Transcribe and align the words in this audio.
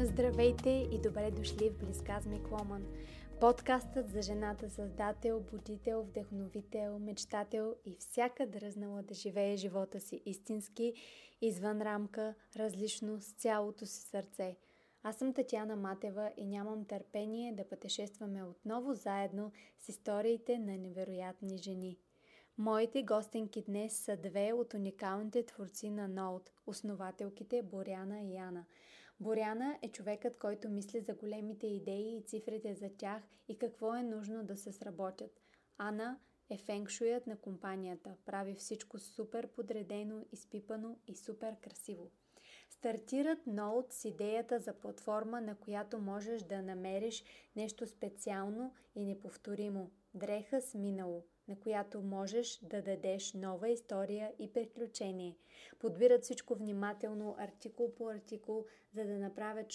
Здравейте 0.00 0.88
и 0.92 0.98
добре 0.98 1.30
дошли 1.30 1.70
в 1.70 1.78
Близказми 1.78 2.42
Кломан. 2.42 2.86
Подкастът 3.40 4.10
за 4.10 4.22
жената 4.22 4.70
създател, 4.70 5.40
будител, 5.40 6.02
вдъхновител, 6.02 6.98
мечтател 6.98 7.74
и 7.84 7.96
всяка 8.00 8.46
дръзнала 8.46 9.02
да 9.02 9.14
живее 9.14 9.56
живота 9.56 10.00
си 10.00 10.22
истински, 10.26 10.94
извън 11.40 11.82
рамка, 11.82 12.34
различно, 12.56 13.20
с 13.20 13.32
цялото 13.32 13.86
си 13.86 14.00
сърце. 14.00 14.56
Аз 15.02 15.16
съм 15.16 15.34
Татьяна 15.34 15.76
Матева 15.76 16.32
и 16.36 16.46
нямам 16.46 16.84
търпение 16.84 17.52
да 17.52 17.68
пътешестваме 17.68 18.44
отново 18.44 18.94
заедно 18.94 19.52
с 19.78 19.88
историите 19.88 20.58
на 20.58 20.78
невероятни 20.78 21.58
жени. 21.58 21.98
Моите 22.58 23.02
гостенки 23.02 23.62
днес 23.62 23.96
са 23.96 24.16
две 24.16 24.52
от 24.52 24.74
уникалните 24.74 25.46
творци 25.46 25.90
на 25.90 26.08
Ноут, 26.08 26.50
основателките 26.66 27.62
Боряна 27.62 28.20
и 28.20 28.34
Яна– 28.34 28.64
Боряна 29.24 29.78
е 29.82 29.88
човекът, 29.88 30.36
който 30.36 30.68
мисли 30.68 31.00
за 31.00 31.14
големите 31.14 31.66
идеи 31.66 32.16
и 32.16 32.22
цифрите 32.22 32.74
за 32.74 32.90
тях 32.98 33.22
и 33.48 33.58
какво 33.58 33.94
е 33.94 34.02
нужно 34.02 34.44
да 34.44 34.56
се 34.56 34.72
сработят. 34.72 35.40
Ана 35.78 36.18
е 36.50 36.58
фенгшуят 36.58 37.26
на 37.26 37.36
компанията. 37.36 38.16
Прави 38.26 38.54
всичко 38.54 38.98
супер 38.98 39.46
подредено, 39.46 40.24
изпипано 40.32 40.98
и 41.06 41.16
супер 41.16 41.56
красиво. 41.60 42.10
Стартират 42.70 43.46
ноут 43.46 43.92
с 43.92 44.04
идеята 44.04 44.60
за 44.60 44.72
платформа, 44.72 45.40
на 45.40 45.54
която 45.54 45.98
можеш 45.98 46.42
да 46.42 46.62
намериш 46.62 47.24
нещо 47.56 47.86
специално 47.86 48.74
и 48.94 49.04
неповторимо. 49.04 49.90
Дреха 50.14 50.60
с 50.60 50.74
минало– 50.74 51.24
на 51.48 51.60
която 51.60 52.00
можеш 52.00 52.58
да 52.62 52.82
дадеш 52.82 53.32
нова 53.32 53.68
история 53.68 54.32
и 54.38 54.52
приключение. 54.52 55.36
Подбират 55.78 56.22
всичко 56.22 56.54
внимателно, 56.54 57.36
артикул 57.38 57.94
по 57.94 58.08
артикул, 58.08 58.64
за 58.94 59.04
да 59.04 59.18
направят 59.18 59.66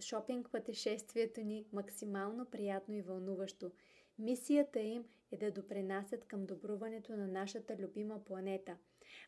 шопинг 0.00 0.50
пътешествието 0.52 1.40
ни 1.40 1.66
максимално 1.72 2.46
приятно 2.46 2.94
и 2.94 3.02
вълнуващо. 3.02 3.70
Мисията 4.18 4.80
им 4.80 5.04
е 5.32 5.36
да 5.36 5.50
допринасят 5.50 6.24
към 6.24 6.46
добруването 6.46 7.16
на 7.16 7.28
нашата 7.28 7.76
любима 7.76 8.24
планета. 8.24 8.76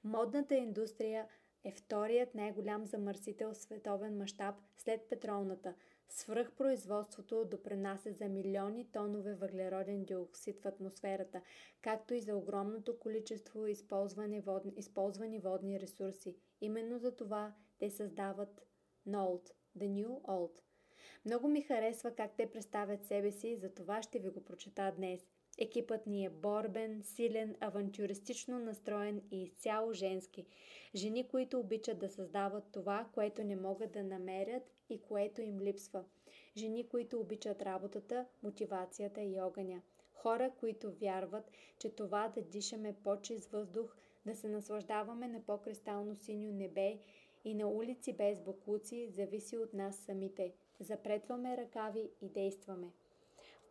Модната 0.05 0.55
индустрия 0.55 1.27
е 1.65 1.73
вторият 1.73 2.35
най-голям 2.35 2.87
замърсител 2.87 3.53
в 3.53 3.57
световен 3.57 4.17
мащаб 4.17 4.55
след 4.77 5.09
петролната– 5.09 5.75
Свръхпроизводството 6.09 7.45
допринася 7.45 8.13
за 8.13 8.29
милиони 8.29 8.91
тонове 8.93 9.35
въглероден 9.35 10.05
диоксид 10.05 10.61
в 10.61 10.67
атмосферата, 10.67 11.41
както 11.83 12.15
и 12.15 12.21
за 12.21 12.37
огромното 12.37 12.99
количество 12.99 13.67
използвани 13.67 14.41
водни, 14.41 14.73
използвани 14.77 15.39
водни 15.39 15.81
ресурси. 15.81 16.37
Именно 16.61 16.99
за 16.99 17.17
това 17.17 17.55
те 17.79 17.91
създават 17.91 18.67
NOLD, 19.09 19.51
The 19.79 19.89
New 19.89 20.23
Old. 20.23 20.61
Много 21.25 21.49
ми 21.49 21.63
харесва 21.63 22.15
как 22.15 22.37
те 22.37 22.51
представят 22.51 23.05
себе 23.05 23.31
си, 23.31 23.57
за 23.57 23.75
това 23.75 24.03
ще 24.03 24.19
ви 24.19 24.29
го 24.29 24.45
прочета 24.45 24.93
днес– 24.97 25.27
Екипът 25.59 26.07
ни 26.07 26.25
е 26.25 26.31
борбен, 26.31 27.03
силен, 27.03 27.57
авантюристично 27.61 28.59
настроен 28.59 29.23
и 29.31 29.43
изцяло 29.43 29.93
женски. 29.93 30.47
Жени, 30.95 31.29
които 31.29 31.61
обичат 31.61 31.99
да 31.99 32.09
създават 32.09 32.65
това, 32.73 33.09
което 33.13 33.45
не 33.45 33.57
могат 33.57 33.93
да 33.93 34.05
намерят 34.05 34.63
и 34.91 35.01
което 35.01 35.43
им 35.43 35.61
липсва. 35.61 36.05
Жени, 36.57 36.89
които 36.89 37.21
обичат 37.21 37.63
работата, 37.63 38.27
мотивацията 38.43 39.23
и 39.23 39.41
огъня. 39.41 39.83
Хора, 40.13 40.51
които 40.61 40.93
вярват, 40.93 41.51
че 41.79 41.91
това 41.91 42.29
да 42.29 42.43
дишаме 42.43 42.97
по-чист 43.05 43.51
въздух, 43.51 43.97
да 44.27 44.35
се 44.35 44.49
наслаждаваме 44.49 45.29
на 45.29 45.41
по-кристално 45.41 46.17
синьо 46.17 46.53
небе 46.53 46.99
и 47.45 47.55
на 47.55 47.69
улици 47.69 48.13
без 48.13 48.41
бокуци, 48.41 49.11
зависи 49.11 49.59
от 49.59 49.75
нас 49.75 49.97
самите. 49.97 50.53
Запретваме 50.81 51.57
ръкави 51.57 52.11
и 52.23 52.29
действаме 52.29 52.93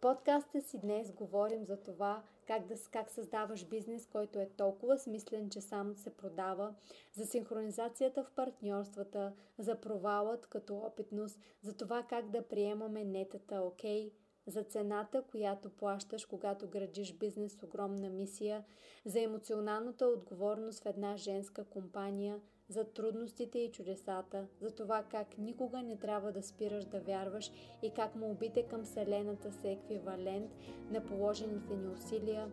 подкаста 0.01 0.61
си 0.61 0.79
днес 0.79 1.11
говорим 1.11 1.65
за 1.65 1.77
това 1.77 2.23
как, 2.47 2.65
да, 2.65 2.75
как 2.91 3.09
създаваш 3.09 3.65
бизнес, 3.65 4.07
който 4.07 4.39
е 4.39 4.49
толкова 4.57 4.97
смислен, 4.97 5.49
че 5.49 5.61
сам 5.61 5.95
се 5.95 6.09
продава, 6.09 6.75
за 7.13 7.25
синхронизацията 7.25 8.23
в 8.23 8.31
партньорствата, 8.31 9.33
за 9.57 9.75
провалът 9.75 10.47
като 10.47 10.77
опитност, 10.77 11.39
за 11.61 11.73
това 11.73 12.03
как 12.03 12.29
да 12.29 12.47
приемаме 12.47 13.03
нетата 13.03 13.61
окей, 13.61 14.09
okay, 14.09 14.11
за 14.47 14.63
цената, 14.63 15.23
която 15.31 15.69
плащаш, 15.69 16.25
когато 16.25 16.67
градиш 16.67 17.13
бизнес 17.13 17.53
с 17.53 17.63
огромна 17.63 18.09
мисия, 18.09 18.65
за 19.05 19.19
емоционалната 19.19 20.07
отговорност 20.07 20.83
в 20.83 20.85
една 20.85 21.17
женска 21.17 21.65
компания– 21.65 22.39
за 22.69 22.83
трудностите 22.83 23.59
и 23.59 23.71
чудесата, 23.71 24.45
за 24.61 24.71
това 24.71 25.03
как 25.11 25.37
никога 25.37 25.81
не 25.81 25.97
трябва 25.97 26.31
да 26.31 26.43
спираш 26.43 26.85
да 26.85 26.99
вярваш 26.99 27.51
и 27.83 27.89
как 27.89 28.15
молбите 28.15 28.63
към 28.63 28.83
Вселената 28.83 29.51
са 29.51 29.69
еквивалент 29.69 30.51
на 30.91 31.05
положените 31.05 31.75
ни 31.75 31.87
усилия, 31.87 32.51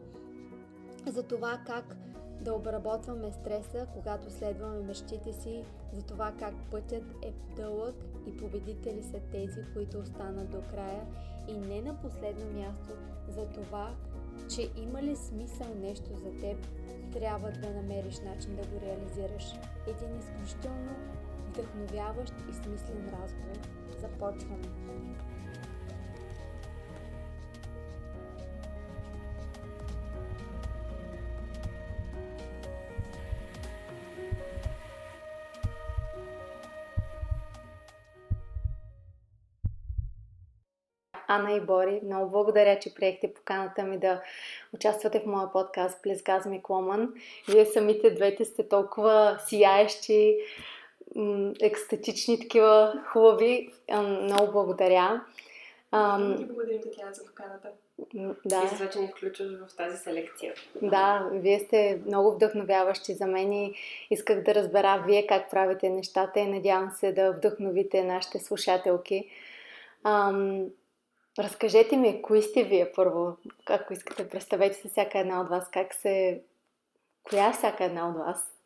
за 1.07 1.23
това 1.23 1.61
как 1.67 1.97
да 2.41 2.55
обработваме 2.55 3.33
стреса, 3.33 3.87
когато 3.93 4.31
следваме 4.31 4.81
мечтите 4.81 5.33
си, 5.33 5.65
за 5.93 6.03
това 6.03 6.33
как 6.39 6.55
пътят 6.71 7.05
е 7.23 7.33
дълъг 7.57 7.95
и 8.27 8.37
победители 8.37 9.03
са 9.03 9.21
тези, 9.33 9.61
които 9.75 9.99
останат 9.99 10.51
до 10.51 10.63
края. 10.71 11.07
И 11.49 11.53
не 11.53 11.83
на 11.83 12.01
последно 12.01 12.61
място 12.61 12.93
за 13.29 13.47
това, 13.47 13.95
че 14.55 14.71
има 14.77 15.03
ли 15.03 15.17
смисъл 15.17 15.67
нещо 15.81 16.11
за 16.15 16.41
теб 16.41 16.67
трябва 17.13 17.51
да 17.51 17.71
намериш 17.71 18.21
начин 18.21 18.57
да 18.57 18.63
го 18.63 18.81
реализираш. 18.87 19.45
Един 19.87 20.19
изключително 20.19 20.97
вдъхновяващ 21.49 22.35
и 22.51 22.55
смислен 22.55 23.13
разговор. 23.13 23.59
Започваме! 24.01 24.69
Ана 41.35 41.53
и 41.53 41.61
Бори, 41.61 42.01
много 42.05 42.31
благодаря, 42.31 42.79
че 42.79 42.95
приехте 42.95 43.35
поканата 43.35 43.83
ми 43.83 43.99
да 43.99 44.21
участвате 44.75 45.21
в 45.21 45.27
моя 45.27 45.53
подкаст 45.53 46.03
Плезгаз 46.03 46.47
ми 46.47 46.63
Кломан. 46.63 47.15
Вие 47.49 47.67
самите 47.67 48.11
двете 48.11 48.45
сте 48.45 48.69
толкова 48.69 49.39
сияещи, 49.47 50.37
екстатични, 51.61 52.41
такива 52.41 53.03
хубави. 53.07 53.73
Много 54.23 54.53
благодаря. 54.53 55.25
Ам... 55.93 56.37
Ти 56.39 56.45
благодарим, 56.45 56.81
Татьяна, 56.83 57.15
за 57.15 57.27
поканата. 57.27 57.69
Да. 58.45 58.63
И 58.65 58.69
за 58.69 58.75
това, 58.75 58.91
че 58.91 58.99
ни 58.99 59.09
включваш 59.09 59.49
в 59.69 59.77
тази 59.77 59.97
селекция. 59.97 60.55
Да, 60.83 61.29
вие 61.33 61.59
сте 61.59 62.01
много 62.07 62.33
вдъхновяващи 62.33 63.15
за 63.15 63.27
мен 63.27 63.53
и 63.53 63.75
исках 64.11 64.43
да 64.43 64.55
разбера 64.55 65.05
вие 65.07 65.27
как 65.27 65.51
правите 65.51 65.89
нещата 65.89 66.41
и 66.41 66.47
надявам 66.47 66.91
се 66.91 67.13
да 67.13 67.33
вдъхновите 67.33 68.05
нашите 68.05 68.39
слушателки. 68.39 69.29
Ам, 70.05 70.65
Разкажете 71.39 71.97
ми, 71.97 72.23
кои 72.23 72.43
сте 72.43 72.65
вие 72.65 72.93
първо? 72.93 73.37
Ако 73.67 73.93
искате, 73.93 74.29
представете 74.29 74.77
се 74.77 74.89
всяка 74.89 75.19
една 75.19 75.41
от 75.41 75.49
вас. 75.49 75.71
Как 75.71 75.95
се... 75.95 76.43
Коя 77.23 77.49
е 77.49 77.53
всяка 77.53 77.85
една 77.85 78.09
от 78.09 78.17
вас? 78.17 78.59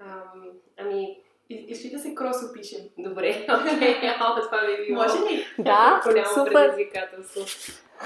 Ам, 0.00 0.50
ами, 0.76 1.22
Искаш 1.50 1.90
да 1.90 1.98
се 1.98 2.14
крос 2.14 2.36
опишем? 2.50 2.80
Добре, 2.98 3.46
окей, 3.74 3.96
ама 4.20 4.40
това 4.42 4.66
би 4.66 4.86
било. 4.86 5.02
Може 5.02 5.18
ли? 5.18 5.46
Да, 5.58 6.02
супер. 6.34 6.52
предизвикателство. 6.52 7.40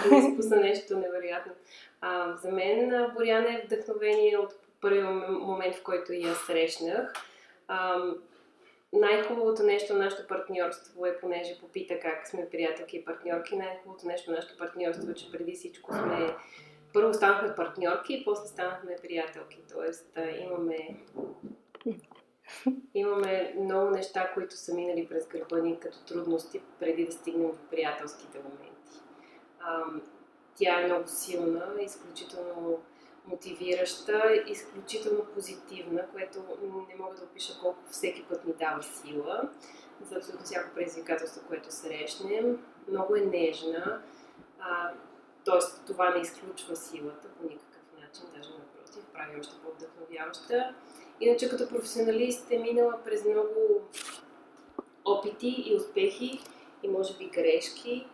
Да 0.05 0.17
ми 0.17 0.33
спусна 0.33 0.57
нещо 0.57 0.97
невероятно. 0.97 1.53
А, 2.01 2.37
за 2.37 2.53
мен 2.53 3.07
Боряна 3.15 3.49
е 3.49 3.63
вдъхновение 3.65 4.39
от 4.39 4.53
първия 4.81 5.05
момент, 5.31 5.77
в 5.77 5.83
който 5.83 6.13
я 6.13 6.35
срещнах. 6.35 7.13
А, 7.69 7.99
най-хубавото 8.93 9.63
нещо 9.63 9.93
на 9.93 10.05
нашето 10.05 10.27
партньорство 10.27 11.07
е, 11.07 11.21
понеже 11.21 11.59
попита 11.61 12.01
как 12.01 12.29
сме 12.29 12.51
приятелки 12.51 12.97
и 12.97 13.05
партньорки, 13.05 13.57
най-хубавото 13.57 14.07
нещо 14.07 14.31
на 14.31 14.37
нашето 14.37 14.57
партньорство 14.59 15.11
е, 15.11 15.15
че 15.15 15.33
преди 15.33 15.53
всичко 15.53 15.93
сме 15.93 16.35
първо 16.93 17.15
станахме 17.15 17.55
партньорки 17.55 18.15
и 18.15 18.25
после 18.25 18.47
станахме 18.47 18.97
приятелки. 19.03 19.59
Тоест 19.73 20.19
имаме 20.41 20.97
имаме 22.95 23.55
много 23.61 23.91
неща, 23.91 24.31
които 24.35 24.57
са 24.57 24.75
минали 24.75 25.09
през 25.09 25.29
гърба 25.29 25.59
ни 25.59 25.81
като 25.81 26.05
трудности, 26.05 26.63
преди 26.81 27.07
да 27.07 27.13
стигнем 27.13 27.51
до 27.51 27.59
приятелските 27.71 28.39
моменти. 28.39 29.01
А, 29.61 29.85
тя 30.55 30.81
е 30.81 30.85
много 30.85 31.09
силна, 31.09 31.67
изключително 31.81 32.83
мотивираща, 33.27 34.43
изключително 34.47 35.25
позитивна, 35.25 36.09
което 36.13 36.39
не 36.89 36.97
мога 36.99 37.15
да 37.17 37.25
опиша 37.25 37.61
колко 37.63 37.79
всеки 37.91 38.25
път 38.25 38.45
ми 38.45 38.53
дава 38.53 38.83
сила 38.83 39.51
за 40.03 40.17
абсолютно 40.17 40.45
всяко 40.45 40.75
предизвикателство, 40.75 41.43
което 41.49 41.75
срещнем. 41.75 42.65
Много 42.89 43.17
е 43.17 43.21
нежна, 43.21 44.03
т.е. 45.45 45.87
това 45.87 46.11
не 46.11 46.21
изключва 46.21 46.77
силата 46.77 47.29
по 47.29 47.43
никакъв 47.43 47.83
начин, 48.01 48.25
даже 48.37 48.51
напротив, 48.51 49.05
прави 49.13 49.41
още 49.41 49.55
по-вдъхновяваща. 49.65 50.75
Иначе 51.21 51.49
като 51.49 51.69
професионалист 51.69 52.51
е 52.51 52.59
минала 52.59 52.99
през 53.05 53.25
много 53.25 53.55
опити 55.05 55.65
и 55.67 55.75
успехи 55.77 56.41
и 56.83 56.89
може 56.89 57.17
би 57.17 57.29
грешки. 57.29 58.07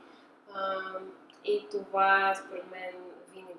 А, 0.55 0.79
и 1.44 1.67
това 1.70 2.35
според 2.35 2.70
мен 2.70 3.12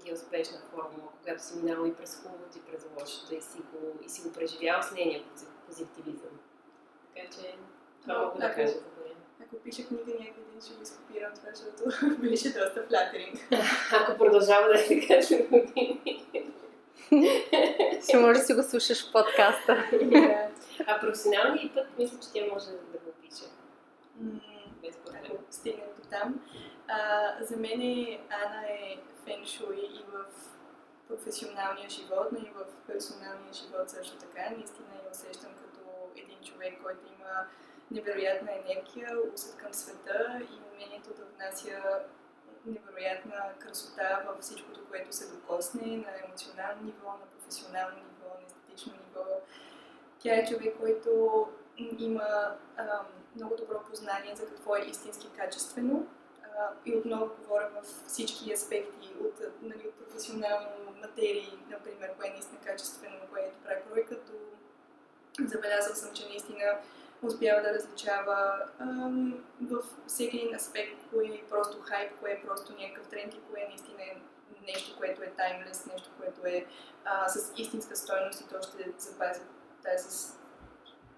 винаги 0.03 0.09
е 0.09 0.13
успешна 0.13 0.57
формула, 0.71 1.09
когато 1.19 1.43
си 1.43 1.53
минал 1.57 1.85
и 1.85 1.93
през 1.93 2.15
хубавото 2.15 2.57
и 2.57 2.61
през 2.61 2.85
лошото 2.99 3.35
и 3.35 3.41
си 3.41 3.57
го, 3.57 3.99
и 4.05 4.09
си 4.09 4.21
го 4.21 4.33
преживял 4.33 4.81
с 4.81 4.91
нейния 4.91 5.23
позитивизъм. 5.67 6.39
Така 7.15 7.27
че 7.29 7.55
това 8.01 8.17
мога 8.19 8.39
да 8.39 8.55
кажа 8.55 8.67
за 8.67 8.81
Боря. 8.97 9.15
Ако 9.41 9.55
пиша 9.55 9.87
книга 9.87 10.11
някъде, 10.19 10.61
ще 10.65 10.73
го 10.73 10.85
скопирам 10.85 11.31
това, 11.35 11.49
защото 11.53 12.05
беше 12.21 12.47
доста 12.47 12.83
флатеринг. 12.87 13.37
Ако 14.01 14.17
продължава 14.17 14.67
да 14.67 14.79
е 14.79 14.87
така 14.87 15.21
след 15.21 15.49
години. 15.49 16.25
Ще 18.03 18.17
може 18.17 18.39
да 18.39 18.45
си 18.45 18.53
го 18.53 18.63
слушаш 18.63 19.09
в 19.09 19.11
подкаста. 19.11 19.85
а 20.87 20.99
професионалният 20.99 21.73
път, 21.73 21.87
мисля, 21.97 22.17
че 22.19 22.31
тя 22.33 22.53
може 22.53 22.65
да 22.65 22.97
го 22.97 23.11
пише. 23.21 23.45
Без 24.81 24.97
проблем. 24.97 25.21
Ако 25.25 25.43
стигнем 25.49 25.87
до 25.97 26.09
там. 26.09 26.39
А, 26.87 26.97
за 27.43 27.57
мен 27.57 27.81
Ана 28.29 28.67
е 28.69 28.97
феншуй 29.25 29.75
и 29.75 30.03
в 30.11 30.25
професионалния 31.07 31.89
живот, 31.89 32.27
но 32.31 32.39
и 32.39 32.51
в 32.51 32.65
персоналния 32.87 33.53
живот 33.53 33.89
също 33.89 34.17
така. 34.17 34.49
Наистина 34.57 34.87
я 35.03 35.11
усещам 35.11 35.51
като 35.55 35.89
един 36.15 36.39
човек, 36.43 36.73
който 36.83 37.01
има 37.19 37.47
невероятна 37.91 38.51
енергия, 38.51 39.09
усет 39.33 39.57
към 39.57 39.73
света 39.73 40.41
и 40.41 40.73
умението 40.73 41.09
да 41.13 41.25
внася 41.25 42.03
невероятна 42.65 43.53
красота 43.59 44.23
във 44.27 44.39
всичкото, 44.39 44.85
което 44.89 45.15
се 45.15 45.31
докосне 45.31 45.97
на 45.97 46.25
емоционално 46.25 46.81
ниво, 46.83 47.09
на 47.09 47.25
професионално 47.25 47.95
ниво, 47.95 48.29
на 48.39 48.45
естетично 48.47 48.93
ниво. 48.93 49.25
Тя 50.19 50.35
е 50.35 50.45
човек, 50.45 50.75
който 50.79 51.47
има 51.77 52.57
а, 52.77 53.01
много 53.35 53.55
добро 53.55 53.83
познание 53.89 54.35
за 54.35 54.47
какво 54.47 54.75
е 54.75 54.81
истински 54.81 55.29
качествено. 55.37 56.07
И 56.85 56.95
отново 56.95 57.29
говоря 57.39 57.69
в 57.69 58.07
всички 58.07 58.53
аспекти 58.53 59.09
от, 59.21 59.33
нали, 59.61 59.87
от 59.87 59.93
професионално 59.93 60.67
материи, 61.01 61.59
например, 61.69 62.13
кое 62.17 62.27
е 62.27 62.31
наистина 62.31 62.59
качествено, 62.65 63.15
кое 63.31 63.41
е 63.41 63.51
добра 63.51 63.81
кройка, 63.81 64.15
до 64.15 64.43
забелязал 65.47 65.95
съм, 65.95 66.13
че 66.13 66.27
наистина 66.27 66.77
успява 67.21 67.61
да 67.61 67.73
различава 67.73 68.65
ам, 68.79 69.43
във 69.61 69.85
всеки 70.07 70.37
един 70.37 70.55
аспект, 70.55 70.97
кое 71.13 71.25
е 71.25 71.43
просто 71.49 71.81
хайп, 71.81 72.11
кое 72.19 72.31
е 72.31 72.41
просто 72.45 72.73
някакъв 72.73 73.07
тренд 73.07 73.33
и 73.33 73.41
кое 73.51 73.61
е 73.61 73.67
наистина 73.67 74.03
нещо, 74.67 74.97
което 74.97 75.23
е 75.23 75.33
таймлес, 75.37 75.85
нещо, 75.85 76.09
което 76.17 76.47
е 76.47 76.65
а, 77.05 77.29
с 77.29 77.51
истинска 77.57 77.95
стойност 77.95 78.41
и 78.41 78.47
то 78.47 78.61
ще 78.61 78.91
запази 78.97 79.41
тази, 79.83 80.33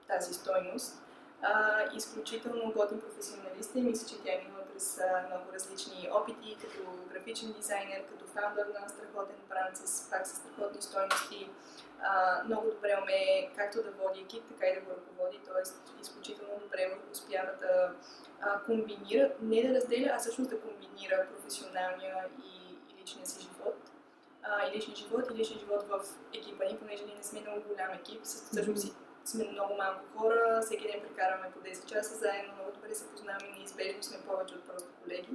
тази 0.07 0.33
стойност. 0.33 1.01
А, 1.41 1.83
изключително 1.95 2.73
готин 2.75 3.01
професионалист 3.01 3.75
и 3.75 3.81
мисля, 3.81 4.07
че 4.07 4.23
тя 4.23 4.31
е 4.31 4.43
а, 4.77 5.27
много 5.27 5.53
различни 5.53 6.09
опити, 6.13 6.57
като 6.61 6.91
графичен 7.13 7.53
дизайнер, 7.53 8.05
като 8.05 8.25
фаундър 8.25 8.65
на 8.65 8.89
страхотен 8.89 9.35
бранд 9.49 9.77
с 9.77 10.09
пак 10.09 10.27
с 10.27 10.35
страхотни 10.35 10.81
стойности 10.81 11.49
а, 12.01 12.43
много 12.43 12.69
добре 12.69 12.97
умее 13.01 13.49
както 13.55 13.83
да 13.83 13.91
води 13.91 14.19
екип, 14.19 14.43
така 14.47 14.67
и 14.67 14.75
да 14.75 14.81
го 14.81 14.91
ръководи, 14.91 15.39
т.е. 15.45 16.01
изключително 16.01 16.59
добре 16.59 16.97
успява 17.11 17.51
да 17.61 17.91
а, 18.41 18.59
комбинира, 18.59 19.31
не 19.41 19.67
да 19.67 19.75
разделя, 19.75 20.11
а 20.13 20.19
всъщност 20.19 20.49
да 20.49 20.61
комбинира 20.61 21.27
професионалния 21.33 22.15
и, 22.43 22.75
и 22.93 23.01
личния 23.01 23.25
си 23.25 23.41
живот. 23.41 23.77
А, 24.43 24.67
и 24.67 24.77
личния 24.77 24.95
живот, 24.95 25.25
и 25.31 25.37
личния 25.37 25.59
живот 25.59 25.83
в 25.89 26.05
екипа 26.33 26.65
ни, 26.65 26.77
понеже 26.77 27.05
ние 27.05 27.15
не 27.15 27.23
сме 27.23 27.41
много 27.41 27.61
голям 27.67 27.93
екип, 27.93 28.23
всъщност. 28.23 28.95
Сме 29.25 29.51
много 29.51 29.75
малко 29.75 29.99
хора, 30.17 30.61
всеки 30.61 30.87
ден 30.87 31.01
прекараме 31.01 31.51
по 31.53 31.59
10 31.59 31.85
часа 31.85 32.15
заедно, 32.15 32.53
много 32.53 32.71
добре 32.71 32.95
се 32.95 33.07
познаваме 33.07 33.51
неизбежно 33.57 34.03
сме 34.03 34.17
повече 34.27 34.55
от 34.55 34.63
просто 34.63 34.89
колеги. 35.03 35.29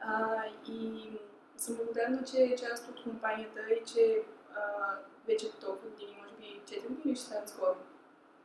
А, 0.00 0.42
и 0.68 1.10
съм 1.56 1.76
благодарна, 1.76 2.24
че 2.24 2.42
е 2.42 2.56
част 2.56 2.88
от 2.88 3.02
компанията 3.02 3.60
и 3.60 3.84
че 3.94 4.22
а, 4.56 4.60
вече 5.26 5.52
толкова 5.52 5.90
години, 5.90 6.18
може 6.22 6.34
би 6.34 6.60
4 6.64 6.88
години 6.88 7.16
ще 7.16 7.24
станат 7.24 7.48
скоро. 7.48 7.76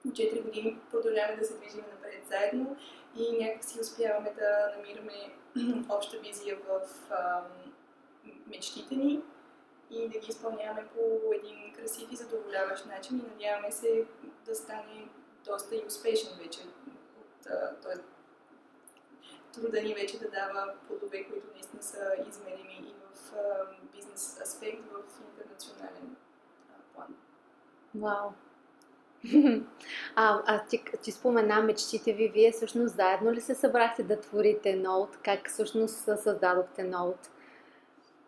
От 0.08 0.12
4 0.12 0.44
години 0.44 0.80
продължаваме 0.92 1.38
да 1.38 1.46
се 1.46 1.58
движим 1.58 1.84
напред 1.92 2.28
заедно 2.28 2.78
и 3.18 3.44
някакси 3.44 3.80
успяваме 3.80 4.34
да 4.34 4.74
намираме 4.78 5.34
обща 5.90 6.18
визия 6.18 6.58
в 6.70 6.82
а, 7.12 7.42
мечтите 8.48 8.96
ни 8.96 9.22
и 9.96 10.10
да 10.10 10.20
ги 10.20 10.28
изпълняваме 10.30 10.88
по 10.96 11.34
един 11.34 11.74
красив 11.74 12.12
и 12.12 12.16
задоволяващ 12.16 12.86
начин 12.86 13.20
и 13.20 13.32
надяваме 13.34 13.72
се 13.72 14.06
да 14.46 14.56
стане 14.56 15.08
доста 15.46 15.76
и 15.76 15.84
успешен 15.88 16.38
вече. 16.44 16.60
Тоест, 17.82 18.04
труда 19.54 19.82
ни 19.82 19.94
вече 19.94 20.20
да 20.20 20.30
дава 20.30 20.74
плодове, 20.88 21.24
които 21.24 21.48
наистина 21.54 21.84
са 21.84 22.12
измерими 22.30 22.86
и 22.88 22.94
в 23.14 23.34
бизнес 23.96 24.42
аспект, 24.42 24.84
в 24.84 25.22
интернационален 25.30 26.16
план. 26.94 27.16
Вау! 27.96 28.32
А, 30.16 30.42
а 30.46 30.66
ти, 30.68 30.84
ти 31.04 31.12
спомена 31.12 31.62
мечтите 31.62 32.14
ви, 32.14 32.28
вие 32.28 32.52
всъщност 32.52 32.96
заедно 32.96 33.32
ли 33.32 33.42
се 33.42 33.56
събрахте 33.56 34.04
да 34.04 34.22
творите 34.22 34.76
ноут? 34.76 35.18
Как 35.24 35.50
всъщност 35.50 35.96
създадохте 35.96 36.84
ноут? 36.84 37.30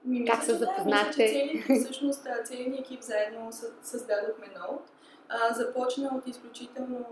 Ми, 0.06 0.26
как 0.26 0.44
се 0.44 0.56
запознахте? 0.56 1.52
Да, 1.68 1.76
всъщност 1.84 2.28
целият 2.46 2.80
екип 2.80 3.02
заедно 3.02 3.50
създадохме 3.84 4.48
ноут. 4.60 4.92
А, 5.30 5.54
започна 5.54 6.12
от 6.16 6.28
изключително... 6.28 7.06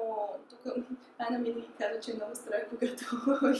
Тук 0.49 0.75
Ана 1.17 1.39
ми 1.39 1.55
каза, 1.79 1.99
че 1.99 2.11
е 2.11 2.15
много 2.15 2.35
страх, 2.35 2.65
когато 2.69 3.05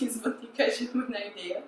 извън 0.06 0.38
ти 0.42 0.48
каже 0.48 0.84
една 0.84 1.20
идея. 1.20 1.64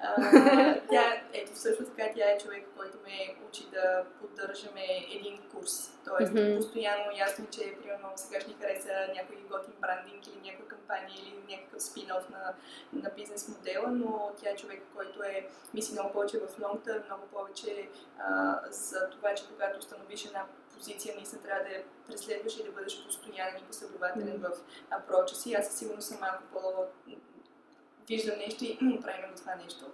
А, 0.00 0.14
тя, 0.90 1.22
ето 1.32 1.58
също 1.58 1.84
така, 1.84 2.12
тя 2.14 2.30
е 2.30 2.38
човек, 2.38 2.66
който 2.76 2.98
ме 3.04 3.36
учи 3.48 3.70
да 3.70 4.04
поддържаме 4.20 4.86
един 5.10 5.38
курс. 5.54 5.90
Тоест, 6.04 6.32
mm-hmm. 6.32 6.56
постоянно 6.56 7.16
ясно, 7.16 7.46
че 7.50 7.76
примерно 7.82 8.08
сега 8.16 8.40
ще 8.40 8.50
ни 8.50 8.56
хареса 8.60 8.92
някой 9.14 9.36
готин 9.36 9.74
брандинг 9.80 10.26
или 10.26 10.40
някаква 10.44 10.68
кампания 10.68 11.18
или 11.22 11.56
някакъв 11.56 11.82
спин-оф 11.82 12.30
на, 12.30 12.54
на 12.92 13.10
бизнес 13.16 13.48
модела, 13.48 13.88
но 13.88 14.32
тя 14.42 14.50
е 14.50 14.56
човек, 14.56 14.82
който 14.96 15.22
е 15.22 15.48
мисли 15.74 15.92
много 15.92 16.12
повече 16.12 16.38
в 16.38 16.58
long 16.58 17.06
много 17.06 17.26
повече 17.26 17.88
а, 18.18 18.58
за 18.70 19.10
това, 19.10 19.34
че 19.34 19.48
когато 19.48 19.78
установиш 19.78 20.24
една 20.24 20.44
позиция, 20.74 21.14
наистина 21.16 21.42
трябва 21.42 21.64
да 21.64 21.70
я 21.70 21.82
преследваш 22.06 22.58
и 22.58 22.64
да 22.64 22.70
бъдеш 22.72 23.04
постоянен 23.04 23.62
и 23.62 23.66
последователен 23.66 24.40
mm-hmm. 24.40 24.54
в 24.54 24.60
апроча 24.90 25.34
си. 25.34 25.54
Аз 25.54 25.66
със 25.66 25.78
сигурност 25.78 26.08
съм 26.08 26.18
малко 26.20 26.42
по 26.52 26.60
виждам 28.08 28.38
нещо 28.38 28.64
и 28.64 28.78
правим 29.02 29.30
го 29.30 29.36
това 29.36 29.54
нещо. 29.54 29.84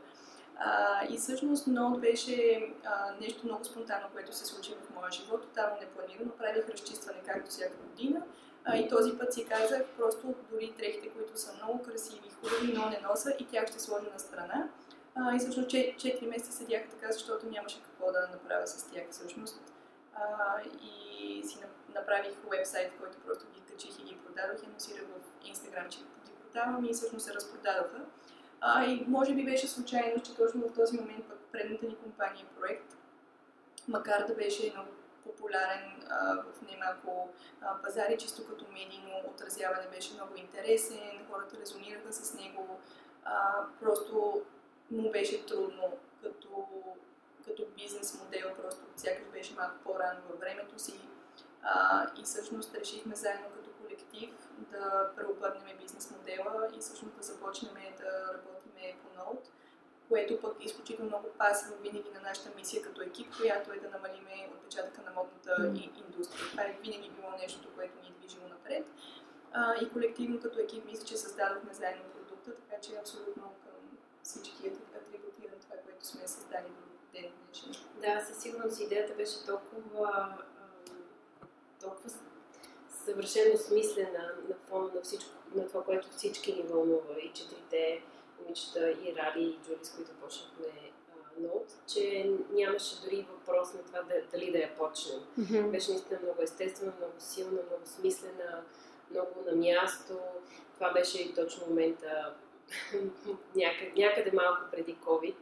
А, 0.56 1.04
и 1.10 1.16
всъщност 1.18 1.66
Нод 1.66 2.00
беше 2.00 2.68
а, 2.84 3.14
нещо 3.20 3.46
много 3.46 3.64
спонтанно, 3.64 4.06
което 4.12 4.36
се 4.36 4.46
случи 4.46 4.74
в 4.74 4.94
моя 4.94 5.12
живот, 5.12 5.42
тотално 5.42 5.76
непланирано. 5.80 6.30
Правих 6.30 6.68
разчистване 6.68 7.18
както 7.26 7.50
всяка 7.50 7.76
година. 7.76 8.22
А, 8.64 8.76
и 8.76 8.88
този 8.88 9.18
път 9.18 9.34
си 9.34 9.44
казах, 9.44 9.82
просто 9.98 10.34
дори 10.50 10.74
дрехите, 10.78 11.08
които 11.08 11.40
са 11.40 11.54
много 11.54 11.82
красиви, 11.82 12.30
хубави, 12.30 12.72
но 12.72 12.90
не 12.90 13.00
носа 13.00 13.34
и 13.38 13.46
тях 13.46 13.66
ще 13.68 13.80
сложа 13.80 14.06
на 14.12 14.18
страна. 14.18 14.68
А, 15.14 15.36
и 15.36 15.38
всъщност 15.38 15.70
4 15.70 16.28
месеца 16.28 16.52
седях 16.52 16.82
така, 16.90 17.12
защото 17.12 17.46
нямаше 17.46 17.82
какво 17.82 18.12
да 18.12 18.28
направя 18.32 18.66
с 18.66 18.90
тях 18.90 19.04
всъщност. 19.10 19.60
А, 20.14 20.22
и 20.82 21.42
си 21.44 21.58
направих 21.94 22.32
вебсайт, 22.50 22.92
който 23.00 23.18
просто 23.26 23.44
ги 23.54 23.60
качих 23.60 23.98
и 23.98 24.02
ги 24.02 24.18
продадох 24.18 24.62
и 24.62 24.66
анонсирах 24.66 25.02
в 25.02 25.46
Instagram, 25.46 25.88
че 25.88 25.98
продавам 26.52 26.84
и 26.84 26.92
всъщност 26.92 27.26
се 27.26 27.34
разпродадоха. 27.34 28.04
А, 28.60 28.84
и 28.84 29.04
може 29.08 29.34
би 29.34 29.44
беше 29.44 29.68
случайно, 29.68 30.22
че 30.22 30.36
точно 30.36 30.68
в 30.68 30.74
този 30.74 30.96
момент 30.96 31.24
пък 31.28 31.38
предната 31.52 31.86
ни 31.86 31.96
компания 31.96 32.46
проект, 32.60 32.96
макар 33.88 34.26
да 34.26 34.34
беше 34.34 34.72
много 34.72 34.88
популярен 35.24 36.02
а, 36.10 36.34
в 36.34 36.70
немалко 36.70 37.28
пазари, 37.82 38.18
чисто 38.18 38.46
като 38.46 38.64
медийно 38.72 39.10
отразяване 39.34 39.88
беше 39.90 40.14
много 40.14 40.36
интересен, 40.36 41.26
хората 41.30 41.56
резонираха 41.60 42.12
с 42.12 42.34
него, 42.34 42.80
а, 43.24 43.64
просто 43.80 44.42
му 44.90 45.10
беше 45.10 45.46
трудно 45.46 45.98
като, 46.22 46.66
като 47.44 47.66
бизнес 47.76 48.20
модел, 48.24 48.54
просто 48.62 48.80
сякаш 48.96 49.26
беше 49.32 49.54
малко 49.54 49.74
по-рано 49.84 50.20
във 50.30 50.40
времето 50.40 50.78
си. 50.78 51.00
А, 51.62 52.06
и 52.20 52.22
всъщност 52.22 52.74
решихме 52.74 53.14
заедно 53.14 53.46
като 53.56 53.61
колектив 53.92 54.34
да 54.70 55.10
преобърнем 55.16 55.78
бизнес 55.80 56.10
модела 56.10 56.68
и 56.76 56.80
всъщност 56.80 57.16
да 57.16 57.22
започнем 57.22 57.74
да 57.98 58.34
работим 58.34 58.72
по 59.02 59.18
ноут, 59.18 59.48
което 60.08 60.40
пък 60.40 60.56
е 60.60 60.64
изключително 60.64 61.08
много 61.08 61.28
пасва 61.38 61.76
винаги 61.76 62.10
на 62.14 62.20
нашата 62.20 62.50
мисия 62.56 62.82
като 62.82 63.02
екип, 63.02 63.36
която 63.36 63.72
е 63.72 63.80
да 63.80 63.90
намалим 63.90 64.26
отпечатъка 64.54 65.02
на 65.02 65.12
модната 65.12 65.72
индустрия. 66.06 66.50
Това 66.50 66.62
е 66.62 66.78
винаги 66.82 67.10
било 67.10 67.30
нещо, 67.30 67.68
което 67.76 67.94
ни 68.02 68.08
е 68.08 68.18
движило 68.18 68.48
напред. 68.48 68.86
А, 69.52 69.74
и 69.82 69.90
колективно 69.92 70.40
като 70.40 70.60
екип 70.60 70.84
мисля, 70.84 71.04
че 71.04 71.16
създадохме 71.16 71.74
заедно 71.74 72.02
продукта, 72.04 72.50
така 72.54 72.80
че 72.80 72.96
абсолютно 73.00 73.42
към 73.42 73.98
всички 74.22 74.72
атрибутирам 74.96 75.58
това, 75.60 75.76
което 75.84 76.06
сме 76.06 76.28
създали 76.28 76.68
до 76.68 77.20
ден 77.20 77.32
днешен. 77.46 77.72
Да, 78.00 78.24
със 78.24 78.42
сигурност 78.42 78.80
идеята 78.80 79.14
беше 79.14 79.46
толкова 79.46 80.38
толкова 81.80 82.10
съвършено 83.04 83.56
смислена 83.56 84.32
на 84.48 84.54
фона 84.68 84.90
на 84.94 85.00
всичко, 85.02 85.30
на 85.54 85.68
това, 85.68 85.84
което 85.84 86.08
всички 86.08 86.52
ни 86.52 86.62
вълнува 86.62 87.14
и 87.22 87.32
четирите 87.32 88.02
момичета 88.40 88.90
и 88.90 89.14
Ради 89.16 89.40
и 89.40 89.58
Джули, 89.64 89.78
с 89.82 89.90
които 89.90 90.10
почнахме 90.10 90.66
ноут, 91.40 91.66
че 91.86 92.30
нямаше 92.52 93.02
дори 93.04 93.26
въпрос 93.30 93.74
на 93.74 93.82
това 93.82 94.02
да, 94.02 94.14
дали 94.32 94.52
да 94.52 94.58
я 94.58 94.76
почнем. 94.76 95.20
Mm-hmm. 95.40 95.70
Беше 95.70 95.90
наистина 95.90 96.20
много 96.22 96.42
естествена, 96.42 96.92
много 96.98 97.12
силна, 97.18 97.52
много 97.52 97.82
смислена, 97.84 98.62
много 99.10 99.30
на 99.46 99.52
място. 99.56 100.18
Това 100.74 100.92
беше 100.92 101.22
и 101.22 101.34
точно 101.34 101.66
момента 101.66 102.34
някъде, 103.56 103.92
някъде 103.96 104.30
малко 104.32 104.60
преди 104.70 104.96
COVID. 104.96 105.34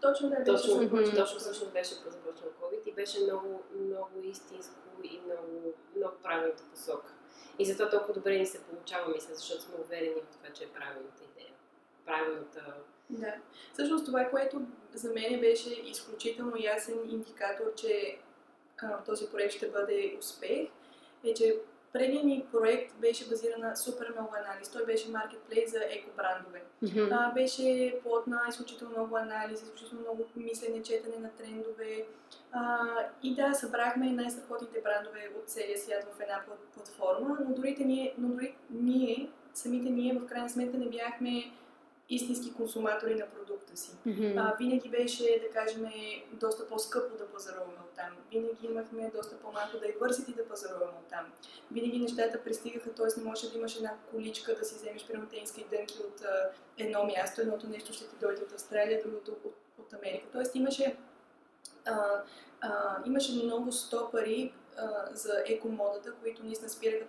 Точно 0.00 0.30
да, 0.30 0.44
точно, 0.44 0.74
mm-hmm. 0.74 1.16
точно 1.16 1.38
всъщност 1.38 1.72
беше 1.72 1.94
започнал 1.94 2.50
COVID 2.62 2.84
и 2.86 2.92
беше 2.92 3.24
много, 3.24 3.62
много 3.80 4.10
истинско 4.24 4.74
и 5.04 5.20
много, 5.26 5.74
много 5.96 6.14
правилната 6.22 6.62
посока. 6.74 7.12
И 7.58 7.64
затова 7.64 7.90
толкова 7.90 8.14
добре 8.14 8.38
ни 8.38 8.46
се 8.46 8.62
получава, 8.62 9.12
мисля, 9.12 9.34
защото 9.34 9.62
сме 9.62 9.74
уверени 9.84 10.14
в 10.14 10.36
това, 10.36 10.52
че 10.54 10.64
е 10.64 10.68
правилната 10.68 11.24
идея. 11.24 11.52
Правилната 12.06 12.74
да. 13.10 13.34
Всъщност 13.72 14.06
това, 14.06 14.24
което 14.24 14.62
за 14.94 15.12
мен 15.12 15.40
беше 15.40 15.70
изключително 15.70 16.52
ясен 16.58 16.98
индикатор, 17.10 17.74
че 17.76 18.18
а, 18.82 19.04
този 19.04 19.26
проект 19.26 19.54
ще 19.54 19.70
бъде 19.70 20.16
успех, 20.18 20.68
е, 21.24 21.34
че 21.34 21.56
предният 21.92 22.24
ни 22.24 22.46
проект 22.52 22.94
беше 23.00 23.28
базиран 23.28 23.60
на 23.60 23.76
супер 23.76 24.12
много 24.12 24.34
анализ. 24.44 24.68
Той 24.68 24.86
беше 24.86 25.10
маркетплейс 25.10 25.70
за 25.70 25.78
екобрандове. 25.90 26.62
Mm-hmm. 26.82 27.08
А, 27.12 27.32
беше 27.32 27.94
плод 28.02 28.26
на 28.26 28.40
изключително 28.48 28.92
много 28.96 29.16
анализ, 29.16 29.62
изключително 29.62 30.00
много 30.00 30.24
мислене, 30.36 30.82
четене 30.82 31.16
на 31.18 31.30
трендове. 31.30 32.06
А, 32.52 32.86
и 33.22 33.34
да, 33.34 33.54
събрахме 33.54 34.12
най-страхотните 34.12 34.80
брандове 34.80 35.30
от 35.38 35.48
целия 35.48 35.78
свят 35.78 36.04
в 36.16 36.20
една 36.20 36.40
платформа, 36.74 37.38
но 37.48 37.54
дори 37.54 37.76
ние, 37.80 38.14
но 38.18 38.28
дори 38.28 38.54
ние, 38.70 39.28
самите 39.54 39.90
ние 39.90 40.14
в 40.14 40.26
крайна 40.26 40.50
сметка 40.50 40.78
не 40.78 40.88
бяхме 40.88 41.52
истински 42.10 42.54
консуматори 42.54 43.14
на 43.14 43.26
продукта 43.26 43.76
си. 43.76 43.90
Mm-hmm. 44.06 44.34
А, 44.36 44.56
винаги 44.56 44.88
беше, 44.88 45.42
да 45.42 45.50
кажем, 45.50 45.86
доста 46.32 46.68
по-скъпо 46.68 47.16
да 47.16 47.26
пазаруваме 47.26 47.78
от 47.84 47.90
там. 47.96 48.16
Винаги 48.30 48.66
имахме 48.66 49.10
доста 49.14 49.36
по-малко 49.36 49.78
да 49.78 49.86
и 50.28 50.34
да 50.34 50.48
пазаруваме 50.48 50.98
от 50.98 51.08
там. 51.08 51.32
Винаги 51.72 51.98
нещата 51.98 52.44
пристигаха, 52.44 52.90
т.е. 52.90 53.20
не 53.20 53.24
може 53.24 53.50
да 53.50 53.58
имаш 53.58 53.76
една 53.76 53.94
количка 54.10 54.54
да 54.54 54.64
си 54.64 54.74
вземеш 54.74 55.06
пиротейнски 55.06 55.66
дънки 55.70 55.98
от 56.00 56.20
а, 56.20 56.50
едно 56.78 57.04
място, 57.04 57.40
едното 57.40 57.68
нещо 57.68 57.92
ще 57.92 58.08
ти 58.08 58.16
дойде 58.20 58.42
от 58.42 58.52
Австралия, 58.52 59.02
другото 59.02 59.30
от, 59.30 59.54
от 59.78 59.92
Америка. 59.92 60.26
Т.е. 60.32 60.58
имаше, 60.58 60.96
а, 61.84 62.22
а, 62.60 63.02
имаше 63.06 63.32
много 63.32 63.72
стопари, 63.72 64.52
за 65.12 65.42
екомодата, 65.46 66.12
които 66.22 66.44
наистина 66.44 66.70
спираха 66.70 67.04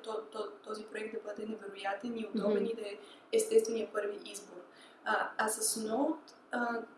този 0.63 0.83
проект 0.83 1.13
да 1.13 1.19
бъде 1.29 1.45
невероятен 1.45 2.17
и 2.17 2.29
удобен 2.35 2.63
mm-hmm. 2.63 2.71
и 2.71 2.75
да 2.75 2.81
е 2.81 2.97
естествения 3.31 3.87
първи 3.93 4.19
избор. 4.25 4.60
А, 5.05 5.29
а 5.37 5.49
с 5.49 5.79
Node, 5.79 6.31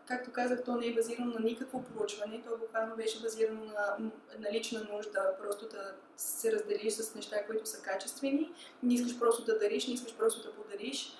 както 0.05 0.31
казах, 0.31 0.63
то 0.63 0.75
не 0.75 0.87
е 0.87 0.93
базирано 0.93 1.33
на 1.33 1.39
никакво 1.39 1.83
проучване, 1.83 2.41
то 2.41 2.57
буквално 2.57 2.95
беше 2.95 3.21
базирано 3.21 3.65
на, 3.65 3.97
на 4.39 4.51
лична 4.51 4.87
нужда, 4.93 5.35
просто 5.41 5.67
да 5.67 5.93
се 6.17 6.51
разделиш 6.51 6.93
с 6.93 7.15
неща, 7.15 7.45
които 7.45 7.69
са 7.69 7.81
качествени, 7.81 8.51
не 8.83 8.93
искаш 8.93 9.19
просто 9.19 9.45
да 9.45 9.59
дариш, 9.59 9.87
не 9.87 9.93
искаш 9.93 10.15
просто 10.15 10.43
да 10.43 10.55
подариш, 10.55 11.17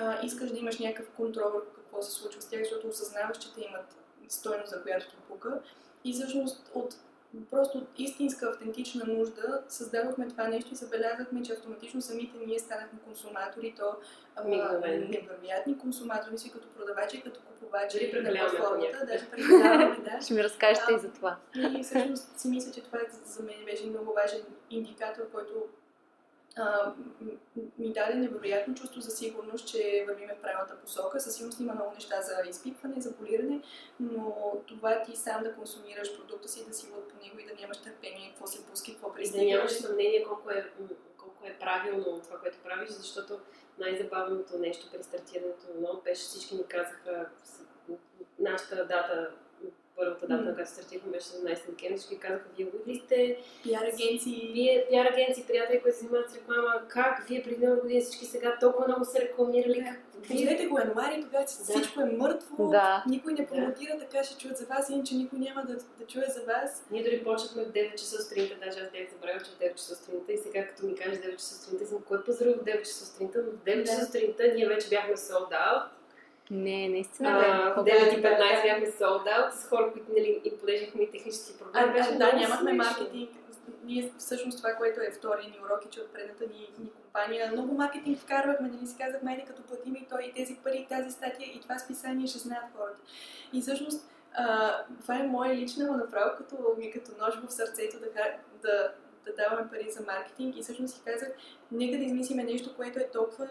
а, 0.00 0.26
искаш 0.26 0.50
да 0.50 0.58
имаш 0.58 0.78
някакъв 0.78 1.10
контрол 1.10 1.50
върху 1.50 1.70
какво 1.76 2.02
се 2.02 2.10
случва 2.10 2.42
с 2.42 2.48
тях, 2.48 2.60
защото 2.60 2.88
осъзнаваш, 2.88 3.38
че 3.38 3.54
те 3.54 3.60
имат 3.60 3.96
стойност, 4.28 4.70
за 4.70 4.82
която 4.82 5.10
ти 5.10 5.16
пука. 5.28 5.60
И 6.04 6.12
всъщност 6.12 6.70
от 6.74 6.96
просто 7.50 7.78
от 7.78 7.88
истинска, 7.98 8.48
автентична 8.48 9.04
нужда 9.06 9.62
създадохме 9.68 10.28
това 10.28 10.48
нещо 10.48 10.72
и 10.72 10.76
забелязахме, 10.76 11.42
че 11.42 11.52
автоматично 11.52 12.00
самите 12.00 12.38
ние 12.46 12.58
станахме 12.58 12.98
консуматори, 13.04 13.74
то 13.76 13.96
невероятни 14.44 15.78
консуматори 15.78 16.38
си 16.38 16.52
като 16.52 16.68
продавачи, 16.68 17.22
като 17.22 17.40
купувачи 17.40 18.12
на 18.22 18.30
платформата. 18.30 19.06
Даже 19.06 19.30
преподаваме, 19.30 19.96
да. 20.04 20.20
Ще 20.24 20.34
ми 20.34 20.44
разкажете 20.44 20.94
и 20.94 20.98
за 20.98 21.12
това. 21.12 21.36
И 21.78 21.82
всъщност 21.82 22.38
си 22.38 22.48
мисля, 22.48 22.72
че 22.72 22.82
това 22.82 22.98
за 23.24 23.42
мен 23.42 23.64
беше 23.64 23.86
много 23.86 24.12
важен 24.12 24.40
индикатор, 24.70 25.30
който 25.32 25.66
а, 26.56 26.92
ми 27.78 27.92
даде 27.92 28.14
невероятно 28.14 28.74
чувство 28.74 29.00
за 29.00 29.10
сигурност, 29.10 29.68
че 29.68 30.04
вървиме 30.08 30.34
в 30.34 30.42
правилната 30.42 30.76
посока. 30.76 31.20
Със 31.20 31.34
сигурност 31.34 31.60
има 31.60 31.74
много 31.74 31.92
неща 31.94 32.22
за 32.22 32.48
изпитване, 32.50 33.00
за 33.00 33.16
полиране, 33.16 33.62
но 34.00 34.52
това 34.66 35.02
ти 35.02 35.16
сам 35.16 35.42
да 35.42 35.54
консумираш 35.54 36.16
продукта 36.16 36.48
си, 36.48 36.66
да 36.68 36.74
си 36.74 36.86
лъд 36.92 37.08
по 37.08 37.24
него 37.24 37.38
и 37.38 37.46
да 37.46 37.60
нямаш 37.60 37.78
търпение, 37.78 38.30
какво 38.30 38.46
се 38.46 38.66
пуски, 38.66 38.92
какво 38.92 39.12
пристига. 39.12 39.44
Да 39.44 39.50
нямаш 39.50 39.72
съмнение 39.72 40.24
колко 40.24 40.50
е, 40.50 40.72
колко 41.18 41.46
е 41.46 41.58
правилно 41.58 42.20
това, 42.24 42.38
което 42.38 42.58
правиш, 42.58 42.88
защото 42.88 43.40
най-забавното 43.78 44.58
нещо 44.58 44.86
при 44.92 45.02
стартирането 45.02 45.66
на 45.80 45.88
беше, 46.04 46.22
всички 46.22 46.54
ни 46.54 46.66
казаха 46.66 47.28
нашата 48.38 48.76
дата 48.76 49.30
първата 49.96 50.26
дата, 50.26 50.50
mm. 50.50 50.54
която 50.54 50.70
стартирахме, 50.70 51.12
беше 51.12 51.26
17 51.26 51.70
декември, 51.70 51.98
всички 51.98 52.18
казаха, 52.18 52.44
вие 52.56 52.66
ли 52.86 53.02
сте 53.04 53.38
пиар 53.62 53.82
агенции, 53.82 54.50
вие 54.52 54.86
пиар 54.88 55.06
агенции, 55.06 55.44
приятели, 55.48 55.80
които 55.82 55.98
се 55.98 56.04
занимават 56.04 56.30
с 56.30 56.36
реклама, 56.36 56.82
как 56.88 57.26
вие 57.28 57.42
преди 57.42 57.66
много 57.66 57.80
години 57.80 58.00
всички 58.00 58.24
сега 58.26 58.58
толкова 58.60 58.86
много 58.88 59.04
се 59.04 59.20
рекламирали, 59.20 59.84
как 59.88 59.98
Вие... 60.28 60.66
го 60.68 60.78
януари, 60.78 61.22
тогава 61.22 61.44
да. 61.44 61.46
всичко 61.46 62.00
е 62.00 62.04
мъртво, 62.04 62.68
да. 62.68 63.04
никой 63.08 63.32
не 63.32 63.46
промотира, 63.46 63.92
да. 63.92 63.98
така 63.98 64.24
ще 64.24 64.38
чуят 64.38 64.56
за 64.56 64.66
вас, 64.66 64.90
иначе 64.90 65.14
никой 65.14 65.38
няма 65.38 65.62
да, 65.62 65.74
да 65.74 66.06
чуе 66.08 66.24
за 66.28 66.40
вас. 66.40 66.84
Ние 66.90 67.02
дори 67.02 67.24
почнахме 67.24 67.64
в 67.64 67.72
9 67.72 67.94
часа 67.94 68.22
сутринта, 68.22 68.54
даже 68.64 68.80
аз 68.80 68.90
бях 68.90 69.10
забравила, 69.12 69.44
че 69.44 69.50
в 69.50 69.72
9 69.72 69.74
часа 69.74 69.96
сутринта 69.96 70.32
и 70.32 70.38
сега 70.38 70.66
като 70.66 70.86
ми 70.86 70.94
кажеш 70.94 71.18
9 71.18 71.36
часа 71.36 71.54
сутринта, 71.54 71.86
съм 71.86 72.02
кой 72.08 72.24
пазарува 72.24 72.56
в 72.56 72.64
9 72.64 72.78
часа 72.82 73.06
сутринта, 73.06 73.42
но 73.44 73.50
в 73.50 73.64
9 73.64 73.86
часа 73.86 74.06
сутринта 74.06 74.42
ние 74.54 74.68
вече 74.68 74.88
бяхме 74.88 75.16
sold 75.16 75.50
out 75.50 75.82
не, 76.50 76.88
наистина. 76.88 77.28
А, 77.30 77.74
в 77.74 77.84
9.15 77.84 78.62
бяхме 78.62 78.86
sold 78.86 79.24
out 79.24 79.50
с 79.50 79.68
хора, 79.68 79.92
които 79.92 80.06
нали, 80.16 80.40
им 80.44 80.52
подежихме 80.60 81.02
и 81.02 81.10
технически 81.10 81.58
проблеми. 81.58 81.92
Беше 81.92 82.12
да, 82.12 82.32
нямахме 82.32 82.72
маркетинг. 82.72 83.30
Ние 83.84 84.12
всъщност 84.18 84.58
това, 84.58 84.74
което 84.74 85.00
е 85.00 85.10
втория 85.10 85.48
ни 85.48 85.58
урок, 85.66 85.84
е, 85.86 85.90
че 85.90 86.00
от 86.00 86.12
предната 86.12 86.44
ни, 86.44 86.70
ни 86.78 86.90
компания 86.90 87.52
много 87.52 87.74
маркетинг 87.74 88.18
вкарвахме, 88.18 88.68
нали 88.68 88.86
си 88.86 88.96
казахме, 88.98 89.30
айде 89.30 89.44
като 89.44 89.62
платим 89.62 89.96
и 89.96 90.06
той 90.10 90.22
и 90.22 90.32
тези 90.32 90.56
пари, 90.64 90.78
и 90.78 90.86
тази 90.86 91.10
статия 91.10 91.48
и 91.48 91.60
това 91.60 91.78
списание 91.78 92.26
ще 92.26 92.38
знаят 92.38 92.64
хората. 92.76 93.00
И 93.52 93.60
всъщност 93.60 94.08
а, 94.34 94.76
това 95.02 95.18
е 95.18 95.26
моя 95.26 95.54
лична 95.54 95.96
направо 95.96 96.30
като 96.38 96.56
ми 96.78 96.90
като 96.90 97.10
нож 97.20 97.34
в 97.34 97.52
сърцето 97.52 97.96
да, 98.00 98.06
да, 98.62 98.92
да 99.24 99.32
даваме 99.36 99.70
пари 99.70 99.90
за 99.90 100.04
маркетинг 100.06 100.56
и 100.56 100.62
всъщност 100.62 100.94
си 100.94 101.02
казах, 101.04 101.28
нека 101.72 101.98
да 101.98 102.04
измислиме 102.04 102.44
нещо, 102.44 102.76
което 102.76 102.98
е 102.98 103.10
толкова 103.12 103.48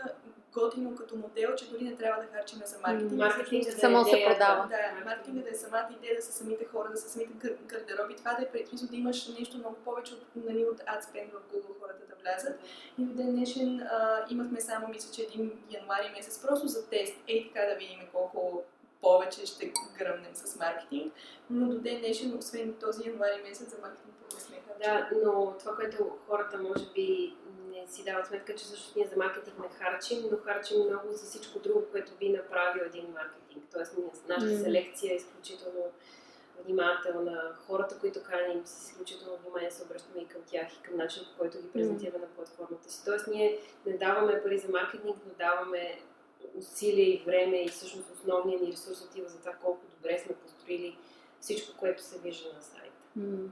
готино 0.56 0.96
като 0.96 1.16
модел, 1.16 1.56
че 1.56 1.70
дори 1.70 1.84
не 1.84 1.96
трябва 1.96 2.24
да 2.24 2.28
харчиме 2.28 2.66
за 2.66 2.78
маркетинг. 2.80 3.14
Маркетинг 3.14 3.66
да 3.66 3.72
само 3.72 4.06
се 4.06 4.24
продава. 4.28 4.68
Да, 4.68 5.06
маркетинг 5.06 5.44
да 5.44 5.50
е 5.50 5.54
самата 5.54 5.90
идея, 5.98 6.16
да 6.16 6.22
са 6.22 6.32
самите 6.32 6.66
хора, 6.66 6.90
да 6.92 6.98
са 6.98 7.10
самите 7.10 7.56
гардероби. 7.66 8.16
Това 8.16 8.34
да 8.34 8.44
е 8.44 8.52
предвидно 8.52 8.88
да 8.88 8.96
имаш 8.96 9.28
нещо 9.28 9.58
много 9.58 9.76
повече 9.76 10.14
от, 10.14 10.22
нали, 10.36 10.66
от 10.66 10.80
AdSpend 10.80 11.32
в 11.32 11.54
Google 11.54 11.82
хората 11.82 12.06
да 12.10 12.16
влязат. 12.22 12.60
И 13.00 13.04
до 13.04 13.14
ден 13.14 13.36
днешен 13.36 13.80
а, 13.80 14.26
имахме 14.30 14.62
само, 14.62 14.88
мисля, 14.88 15.12
че 15.12 15.22
един 15.22 15.52
януари 15.70 16.10
месец, 16.18 16.42
просто 16.42 16.68
за 16.68 16.90
тест. 16.90 17.14
Ей 17.28 17.48
така 17.48 17.66
да 17.66 17.76
видим 17.76 18.00
колко 18.14 18.64
повече 19.02 19.46
ще 19.46 19.72
гръмнем 19.98 20.36
с 20.36 20.60
маркетинг. 20.60 21.14
Но 21.50 21.68
до 21.68 21.80
ден 21.80 22.00
днешен, 22.00 22.38
освен 22.38 22.74
този 22.74 23.10
януари 23.10 23.42
месец, 23.44 23.70
за 23.70 23.78
маркетинг 23.82 24.16
не 24.34 24.40
сме 24.40 24.58
Да, 24.84 25.10
но 25.26 25.56
това, 25.60 25.76
което 25.76 26.18
хората 26.28 26.58
може 26.58 26.86
би 26.96 27.36
не 27.86 27.92
си 27.92 28.04
дават 28.04 28.28
сметка, 28.28 28.56
че 28.56 28.66
също 28.66 28.94
ние 28.96 29.08
за 29.08 29.18
маркетинг 29.18 29.60
не 29.60 29.70
харчим, 29.70 30.24
но 30.32 30.38
харчим 30.38 30.80
много 30.80 31.12
за 31.12 31.26
всичко 31.26 31.60
друго, 31.60 31.86
което 31.92 32.12
би 32.20 32.30
направил 32.30 32.84
един 32.86 33.14
маркетинг. 33.14 33.64
Тоест, 33.74 33.98
нашата 34.30 34.52
mm. 34.52 34.64
селекция 34.64 35.14
е 35.14 35.16
изключително 35.16 35.92
внимателна. 36.66 37.56
Хората, 37.68 38.00
които 38.00 38.24
каним, 38.24 38.62
с 38.66 38.90
изключително 38.90 39.38
внимание 39.38 39.72
се 39.72 39.84
обръщаме 39.84 40.22
и 40.22 40.28
към 40.28 40.42
тях 40.42 40.74
и 40.74 40.82
към 40.82 40.98
начина, 40.98 41.26
по 41.26 41.40
който 41.40 41.62
ги 41.62 41.72
презентираме 41.74 42.18
mm. 42.18 42.22
на 42.22 42.28
платформата 42.28 42.92
си. 42.92 43.06
Тоест, 43.06 43.28
ние 43.28 43.60
не 43.86 43.98
даваме 43.98 44.44
пари 44.44 44.58
за 44.58 44.72
маркетинг, 44.72 45.18
но 45.26 45.34
даваме 45.34 46.02
усилия 46.56 47.14
и 47.14 47.24
време 47.26 47.64
и 47.64 47.70
всъщност 47.70 48.12
основният 48.14 48.62
ни 48.62 48.72
ресурс 48.72 49.02
отива 49.02 49.30
за 49.30 49.40
това 49.40 49.54
колко 49.54 49.82
добре 49.96 50.20
сме 50.20 50.36
построили 50.36 50.98
всичко, 51.40 51.78
което 51.78 52.04
се 52.04 52.20
вижда 52.20 52.54
на 52.54 52.62
сайта. 52.62 52.96
Mm. 53.20 53.48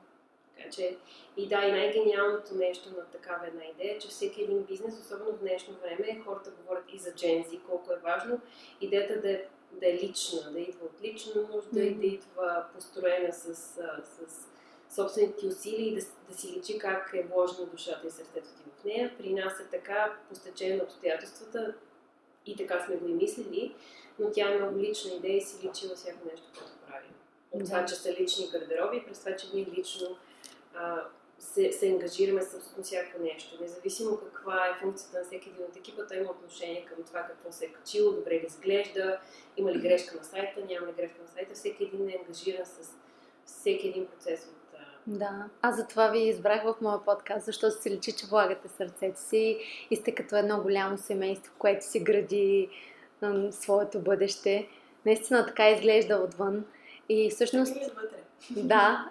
Така 0.57 0.69
че, 0.69 0.97
и 1.37 1.47
да, 1.47 1.65
и 1.65 1.71
най-гениалното 1.71 2.55
нещо 2.55 2.89
на 2.89 3.05
такава 3.05 3.47
една 3.47 3.65
идея 3.65 3.95
е, 3.95 3.99
че 3.99 4.07
всеки 4.07 4.41
един 4.41 4.63
бизнес, 4.63 4.99
особено 4.99 5.31
в 5.31 5.39
днешно 5.39 5.75
време, 5.81 6.21
хората 6.25 6.51
говорят 6.51 6.93
и 6.93 6.99
за 6.99 7.15
джензи, 7.15 7.59
колко 7.59 7.93
е 7.93 7.97
важно 7.97 8.41
идеята 8.81 9.21
да 9.21 9.31
е, 9.31 9.45
да 9.71 9.89
е 9.89 9.93
лична, 9.93 10.51
да 10.51 10.59
идва 10.59 10.85
от 10.85 11.01
лична 11.03 11.41
нужда 11.41 11.79
mm-hmm. 11.79 11.91
и 11.91 11.95
да 11.95 12.05
идва 12.05 12.65
построена 12.75 13.33
с, 13.33 13.55
с 13.55 14.47
собствените 14.95 15.47
усилия 15.47 15.87
и 15.87 15.95
да, 15.95 16.01
да 16.29 16.37
си 16.37 16.51
личи 16.51 16.77
как 16.77 17.11
е 17.13 17.23
вложена 17.23 17.67
душата 17.67 18.07
и 18.07 18.11
сърцето 18.11 18.47
ти 18.47 18.63
в 18.79 18.83
нея. 18.83 19.13
При 19.17 19.33
нас 19.33 19.59
е 19.59 19.69
така, 19.71 20.17
по 20.29 20.35
стечение 20.35 20.77
на 20.77 20.83
обстоятелствата, 20.83 21.73
и 22.45 22.55
така 22.55 22.85
сме 22.85 22.95
го 22.95 23.07
и 23.07 23.13
мислили, 23.13 23.75
но 24.19 24.31
тя 24.31 24.51
е 24.51 24.59
много 24.59 24.79
лична 24.79 25.11
идея 25.11 25.37
и 25.37 25.41
си 25.41 25.67
личи 25.67 25.87
във 25.87 25.97
всяко 25.97 26.27
нещо, 26.31 26.47
което 26.57 26.71
правим. 26.87 27.13
От 27.51 27.65
това, 27.65 27.85
че 27.85 27.95
са 27.95 28.11
лични 28.11 28.49
гардероби, 28.51 29.03
през 29.05 29.19
това, 29.19 29.35
че 29.35 29.47
ние 29.53 29.65
лично 29.65 30.17
а, 30.75 31.03
се, 31.39 31.71
се 31.71 31.89
ангажираме 31.89 32.41
с 32.41 32.53
абсолютно 32.53 32.83
всяко 32.83 33.21
нещо. 33.21 33.61
Независимо 33.61 34.17
каква 34.17 34.67
е 34.67 34.79
функцията 34.81 35.17
на 35.17 35.23
всеки 35.23 35.49
един 35.49 35.65
от 35.65 35.75
екипа, 35.75 36.07
той 36.07 36.17
има 36.17 36.31
отношение 36.31 36.85
към 36.85 37.03
това 37.03 37.23
какво 37.23 37.51
се 37.51 37.65
е 37.65 37.73
качило, 37.73 38.11
добре 38.11 38.31
ли 38.31 38.45
изглежда, 38.47 39.19
има 39.57 39.71
ли 39.71 39.79
грешка 39.79 40.17
на 40.17 40.23
сайта, 40.23 40.61
няма 40.69 40.87
ли 40.87 40.91
грешка 40.91 41.21
на 41.21 41.27
сайта. 41.27 41.53
Всеки 41.53 41.83
един 41.83 42.09
е 42.09 42.19
ангажиран 42.21 42.65
с 42.65 42.95
всеки 43.45 43.87
един 43.87 44.07
процес 44.07 44.45
от 44.45 44.63
да, 45.07 45.49
аз 45.61 45.75
за 45.75 45.87
това 45.87 46.07
ви 46.07 46.19
избрах 46.19 46.63
в 46.63 46.75
моя 46.81 47.03
подкаст, 47.05 47.45
защото 47.45 47.81
се 47.81 47.91
личи, 47.91 48.11
че 48.11 48.25
влагате 48.25 48.67
сърцето 48.67 49.21
си 49.21 49.57
и 49.91 49.95
сте 49.95 50.15
като 50.15 50.35
едно 50.35 50.61
голямо 50.61 50.97
семейство, 50.97 51.53
което 51.57 51.85
си 51.85 51.99
гради 51.99 52.69
м- 53.21 53.51
своето 53.51 53.99
бъдеще. 53.99 54.67
Наистина 55.05 55.45
така 55.45 55.69
изглежда 55.69 56.15
отвън. 56.15 56.65
И 57.09 57.29
всъщност... 57.29 57.77
Да, 58.49 59.09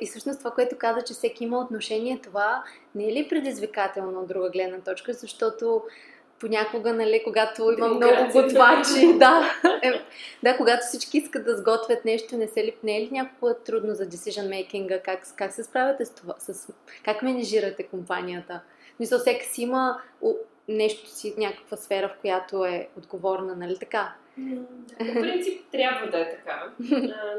и 0.00 0.06
всъщност 0.06 0.38
това, 0.38 0.50
което 0.50 0.78
каза, 0.78 1.02
че 1.02 1.14
всеки 1.14 1.44
има 1.44 1.58
отношение, 1.58 2.20
това 2.22 2.64
не 2.94 3.08
е 3.08 3.12
ли 3.12 3.28
предизвикателно 3.28 4.20
от 4.20 4.28
друга 4.28 4.50
гледна 4.50 4.78
точка, 4.78 5.12
защото 5.12 5.82
понякога, 6.42 6.92
нали, 6.92 7.22
когато 7.24 7.72
има 7.78 7.88
много 7.88 8.32
готвачи, 8.32 9.12
да, 9.18 9.52
е, 9.82 9.92
да, 10.42 10.56
когато 10.56 10.86
всички 10.86 11.18
искат 11.18 11.44
да 11.44 11.56
сготвят 11.56 12.04
нещо, 12.04 12.36
не 12.36 12.48
се 12.48 12.64
ли, 12.64 12.76
не 12.82 12.96
е 12.96 13.00
ли 13.00 13.08
някакво 13.12 13.54
трудно 13.54 13.94
за 13.94 14.06
decision 14.06 14.48
making 14.48 15.02
как, 15.02 15.34
как 15.36 15.52
се 15.52 15.64
справяте 15.64 16.04
с 16.04 16.14
това, 16.14 16.34
с, 16.38 16.72
как 17.04 17.22
менежирате 17.22 17.82
компанията? 17.82 18.60
Мисля, 19.00 19.18
всеки 19.18 19.46
си 19.46 19.62
има 19.62 19.98
нещо 20.68 21.08
си, 21.08 21.34
някаква 21.38 21.76
сфера, 21.76 22.08
в 22.08 22.20
която 22.20 22.64
е 22.64 22.88
отговорна, 22.98 23.56
нали 23.56 23.78
така? 23.78 24.14
По 24.98 25.20
принцип 25.20 25.70
трябва 25.72 26.10
да 26.10 26.20
е 26.20 26.30
така, 26.30 26.72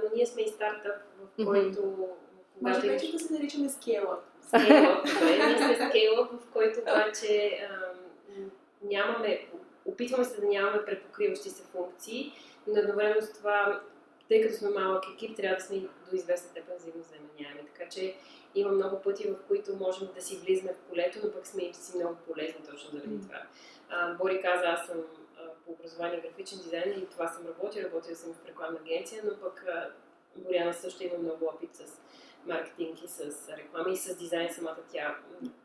но 0.03 0.15
ние 0.15 0.25
сме 0.25 0.42
и 0.42 0.48
стартъп, 0.48 0.96
в 1.20 1.46
който... 1.46 2.08
Може 2.62 2.82
вече 2.82 3.12
да 3.12 3.20
се 3.20 3.34
наричаме 3.34 3.70
скейла. 3.70 4.20
Скейла, 4.42 5.03
добре. 5.06 5.48
Ние 5.48 5.58
сме 5.58 5.89
скейла, 5.89 6.30
в 6.32 6.51
който 6.53 6.80
обаче 6.80 7.60
нямаме, 8.84 9.48
опитваме 9.86 10.24
се 10.24 10.42
да 10.42 10.48
нямаме 10.48 10.86
препокриващи 10.86 11.50
се 11.50 11.63
функции, 11.63 12.34
но 12.68 12.80
едновременно 12.80 13.22
с 13.22 13.34
това, 13.34 13.82
тъй 14.27 14.42
като 14.42 14.56
сме 14.56 14.70
малък 14.70 15.03
екип, 15.13 15.38
трябва 15.38 15.56
да 15.56 15.63
сме 15.63 15.77
до 15.80 16.15
известна 16.15 16.50
степен 16.50 16.75
взаимозаменяеми. 16.77 17.62
Така 17.74 17.89
че 17.89 18.15
има 18.56 18.72
много 18.72 19.02
пъти, 19.02 19.28
в 19.28 19.36
които 19.48 19.76
можем 19.76 20.10
да 20.16 20.22
си 20.22 20.38
влизаме 20.38 20.74
в 20.74 20.90
полето, 20.90 21.20
но 21.24 21.32
пък 21.32 21.48
сме 21.48 21.64
и 21.64 21.74
си 21.74 21.98
много 21.98 22.16
полезни 22.28 22.66
точно 22.70 22.92
заради 22.92 23.22
това. 23.22 23.42
А, 23.90 24.14
Бори 24.14 24.42
каза, 24.42 24.64
аз 24.66 24.86
съм 24.86 24.98
а, 25.38 25.42
по 25.66 25.72
образование 25.72 26.22
графичен 26.22 26.58
дизайн 26.58 27.00
и 27.00 27.06
това 27.06 27.28
съм 27.28 27.48
работил, 27.48 27.84
работил 27.84 28.16
съм 28.16 28.34
в 28.34 28.48
рекламна 28.48 28.80
агенция, 28.80 29.24
но 29.26 29.38
пък 29.38 29.64
а, 29.68 29.90
Боряна 30.36 30.74
също 30.74 31.04
има 31.04 31.18
много 31.18 31.46
опит 31.46 31.76
с 31.76 32.02
маркетинг 32.46 33.04
и 33.04 33.08
с 33.08 33.50
реклама 33.58 33.90
и 33.90 33.98
с 33.98 34.16
дизайн 34.16 34.54
самата 34.54 34.78
тя. 34.92 35.18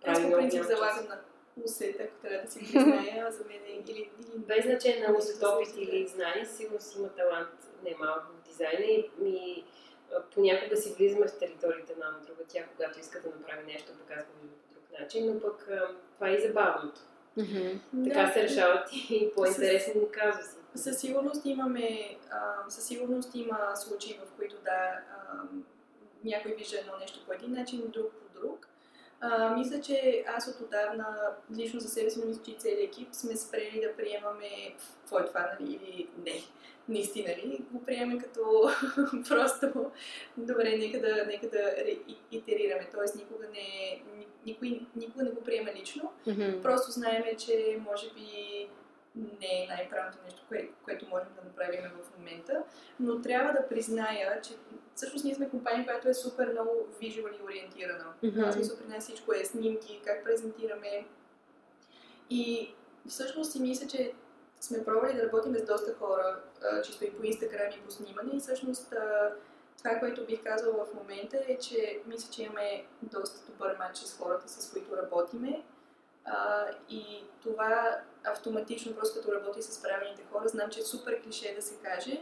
Аз 0.04 0.22
по 0.22 0.30
принцип 0.30 0.62
залагам 0.62 1.08
на 1.08 1.20
усет, 1.64 2.00
ако 2.00 2.14
трябва 2.22 2.44
да 2.44 2.50
си 2.50 2.58
призная, 2.58 3.32
за 3.32 3.44
мен 3.44 3.62
е 3.66 3.70
или, 3.70 3.82
или... 3.88 4.10
Без 4.36 4.64
значение 4.64 5.08
на 5.08 5.18
усет, 5.18 5.42
опит 5.42 5.76
или 5.76 6.06
знание, 6.06 6.46
сигурно 6.46 6.80
си 6.80 6.98
има 6.98 7.08
талант 7.08 7.50
немалко 7.84 8.26
в 8.32 8.48
дизайна 8.48 8.84
и 8.84 9.10
ми 9.18 9.64
понякога 10.34 10.76
си 10.76 10.94
влизаме 10.98 11.28
в 11.28 11.38
териториите 11.38 11.94
на 11.98 12.20
друга. 12.26 12.42
Тя, 12.48 12.64
когато 12.76 13.00
иска 13.00 13.20
да 13.22 13.28
направи 13.28 13.72
нещо, 13.72 13.92
показва 13.98 14.32
го 14.42 14.48
по 14.48 14.74
друг 14.74 15.00
начин, 15.00 15.26
но 15.26 15.40
пък 15.40 15.68
това 16.14 16.28
е 16.28 16.34
и 16.34 16.40
забавното. 16.40 17.00
Mm-hmm. 17.38 17.78
Така 18.04 18.22
да, 18.22 18.32
се 18.32 18.42
решават 18.42 18.88
и 18.92 19.30
по-интересни 19.34 20.10
казуси. 20.10 20.56
Със 20.74 20.98
сигурност 20.98 21.46
имаме, 21.46 22.16
а, 22.30 22.70
със 22.70 22.84
сигурност 22.86 23.34
има 23.34 23.76
случаи, 23.76 24.20
в 24.24 24.36
които 24.36 24.56
да, 24.56 24.70
а, 24.70 25.42
някой 26.24 26.52
вижда 26.52 26.78
едно 26.78 26.92
нещо 27.00 27.26
по 27.26 27.32
един 27.32 27.52
начин, 27.52 27.82
друг 27.88 28.12
по 28.12 28.40
друг. 28.40 28.67
А, 29.20 29.56
мисля, 29.56 29.80
че 29.80 30.24
аз 30.26 30.48
от 30.48 30.60
отдавна, 30.60 31.06
лично 31.56 31.80
за 31.80 31.88
себе 31.88 32.10
си, 32.10 32.22
мисля, 32.26 32.42
че 32.42 32.58
целият 32.58 32.92
екип 32.92 33.08
сме 33.12 33.36
спрели 33.36 33.80
да 33.80 33.96
приемаме 33.96 34.74
какво 35.00 35.18
е 35.18 35.26
това, 35.26 35.56
нали, 35.60 35.72
или 35.72 36.08
не. 36.24 36.32
Наистина 36.88 37.28
ли? 37.28 37.64
Го 37.70 37.84
приемаме 37.84 38.18
като 38.18 38.70
просто 39.28 39.90
добре, 40.36 40.76
нека 40.78 41.00
да, 41.00 41.26
нека 41.26 41.48
да 41.48 41.74
итерираме. 42.32 42.88
Тоест 42.94 43.16
никога 43.16 43.44
не, 43.48 44.02
никой, 44.46 44.80
никога 44.96 45.24
не 45.24 45.30
го 45.30 45.40
приема 45.40 45.70
лично. 45.80 46.12
Mm-hmm. 46.26 46.62
Просто 46.62 46.90
знаеме, 46.90 47.36
че 47.36 47.78
може 47.88 48.06
би 48.14 48.68
не 49.40 49.64
е 49.64 49.66
най-правилното 49.68 50.18
нещо, 50.24 50.42
кое, 50.48 50.68
което 50.84 51.08
можем 51.08 51.28
да 51.36 51.48
направим 51.48 51.90
в 52.02 52.18
момента, 52.18 52.62
но 53.00 53.22
трябва 53.22 53.52
да 53.52 53.68
призная, 53.68 54.40
че 54.42 54.54
всъщност 54.94 55.24
ние 55.24 55.34
сме 55.34 55.50
компания, 55.50 55.84
която 55.84 56.08
е 56.08 56.14
супер 56.14 56.52
много 56.52 56.70
visually 57.02 57.44
ориентирана. 57.44 58.12
Mm-hmm. 58.24 58.50
В 58.50 58.52
смисъл 58.52 58.76
при 58.78 58.94
нас 58.94 59.04
всичко 59.04 59.32
е 59.32 59.44
снимки, 59.44 60.00
как 60.04 60.24
презентираме. 60.24 61.06
И 62.30 62.74
всъщност 63.08 63.52
си 63.52 63.60
мисля, 63.60 63.86
че 63.86 64.12
сме 64.60 64.84
пробвали 64.84 65.16
да 65.16 65.22
работим 65.22 65.56
с 65.56 65.64
доста 65.64 65.94
хора, 65.94 66.40
чисто 66.84 67.04
и 67.04 67.10
по 67.10 67.22
Инстаграм 67.22 67.70
и 67.76 67.84
по 67.84 67.90
снимане 67.90 68.30
и 68.34 68.40
всъщност 68.40 68.94
това, 69.78 69.98
което 69.98 70.26
бих 70.26 70.44
казала 70.44 70.84
в 70.84 70.94
момента 70.94 71.38
е, 71.48 71.58
че 71.58 72.00
мисля, 72.06 72.30
че 72.32 72.42
имаме 72.42 72.84
доста 73.02 73.52
добър 73.52 73.76
матч 73.78 73.98
с 73.98 74.18
хората, 74.18 74.48
с 74.48 74.72
които 74.72 74.96
работиме. 74.96 75.62
А, 76.24 76.66
и 76.88 77.24
това 77.42 78.00
автоматично, 78.24 78.94
просто 78.94 79.20
като 79.20 79.34
работи 79.34 79.62
с 79.62 79.82
правилните 79.82 80.22
хора, 80.32 80.48
знам, 80.48 80.70
че 80.70 80.80
е 80.80 80.82
супер 80.82 81.22
клише 81.22 81.54
да 81.54 81.62
се 81.62 81.74
каже, 81.76 82.20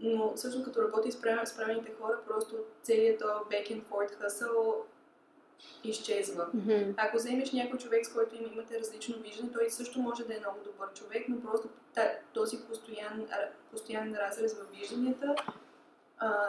но 0.00 0.32
всъщност 0.36 0.64
като 0.64 0.82
работи 0.82 1.12
с, 1.12 1.20
правилните 1.20 1.92
хора, 2.00 2.18
просто 2.26 2.56
целият 2.82 3.20
този 3.20 3.32
back 3.32 3.70
and 3.70 3.82
forth 3.84 4.26
hustle 4.26 4.74
изчезва. 5.84 6.48
Mm-hmm. 6.56 6.94
Ако 6.96 7.16
вземеш 7.16 7.52
някой 7.52 7.78
човек, 7.78 8.06
с 8.06 8.12
който 8.12 8.36
имате 8.36 8.78
различно 8.78 9.18
виждане, 9.18 9.52
той 9.52 9.70
също 9.70 9.98
може 10.00 10.24
да 10.24 10.34
е 10.34 10.38
много 10.38 10.58
добър 10.64 10.92
човек, 10.92 11.28
но 11.28 11.40
просто 11.40 11.68
този 12.32 12.58
постоянен, 12.58 13.28
постоянен 13.70 14.14
разрез 14.14 14.54
в 14.54 14.70
вижданията 14.70 15.34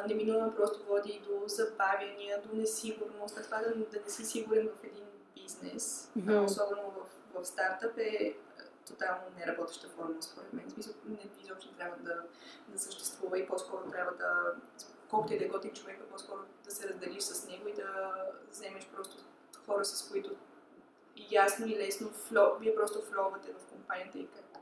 неминуемо 0.08 0.52
просто 0.52 0.86
води 0.88 1.22
до 1.28 1.48
забавяния, 1.48 2.42
до 2.42 2.56
несигурност, 2.56 3.38
на 3.38 3.44
това 3.44 3.58
да, 3.58 3.76
да 3.76 4.00
не 4.06 4.10
си 4.10 4.26
сигурен 4.26 4.70
в 4.70 4.84
един 4.84 5.04
бизнес, 5.36 6.12
mm-hmm. 6.18 6.46
особено 6.46 6.82
в, 6.82 7.42
в 7.42 7.46
стартъп 7.46 7.98
е 7.98 8.36
тотално 8.88 9.22
неработеща 9.38 9.88
форма, 9.88 10.22
според 10.22 10.54
мен. 10.54 10.70
Смисъл, 10.70 10.94
не, 11.06 11.30
изобщо 11.44 11.74
трябва 11.74 11.98
да, 11.98 12.24
да 12.68 12.80
съществува 12.80 13.40
и 13.40 13.48
по-скоро 13.48 13.92
трябва 13.92 14.12
да, 14.12 14.54
колкото 15.10 15.34
и 15.34 15.40
да 15.40 15.46
е 15.46 15.48
готин 15.48 15.74
човек, 15.74 16.00
по-скоро 16.12 16.40
да 16.64 16.72
се 16.72 16.90
разделиш 16.90 17.24
с 17.24 17.48
него 17.48 17.68
и 17.68 17.74
да 17.74 18.14
вземеш 18.52 18.88
просто 18.88 19.18
хора, 19.66 19.86
с 19.86 20.10
които 20.10 20.36
ясно 21.32 21.68
и 21.68 21.78
лесно 21.78 22.10
фло, 22.10 22.58
вие 22.60 22.76
просто 22.76 23.02
фловате 23.02 23.54
в 23.54 23.66
компанията 23.66 24.20
и 24.20 24.28
как 24.28 24.54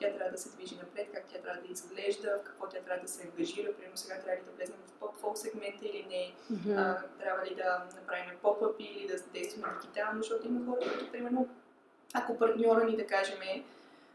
тя 0.00 0.12
трябва 0.12 0.30
да 0.30 0.38
се 0.38 0.56
движи 0.56 0.76
напред, 0.76 1.08
как 1.14 1.24
тя 1.32 1.38
трябва 1.38 1.62
да 1.62 1.72
изглежда, 1.72 2.38
в 2.40 2.44
какво 2.44 2.68
тя 2.68 2.80
трябва 2.80 3.02
да 3.02 3.08
се 3.08 3.22
ангажира. 3.22 3.72
Примерно 3.72 3.96
сега 3.96 4.20
трябва 4.20 4.40
ли 4.40 4.44
да 4.44 4.52
влезем 4.52 4.76
в 4.86 4.92
поп-фолк 4.92 5.38
сегмента 5.38 5.86
или 5.86 6.06
не, 6.08 6.56
mm-hmm. 6.56 6.76
а, 6.78 7.02
трябва 7.18 7.46
ли 7.46 7.54
да 7.54 7.86
направим 7.94 8.38
поп-ъп 8.42 8.76
или 8.78 9.06
да 9.06 9.22
действаме 9.32 9.66
дигитално, 9.80 10.22
защото 10.22 10.46
има 10.46 10.66
хора, 10.66 10.80
които 10.80 11.12
примерно, 11.12 11.48
ако 12.14 12.38
партньора 12.38 12.84
ни 12.84 12.96
да 12.96 13.06
кажем, 13.06 13.38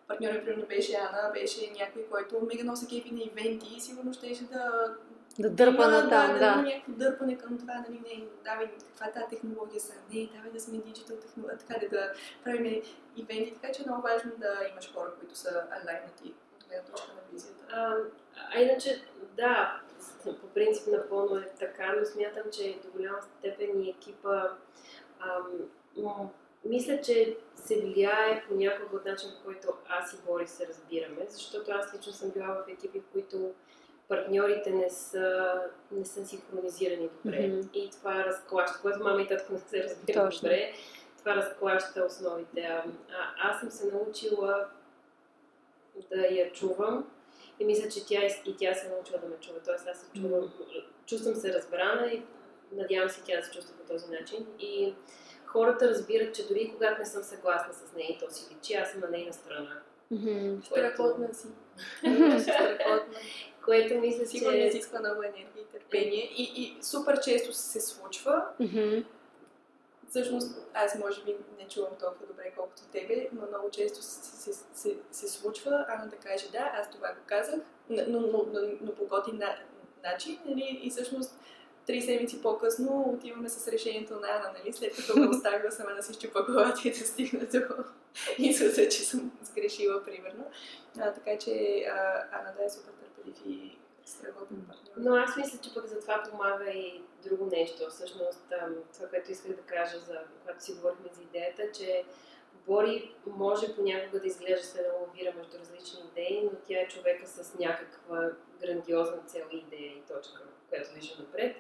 партньора 0.08 0.42
примерно 0.46 0.66
беше 0.66 0.96
Ана, 0.96 1.32
беше 1.34 1.72
някой, 1.80 2.06
който 2.12 2.48
мега 2.54 2.64
носи 2.64 2.86
кепи 2.88 3.12
на 3.14 3.22
ивенти 3.22 3.76
и 3.78 3.82
сигурно 3.82 4.14
щеше 4.14 4.44
да 4.44 4.96
да 5.40 5.50
дърпа 5.50 5.88
на 5.88 6.10
там, 6.10 6.40
да. 6.40 6.56
Някакво 6.56 6.92
дърпане 6.92 7.38
към 7.38 7.58
това, 7.58 7.74
нали, 7.74 8.00
не, 8.00 8.24
давай, 8.44 8.72
каква 8.72 9.06
е 9.06 9.12
тази 9.12 9.26
технология 9.30 9.82
са, 9.82 9.94
не, 10.14 10.30
давай 10.36 10.52
да 10.52 10.60
сме 10.60 10.78
диджитал 10.78 11.18
технология, 11.18 11.58
така 11.58 11.80
да, 11.80 11.90
да 11.90 12.14
правим 12.44 12.82
ивенти, 13.16 13.54
така 13.54 13.74
че 13.74 13.82
е 13.82 13.86
много 13.86 14.02
важно 14.02 14.32
да 14.38 14.68
имаш 14.72 14.94
хора, 14.94 15.12
които 15.20 15.38
са 15.38 15.64
алайнати 15.72 16.34
от 16.56 16.68
гледна 16.68 16.84
точка 16.84 17.12
на 17.16 17.22
визията. 17.32 17.66
А, 17.72 17.96
а 18.54 18.60
иначе, 18.60 19.04
да, 19.38 19.82
по 20.24 20.48
принцип 20.48 20.88
напълно 20.88 21.38
е 21.38 21.50
така, 21.60 21.94
но 22.00 22.06
смятам, 22.06 22.44
че 22.52 22.80
до 22.84 22.92
голяма 22.92 23.22
степен 23.22 23.84
и 23.84 23.90
екипа 23.90 24.50
ам, 25.20 25.48
мисля, 26.66 27.02
че 27.02 27.38
се 27.56 27.82
влияе 27.82 28.44
понякога 28.48 28.98
от 28.98 29.06
начин, 29.06 29.30
по 29.38 29.46
който 29.46 29.74
аз 29.90 30.14
и 30.14 30.18
Бори 30.26 30.48
се 30.48 30.68
разбираме, 30.68 31.26
защото 31.30 31.72
аз 31.72 31.94
лично 31.94 32.14
съм 32.14 32.30
била 32.30 32.48
в 32.48 32.72
екипи, 32.72 33.00
в 33.00 33.12
които 33.14 33.54
партньорите 34.08 34.70
не 34.70 34.90
са, 34.90 35.54
не 35.92 36.06
са 36.06 36.26
синхронизирани 36.26 37.10
добре. 37.10 37.38
Mm-hmm. 37.38 37.74
И 37.74 37.90
това 37.92 38.26
разклаща, 38.26 38.80
когато 38.82 39.04
мама 39.04 39.22
и 39.22 39.28
татко 39.28 39.54
не 39.54 39.60
се 39.60 39.84
разбират 39.84 40.34
добре, 40.34 40.74
това 41.18 41.36
разклаща 41.36 42.06
основите. 42.06 42.62
А, 42.62 42.84
аз 43.38 43.60
съм 43.60 43.72
се 43.72 43.92
научила 43.92 44.68
да 46.10 46.22
я 46.22 46.52
чувам 46.52 47.12
и 47.60 47.66
мисля, 47.66 47.90
че 47.90 48.06
тя 48.06 48.26
и 48.46 48.58
тя 48.58 48.74
се 48.74 48.90
научила 48.90 49.20
да 49.20 49.28
ме 49.28 49.36
чува. 49.42 49.60
Тоест 49.66 49.88
аз 49.88 50.00
се 50.00 50.22
чувам, 50.22 50.42
mm-hmm. 50.42 50.84
чувствам 51.06 51.36
се 51.36 51.54
разбрана 51.54 52.08
и 52.08 52.24
надявам 52.72 53.10
се 53.10 53.24
тя 53.24 53.38
да 53.38 53.44
се 53.46 53.52
чувства 53.52 53.76
по 53.76 53.94
този 53.94 54.12
начин. 54.12 54.48
И 54.60 54.94
хората 55.56 55.90
разбират, 55.90 56.36
че 56.36 56.48
дори 56.48 56.72
когато 56.74 57.00
не 57.00 57.06
съм 57.06 57.24
съгласна 57.24 57.74
с 57.74 57.96
нея 57.96 58.18
то 58.20 58.34
си 58.34 58.56
личи, 58.56 58.74
аз 58.74 58.92
съм 58.92 59.00
на 59.00 59.10
нейна 59.10 59.34
страна. 59.34 59.82
Mm-hmm. 60.14 60.66
Страхотна 60.66 61.34
си. 61.34 61.48
Страхотна. 62.42 63.18
Което 63.66 64.00
мисля, 64.00 64.26
Сигурно 64.26 64.58
че... 64.58 64.68
изисква 64.68 65.00
много 65.00 65.24
енергия 65.24 65.62
и 65.62 65.66
търпение. 65.72 66.32
И, 66.36 66.44
и 66.44 66.84
супер 66.84 67.20
често 67.20 67.54
се 67.54 67.82
случва. 67.82 68.46
Mm-hmm. 68.62 69.06
всъщност 70.10 70.58
аз 70.74 71.00
може 71.00 71.24
би 71.24 71.36
не 71.60 71.68
чувам 71.68 71.96
толкова 72.00 72.26
добре 72.28 72.54
колкото 72.58 72.82
тебе, 72.92 73.28
но 73.34 73.48
много 73.48 73.70
често 73.70 74.02
се, 74.02 74.54
се, 74.54 74.64
се, 74.74 74.96
се 75.12 75.28
случва 75.28 75.86
Ана 75.90 76.08
да 76.08 76.16
каже 76.16 76.52
да, 76.52 76.72
аз 76.74 76.92
това 76.92 77.08
го 77.08 77.20
казах, 77.26 77.60
но, 77.90 78.04
но, 78.08 78.20
но, 78.20 78.46
но, 78.54 78.60
но 78.82 78.96
по 78.96 79.06
готин 79.06 79.38
на, 79.38 79.56
начин 80.04 80.40
нали? 80.46 80.80
и 80.84 80.90
всъщност 80.90 81.40
три 81.86 82.02
седмици 82.02 82.42
по-късно 82.42 83.16
отиваме 83.18 83.50
с 83.50 83.68
решението 83.68 84.14
на 84.14 84.28
Ана, 84.28 84.52
нали? 84.60 84.74
след 84.74 84.96
като 84.96 85.20
ме 85.20 85.28
оставила 85.28 85.72
сама 85.72 85.96
да 85.96 86.04
си 86.04 86.14
щупа 86.14 86.44
главата 86.44 86.82
и 86.88 86.92
да 86.92 86.98
стигна 86.98 87.46
до 87.46 87.62
извода, 88.38 88.90
че 88.90 89.04
съм 89.04 89.32
сгрешила, 89.42 90.04
примерно. 90.04 90.46
А, 91.00 91.14
така 91.14 91.38
че 91.38 91.86
а, 91.90 92.24
Ана 92.32 92.54
да 92.58 92.66
е 92.66 92.70
супер 92.70 92.92
търпелив 92.92 93.38
и 93.46 93.78
страхотен 94.06 94.66
партньор. 94.68 94.94
Но 94.98 95.16
аз 95.16 95.38
мисля, 95.38 95.60
че 95.62 95.74
пък 95.74 95.86
за 95.86 96.00
това 96.00 96.24
помага 96.32 96.70
и 96.70 97.02
друго 97.24 97.46
нещо. 97.46 97.90
Всъщност, 97.90 98.44
това, 98.94 99.08
което 99.10 99.32
исках 99.32 99.52
да 99.52 99.62
кажа, 99.62 100.00
за, 100.00 100.20
когато 100.42 100.64
си 100.64 100.74
говорихме 100.74 101.10
за 101.14 101.22
идеята, 101.22 101.72
че 101.72 102.04
Бори 102.68 103.16
може 103.28 103.76
понякога 103.76 104.20
да 104.20 104.28
изглежда 104.28 104.64
се 104.64 104.90
лавира 105.02 105.34
между 105.38 105.58
различни 105.60 106.00
идеи, 106.12 106.42
но 106.44 106.52
тя 106.68 106.82
е 106.82 106.88
човека 106.88 107.28
с 107.28 107.60
някаква 107.60 108.30
грандиозна 108.62 109.18
цел 109.28 109.46
идея 109.52 109.92
и 109.92 110.02
точка, 110.08 110.42
която 110.76 110.94
вижда 110.96 111.16
напред. 111.20 111.56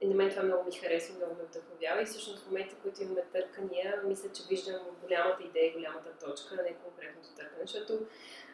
И 0.00 0.08
на 0.08 0.14
мен 0.14 0.30
това 0.30 0.42
много 0.42 0.64
ми 0.64 0.72
харесва, 0.72 1.16
много 1.16 1.34
ме 1.34 1.44
вдъхновява 1.44 2.02
и 2.02 2.06
всъщност 2.06 2.42
в 2.42 2.46
момента, 2.46 2.74
в 2.74 2.78
които 2.82 3.02
имаме 3.02 3.22
търкания, 3.32 4.02
мисля, 4.04 4.28
че 4.32 4.42
виждам 4.48 4.80
голямата 5.02 5.42
идея, 5.42 5.72
голямата 5.72 6.26
точка, 6.26 6.56
а 6.60 6.62
не 6.62 6.74
конкретното 6.74 7.28
търкане, 7.36 7.62
защото 7.66 7.98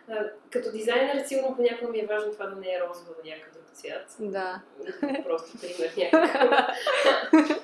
а, 0.09 0.31
като 0.51 0.73
дизайнер 0.73 1.25
сигурно 1.25 1.57
понякога 1.57 1.93
ми 1.93 1.99
е 1.99 2.07
важно 2.07 2.33
това 2.33 2.47
да 2.47 2.57
не 2.57 2.75
е 2.75 2.81
розово 2.81 3.11
на 3.11 3.31
някакъв 3.31 3.53
друг 3.53 3.67
цвят. 3.73 4.17
Да. 4.21 4.61
Просто 5.25 5.59
пример 5.61 5.93
някакъв. 5.97 6.77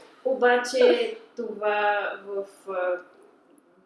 Обаче 0.25 1.17
това 1.37 2.13
в 2.27 2.47
а, 2.69 3.01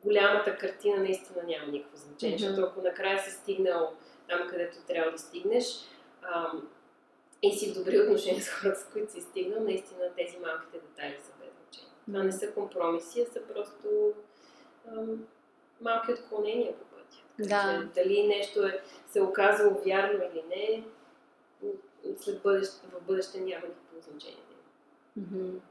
голямата 0.05 0.57
картина 0.57 0.97
наистина 0.97 1.43
няма 1.47 1.73
никакво 1.73 1.97
значение, 1.97 2.37
mm-hmm. 2.37 2.41
защото 2.41 2.67
ако 2.67 2.83
накрая 2.83 3.19
си 3.19 3.31
стигнал 3.31 3.93
там, 4.29 4.49
където 4.49 4.77
трябва 4.87 5.11
да 5.13 5.19
стигнеш, 5.19 5.65
ам, 6.23 6.69
и 7.43 7.59
си 7.59 7.71
в 7.71 7.75
добри 7.75 8.01
отношения 8.01 8.43
с 8.43 8.49
хората, 8.49 8.81
с 8.81 8.85
които 8.85 9.13
си 9.13 9.21
стигнал, 9.21 9.61
наистина 9.61 10.01
тези 10.17 10.37
малките 10.39 10.79
детайли 10.79 11.17
са 11.23 11.33
без 11.41 11.49
значение. 11.49 11.95
Това 12.07 12.23
не 12.23 12.33
са 12.33 12.53
компромиси, 12.53 13.21
а 13.21 13.33
са 13.33 13.41
просто 13.55 14.13
ам, 14.89 15.27
малки 15.81 16.13
отклонения 16.13 16.73
по 16.73 16.85
пътя. 16.85 17.19
Да. 17.39 17.89
Че, 17.95 18.03
дали 18.03 18.27
нещо 18.27 18.63
е, 18.63 18.83
се 19.07 19.23
оказало 19.23 19.81
вярно 19.85 20.21
или 20.33 20.45
не, 20.49 20.85
след 22.17 22.43
бъдеще, 22.43 22.87
в 22.93 23.07
бъдеще 23.07 23.41
няма 23.41 23.67
никакво 23.67 24.11
значение. 24.11 24.43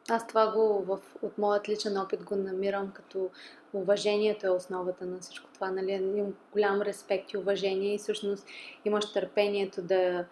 Аз 0.10 0.28
това 0.28 0.52
го 0.52 0.84
в, 0.84 1.00
от 1.22 1.38
моят 1.38 1.70
личен 1.70 1.98
опит 1.98 2.24
го 2.24 2.36
намирам 2.36 2.92
като 2.92 3.30
уважението 3.74 4.48
е 4.48 4.50
основата 4.50 5.06
на 5.06 5.20
всичко 5.20 5.50
това. 5.54 5.72
Нали? 5.72 5.92
Имам 5.92 6.34
голям 6.52 6.82
респект 6.82 7.32
и 7.32 7.38
уважение 7.38 7.94
и 7.94 7.98
всъщност 7.98 8.48
имаш 8.86 9.14
търпението 9.14 9.82
да 9.82 10.26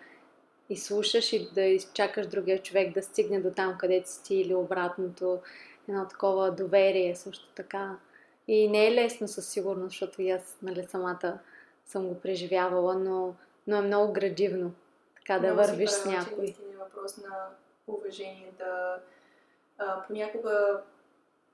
изслушаш 0.70 1.34
и 1.34 1.50
да 1.54 1.62
изчакаш 1.62 2.28
другия 2.28 2.64
човек 2.64 2.94
да 2.94 3.04
стигне 3.04 3.40
до 3.40 3.52
там, 3.52 3.78
където 3.78 4.10
си 4.10 4.24
ти 4.24 4.36
или 4.36 4.56
обратното. 4.56 5.40
Едно 5.90 6.08
такова 6.08 6.52
доверие 6.52 7.16
също 7.16 7.48
така. 7.56 7.98
И 8.48 8.70
не 8.70 8.88
е 8.88 8.96
лесно 8.96 9.28
със 9.28 9.48
сигурност, 9.50 9.90
защото 9.90 10.22
и 10.22 10.32
аз 10.32 10.58
нали, 10.62 10.84
самата 10.84 11.40
съм 11.86 12.08
го 12.08 12.20
преживявала, 12.20 12.96
но, 12.96 13.36
но 13.68 13.78
е 13.78 13.82
много 13.82 14.14
градивно 14.14 14.72
така 15.16 15.40
да 15.40 15.54
много 15.54 15.68
вървиш 15.68 15.90
с 15.90 16.06
някой. 16.06 16.46
Че 16.46 16.62
е 16.62 16.78
въпрос 16.78 17.18
на 17.18 17.50
уважение 17.88 18.52
да 18.58 19.00
а, 19.78 20.04
понякога 20.08 20.82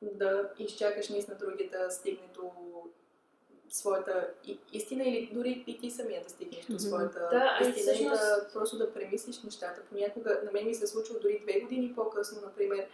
да 0.02 0.50
изчакаш 0.60 1.10
наистина 1.10 1.38
другия 1.38 1.69
да 1.69 1.91
стигне 1.91 2.28
до 2.34 2.52
своята 3.71 4.29
истина 4.73 5.03
или 5.03 5.31
дори 5.34 5.63
и 5.67 5.77
ти 5.77 5.91
самия 5.91 6.23
да 6.23 6.29
стигнеш 6.29 6.65
до 6.65 6.79
своята 6.79 7.19
да, 7.19 7.69
истина 7.69 7.97
и 7.97 8.05
да 8.05 8.47
просто 8.53 8.77
да 8.77 8.93
премислиш 8.93 9.43
нещата. 9.43 9.81
Понякога 9.89 10.41
на 10.45 10.51
мен 10.51 10.65
ми 10.65 10.75
се 10.75 10.84
е 10.84 10.88
случва 10.88 11.19
дори 11.19 11.39
две 11.43 11.60
години 11.60 11.93
по-късно, 11.95 12.41
например, 12.41 12.88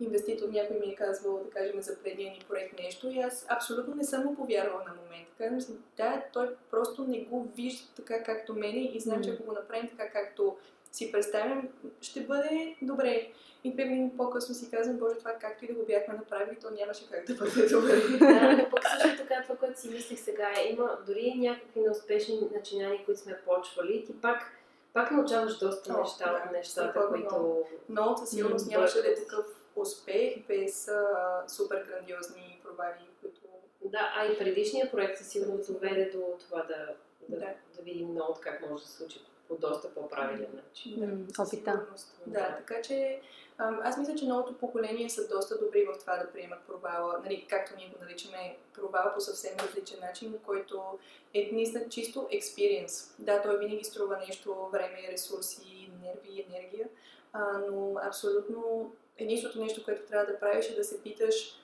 инвеститор 0.00 0.48
някой 0.48 0.78
ми 0.78 0.86
е 0.86 0.94
казвал, 0.94 1.44
да 1.44 1.50
кажем, 1.50 1.82
за 1.82 1.98
предния 1.98 2.32
ни 2.32 2.44
проект 2.48 2.78
нещо 2.78 3.08
и 3.10 3.18
аз 3.18 3.46
абсолютно 3.48 3.94
не 3.94 4.04
съм 4.04 4.24
му 4.24 4.36
повярвала 4.36 4.84
на 4.84 4.94
момента. 5.02 5.30
Казвам 5.38 5.60
си, 5.60 5.72
да, 5.96 6.24
той 6.32 6.54
просто 6.70 7.04
не 7.04 7.20
го 7.20 7.48
вижда 7.56 7.88
така 7.96 8.22
както 8.22 8.54
мене 8.54 8.90
и 8.94 9.00
знам, 9.00 9.24
че 9.24 9.30
ако 9.30 9.42
го 9.42 9.52
направим 9.52 9.88
така 9.88 10.10
както 10.10 10.56
си 10.94 11.12
представям, 11.12 11.68
ще 12.00 12.20
бъде 12.20 12.76
добре. 12.82 13.32
И 13.64 13.72
две 13.72 13.84
години 13.84 14.10
по-късно 14.16 14.54
си 14.54 14.70
казвам, 14.70 14.96
Боже, 14.96 15.18
това 15.18 15.32
както 15.32 15.64
и 15.64 15.68
да 15.68 15.74
го 15.74 15.86
бяхме 15.86 16.14
направили, 16.14 16.58
то 16.60 16.70
нямаше 16.70 17.10
как 17.10 17.26
да 17.26 17.34
бъде 17.34 17.68
добре. 17.68 18.18
да, 18.18 18.56
но 18.56 18.70
пък 18.70 18.84
също 18.88 19.22
така 19.22 19.42
това, 19.42 19.56
което 19.56 19.80
си 19.80 19.88
мислих 19.88 20.20
сега 20.20 20.50
е, 20.58 20.72
има 20.72 20.98
дори 21.06 21.34
някакви 21.36 21.80
неуспешни 21.80 22.40
начинания, 22.54 23.04
които 23.04 23.20
сме 23.20 23.40
почвали, 23.46 24.04
ти 24.04 24.20
пак 24.20 24.52
пак 24.92 25.10
научаваш 25.10 25.58
доста 25.58 25.94
О, 25.94 26.00
неща 26.00 26.32
да, 26.32 26.38
от 26.38 26.52
нещата, 26.52 27.06
които... 27.08 27.64
Но 27.88 28.16
със 28.16 28.30
сигурност 28.30 28.66
нямаше 28.70 29.02
да 29.02 29.08
е 29.08 29.14
такъв 29.14 29.46
успех 29.76 30.46
без 30.48 30.88
а, 30.88 31.44
супер 31.48 31.84
грандиозни 31.88 32.60
провали, 32.64 33.08
които... 33.20 33.40
Да, 33.84 34.12
а 34.16 34.26
и 34.26 34.38
предишният 34.38 34.90
проект 34.90 35.18
със 35.18 35.28
сигурност 35.28 35.72
доведе 35.72 36.10
до 36.14 36.38
това 36.40 36.62
да, 36.62 36.94
да, 37.28 37.38
да. 37.38 37.46
да 37.76 37.82
видим 37.82 38.08
много 38.08 38.38
как 38.40 38.70
може 38.70 38.82
да 38.82 38.88
се 38.88 38.96
случи 38.96 39.20
по 39.48 39.56
доста 39.56 39.94
по-правилен 39.94 40.50
начин. 40.54 41.26
Да, 41.36 41.42
опита. 41.42 41.86
Да, 42.26 42.56
така 42.56 42.82
че 42.82 43.20
аз 43.58 43.98
мисля, 43.98 44.14
че 44.14 44.26
новото 44.26 44.58
поколение 44.58 45.10
са 45.10 45.28
доста 45.28 45.58
добри 45.58 45.84
в 45.84 45.98
това 45.98 46.16
да 46.16 46.32
приемат 46.32 46.58
провала, 46.66 47.20
нали, 47.24 47.46
както 47.50 47.76
ние 47.76 47.88
го 47.88 48.04
наричаме 48.04 48.56
провала 48.74 49.14
по 49.14 49.20
съвсем 49.20 49.56
различен 49.58 50.00
начин, 50.00 50.38
който 50.46 50.98
е 51.34 51.50
наистина 51.52 51.88
чисто 51.88 52.28
експириенс. 52.30 53.14
Да, 53.18 53.42
той 53.42 53.58
винаги 53.58 53.84
струва 53.84 54.18
нещо, 54.18 54.68
време, 54.72 55.08
ресурси, 55.12 55.90
нерви, 56.02 56.46
енергия, 56.48 56.88
а, 57.32 57.58
но 57.70 57.94
абсолютно 58.02 58.92
единственото 59.18 59.60
нещо, 59.60 59.84
което 59.84 60.02
трябва 60.02 60.32
да 60.32 60.40
правиш 60.40 60.66
е 60.66 60.76
да 60.76 60.84
се 60.84 61.02
питаш 61.02 61.63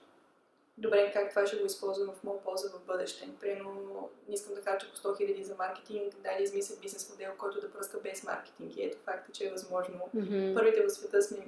добре, 0.80 1.10
как 1.12 1.30
това 1.30 1.46
ще 1.46 1.56
го 1.56 1.66
използвам 1.66 2.14
в 2.14 2.24
моя 2.24 2.40
полза 2.40 2.68
в 2.68 2.86
бъдеще. 2.86 3.28
Примерно, 3.40 4.10
не 4.28 4.34
искам 4.34 4.54
да 4.54 4.62
харча 4.62 4.86
по 4.90 4.96
100 4.96 5.22
000 5.22 5.42
за 5.42 5.54
маркетинг, 5.54 6.14
да 6.14 6.36
да 6.36 6.42
измисля 6.42 6.74
бизнес 6.82 7.10
модел, 7.10 7.32
който 7.38 7.60
да 7.60 7.72
пръска 7.72 7.98
без 8.00 8.22
маркетинг. 8.24 8.76
И 8.76 8.84
ето 8.84 8.98
факта, 9.04 9.32
че 9.32 9.46
е 9.46 9.50
възможно. 9.50 10.08
Mm-hmm. 10.16 10.54
Първите 10.54 10.82
в 10.82 10.90
света 10.90 11.22
сме, 11.22 11.38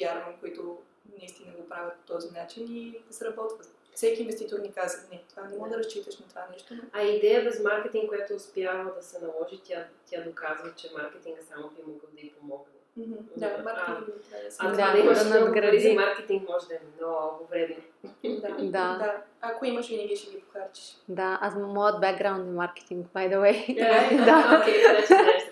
вярвам, 0.00 0.34
които 0.40 0.78
наистина 1.18 1.52
го 1.52 1.68
правят 1.68 1.94
по 1.96 2.12
този 2.12 2.30
начин 2.30 2.76
и 2.76 2.98
сработват. 3.10 3.68
Всеки 3.94 4.22
инвеститор 4.22 4.58
ни 4.58 4.72
каза, 4.72 4.98
не, 5.10 5.22
това 5.28 5.42
не 5.42 5.56
мога 5.56 5.70
да 5.70 5.78
разчиташ 5.78 6.18
на 6.18 6.28
това 6.28 6.46
нещо. 6.52 6.74
Но... 6.74 6.82
А 6.92 7.02
идея 7.02 7.44
без 7.44 7.62
маркетинг, 7.62 8.08
която 8.08 8.34
успява 8.34 8.94
да 8.94 9.02
се 9.02 9.18
наложи, 9.18 9.60
тя, 9.64 9.86
тя 10.06 10.22
доказва, 10.22 10.74
че 10.76 10.90
маркетинга 10.92 11.40
само 11.42 11.70
би 11.70 11.82
могъл 11.82 12.08
да 12.12 12.20
й 12.20 12.32
помогне. 12.32 12.72
Mm-hmm. 12.98 13.16
Да, 13.36 13.62
маркетинг 13.64 14.16
да 14.30 14.50
се 14.50 14.58
А 14.58 14.70
да, 14.70 14.92
да 14.92 14.98
имаш 14.98 15.18
да 15.18 15.40
надгради. 15.40 15.80
за 15.80 15.94
маркетинг 15.94 16.48
може 16.48 16.66
да 16.66 16.74
е 16.74 16.78
много 17.00 17.46
вредно. 17.50 17.76
да, 18.24 18.48
да. 18.58 18.98
да. 18.98 19.16
Ако 19.40 19.64
имаш, 19.64 19.88
винаги 19.88 20.16
ще 20.16 20.30
ги 20.30 20.40
похарчиш. 20.40 20.96
Да, 21.08 21.38
аз 21.42 21.54
моят 21.56 22.00
бекграунд 22.00 22.48
е 22.48 22.50
маркетинг, 22.50 23.06
by 23.14 23.34
the 23.34 23.36
way. 23.36 23.66
Yeah, 23.68 24.24
да. 24.24 24.64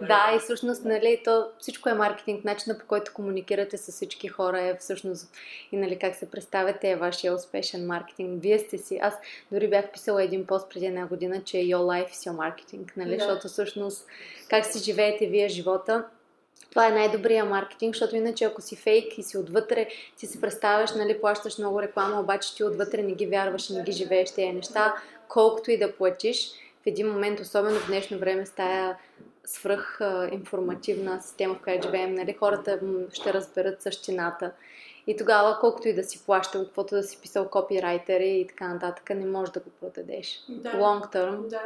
Okay, 0.00 0.06
да, 0.06 0.32
и 0.36 0.38
всъщност, 0.38 0.84
нали, 0.84 1.20
то 1.24 1.46
всичко 1.58 1.88
е 1.88 1.94
маркетинг. 1.94 2.44
Начинът 2.44 2.80
по 2.80 2.86
който 2.86 3.12
комуникирате 3.14 3.76
с 3.76 3.92
всички 3.92 4.28
хора 4.28 4.60
е 4.60 4.76
всъщност 4.76 5.32
и 5.72 5.76
нали, 5.76 5.98
как 5.98 6.14
се 6.14 6.30
представяте 6.30 6.90
е 6.90 6.96
вашия 6.96 7.34
успешен 7.34 7.86
маркетинг. 7.86 8.42
Вие 8.42 8.58
сте 8.58 8.78
си. 8.78 8.98
Аз 9.02 9.14
дори 9.52 9.70
бях 9.70 9.92
писала 9.92 10.22
един 10.22 10.46
пост 10.46 10.70
преди 10.70 10.86
една 10.86 11.06
година, 11.06 11.44
че 11.44 11.56
Your 11.56 11.76
life 11.76 12.10
is 12.10 12.30
your 12.30 12.36
marketing, 12.36 12.96
нали, 12.96 13.16
да. 13.16 13.18
защото 13.18 13.48
всъщност 13.48 14.06
как 14.50 14.66
си 14.66 14.78
живеете 14.78 15.26
вие 15.26 15.48
живота, 15.48 16.04
това 16.70 16.86
е 16.86 16.90
най-добрия 16.90 17.44
маркетинг, 17.44 17.94
защото 17.94 18.16
иначе 18.16 18.44
ако 18.44 18.62
си 18.62 18.76
фейк 18.76 19.18
и 19.18 19.22
си 19.22 19.38
отвътре, 19.38 19.88
си 20.16 20.26
се 20.26 20.40
представяш, 20.40 20.94
нали, 20.94 21.20
плащаш 21.20 21.58
много 21.58 21.82
реклама, 21.82 22.20
обаче 22.20 22.54
ти 22.54 22.64
отвътре 22.64 23.02
не 23.02 23.12
ги 23.12 23.26
вярваш 23.26 23.70
и 23.70 23.72
не 23.72 23.82
ги 23.82 23.92
живееш 23.92 24.30
тези 24.30 24.52
неща, 24.52 24.94
колкото 25.28 25.70
и 25.70 25.78
да 25.78 25.96
платиш, 25.96 26.50
в 26.82 26.86
един 26.86 27.08
момент, 27.12 27.40
особено 27.40 27.78
в 27.78 27.86
днешно 27.86 28.18
време, 28.18 28.46
с 28.46 28.50
тая 28.50 28.98
свръх 29.44 30.00
информативна 30.32 31.22
система, 31.22 31.54
в 31.54 31.62
която 31.62 31.86
живеем, 31.86 32.14
нали, 32.14 32.32
хората 32.32 32.80
ще 33.12 33.32
разберат 33.32 33.82
същината. 33.82 34.50
И 35.06 35.16
тогава, 35.16 35.58
колкото 35.60 35.88
и 35.88 35.94
да 35.94 36.04
си 36.04 36.22
плащал, 36.26 36.64
каквото 36.64 36.94
да 36.94 37.02
си 37.02 37.18
писал 37.22 37.48
копирайтери 37.48 38.28
и 38.28 38.46
така 38.46 38.68
нататък, 38.68 39.10
не 39.10 39.26
можеш 39.26 39.52
да 39.52 39.60
го 39.60 39.70
продадеш. 39.80 40.44
Да. 40.48 40.72
Long 40.72 41.14
term. 41.14 41.46
Да. 41.48 41.62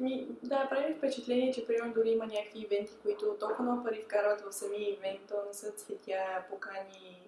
Ми, 0.00 0.26
да, 0.42 0.68
прави 0.70 0.94
впечатление, 0.94 1.52
че 1.52 1.66
примерно 1.66 1.94
дори 1.94 2.10
има 2.10 2.26
някакви 2.26 2.60
ивенти, 2.60 2.92
които 3.02 3.36
толкова 3.40 3.64
много 3.64 3.84
пари 3.84 4.02
вкарват 4.02 4.40
в 4.40 4.52
самия 4.52 4.92
ивент, 4.92 5.20
то 5.28 5.34
не 5.48 5.54
са 5.54 5.70
цветя, 5.70 6.44
покани, 6.50 7.23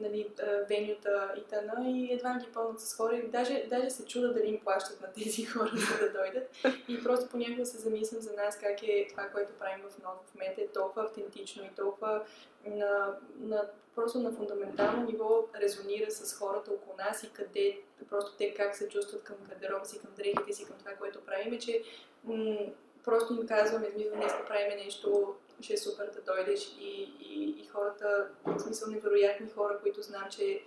нали, 0.00 0.30
венюта 0.68 1.34
и 1.36 1.44
тъна 1.44 1.90
и 1.90 2.12
едва 2.12 2.38
ги 2.38 2.52
пълнат 2.54 2.80
с 2.80 2.96
хора. 2.96 3.16
И 3.16 3.28
даже, 3.28 3.66
даже 3.70 3.90
се 3.90 4.06
чуда 4.06 4.32
дали 4.32 4.46
им 4.46 4.60
плащат 4.60 5.00
на 5.00 5.12
тези 5.12 5.44
хора, 5.46 5.70
за 5.74 6.06
да 6.06 6.12
дойдат. 6.12 6.50
И 6.88 7.02
просто 7.02 7.30
понякога 7.30 7.66
се 7.66 7.78
замислям 7.78 8.20
за 8.20 8.32
нас 8.32 8.58
как 8.58 8.82
е 8.82 9.06
това, 9.10 9.22
което 9.22 9.52
правим 9.58 9.84
в 9.90 10.02
нов 10.02 10.14
в 10.26 10.34
мета 10.34 10.60
е 10.60 10.68
толкова 10.68 11.04
автентично 11.04 11.64
и 11.64 11.74
толкова 11.76 12.24
на, 12.66 13.16
на, 13.40 13.68
просто 13.94 14.18
на 14.18 14.32
фундаментално 14.32 15.06
ниво 15.06 15.48
резонира 15.60 16.10
с 16.10 16.38
хората 16.38 16.70
около 16.70 16.96
нас 16.96 17.22
и 17.22 17.32
къде 17.32 17.80
просто 18.10 18.36
те 18.38 18.54
как 18.54 18.76
се 18.76 18.88
чувстват 18.88 19.24
към 19.24 19.36
гардероба 19.48 19.84
си, 19.84 19.98
към 19.98 20.10
дрехите 20.16 20.52
си, 20.52 20.66
към 20.66 20.78
това, 20.78 20.92
което 20.92 21.20
правим, 21.20 21.58
че 21.58 21.82
м- 22.24 22.58
просто 23.04 23.34
им 23.34 23.46
казваме, 23.46 23.90
смисъл, 23.90 24.16
днес 24.16 24.32
правим 24.48 24.78
нещо 24.84 25.34
ще 25.62 25.72
е 25.72 25.78
супер 25.78 26.10
да 26.14 26.34
дойдеш 26.34 26.76
и, 26.80 27.12
и, 27.20 27.62
и 27.62 27.66
хората, 27.66 28.28
в 28.44 28.58
смисъл 28.58 28.90
невероятни 28.90 29.50
хора, 29.50 29.78
които 29.82 30.02
знам, 30.02 30.24
че 30.30 30.62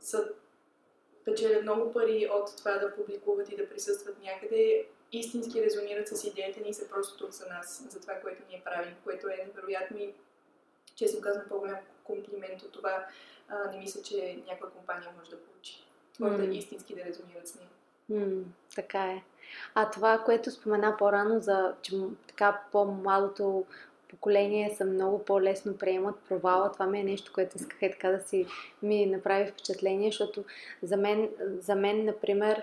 са 0.00 0.28
печелят 1.24 1.62
много 1.62 1.92
пари 1.92 2.30
от 2.32 2.56
това 2.56 2.78
да 2.78 2.94
публикуват 2.94 3.52
и 3.52 3.56
да 3.56 3.68
присъстват 3.68 4.22
някъде, 4.22 4.86
истински 5.12 5.62
резонират 5.62 6.08
с 6.08 6.24
идеята 6.24 6.60
ни 6.60 6.68
и 6.68 6.74
са 6.74 6.88
просто 6.88 7.18
тук 7.18 7.30
за 7.30 7.46
нас, 7.46 7.86
за 7.90 8.00
това, 8.00 8.14
което 8.14 8.42
ние 8.48 8.62
правим, 8.64 8.94
което 9.04 9.28
е 9.28 9.46
невероятно 9.46 9.98
и 9.98 10.14
честно 10.96 11.20
казвам 11.20 11.44
по-голям 11.48 11.78
комплимент 12.04 12.62
от 12.62 12.72
това. 12.72 13.06
А, 13.48 13.70
не 13.70 13.78
мисля, 13.78 14.02
че 14.02 14.42
някаква 14.46 14.70
компания 14.70 15.10
може 15.18 15.30
да 15.30 15.40
получи. 15.40 15.84
Хората 16.18 16.42
mm. 16.42 16.54
истински 16.54 16.94
да 16.94 17.04
резонират 17.04 17.48
с 17.48 17.54
нея. 17.54 17.68
Mm, 18.10 18.42
така 18.74 19.04
е. 19.04 19.22
А 19.74 19.90
това, 19.90 20.18
което 20.18 20.50
спомена 20.50 20.96
по-рано 20.98 21.40
за 21.40 21.74
че, 21.82 21.96
така 22.28 22.62
по-малото 22.72 23.66
поколение 24.14 24.74
са 24.76 24.84
много 24.84 25.24
по-лесно 25.24 25.76
приемат 25.76 26.14
провала. 26.28 26.72
Това 26.72 26.86
ми 26.86 27.00
е 27.00 27.04
нещо, 27.04 27.32
което 27.34 27.56
исках 27.56 27.82
е 27.82 27.90
така 27.90 28.10
да 28.10 28.20
си 28.20 28.46
ми 28.82 29.06
направи 29.06 29.46
впечатление, 29.46 30.08
защото 30.08 30.44
за 30.82 30.96
мен, 30.96 31.28
за 31.60 31.74
мен 31.74 32.04
например, 32.04 32.62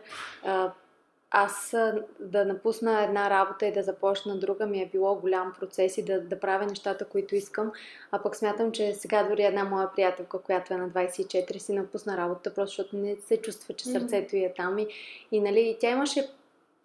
аз 1.31 1.75
да 2.19 2.45
напусна 2.45 3.03
една 3.03 3.29
работа 3.29 3.65
и 3.65 3.73
да 3.73 3.83
започна 3.83 4.37
друга 4.37 4.65
ми 4.65 4.81
е 4.81 4.89
било 4.91 5.15
голям 5.15 5.53
процес 5.59 5.97
и 5.97 6.05
да, 6.05 6.21
да 6.21 6.39
правя 6.39 6.65
нещата, 6.65 7.05
които 7.05 7.35
искам. 7.35 7.71
А 8.11 8.23
пък 8.23 8.35
смятам, 8.35 8.71
че 8.71 8.93
сега 8.93 9.23
дори 9.23 9.43
една 9.43 9.63
моя 9.63 9.91
приятелка, 9.95 10.39
която 10.39 10.73
е 10.73 10.77
на 10.77 10.89
24, 10.89 11.57
си 11.57 11.73
напусна 11.73 12.17
работа, 12.17 12.53
просто 12.53 12.71
защото 12.71 12.97
не 12.97 13.15
се 13.15 13.37
чувства, 13.37 13.73
че 13.73 13.85
сърцето 13.85 14.35
й 14.35 14.43
е 14.43 14.53
там. 14.53 14.77
И, 14.77 14.87
и, 15.31 15.39
нали, 15.39 15.59
и 15.59 15.77
тя 15.79 15.89
имаше 15.89 16.29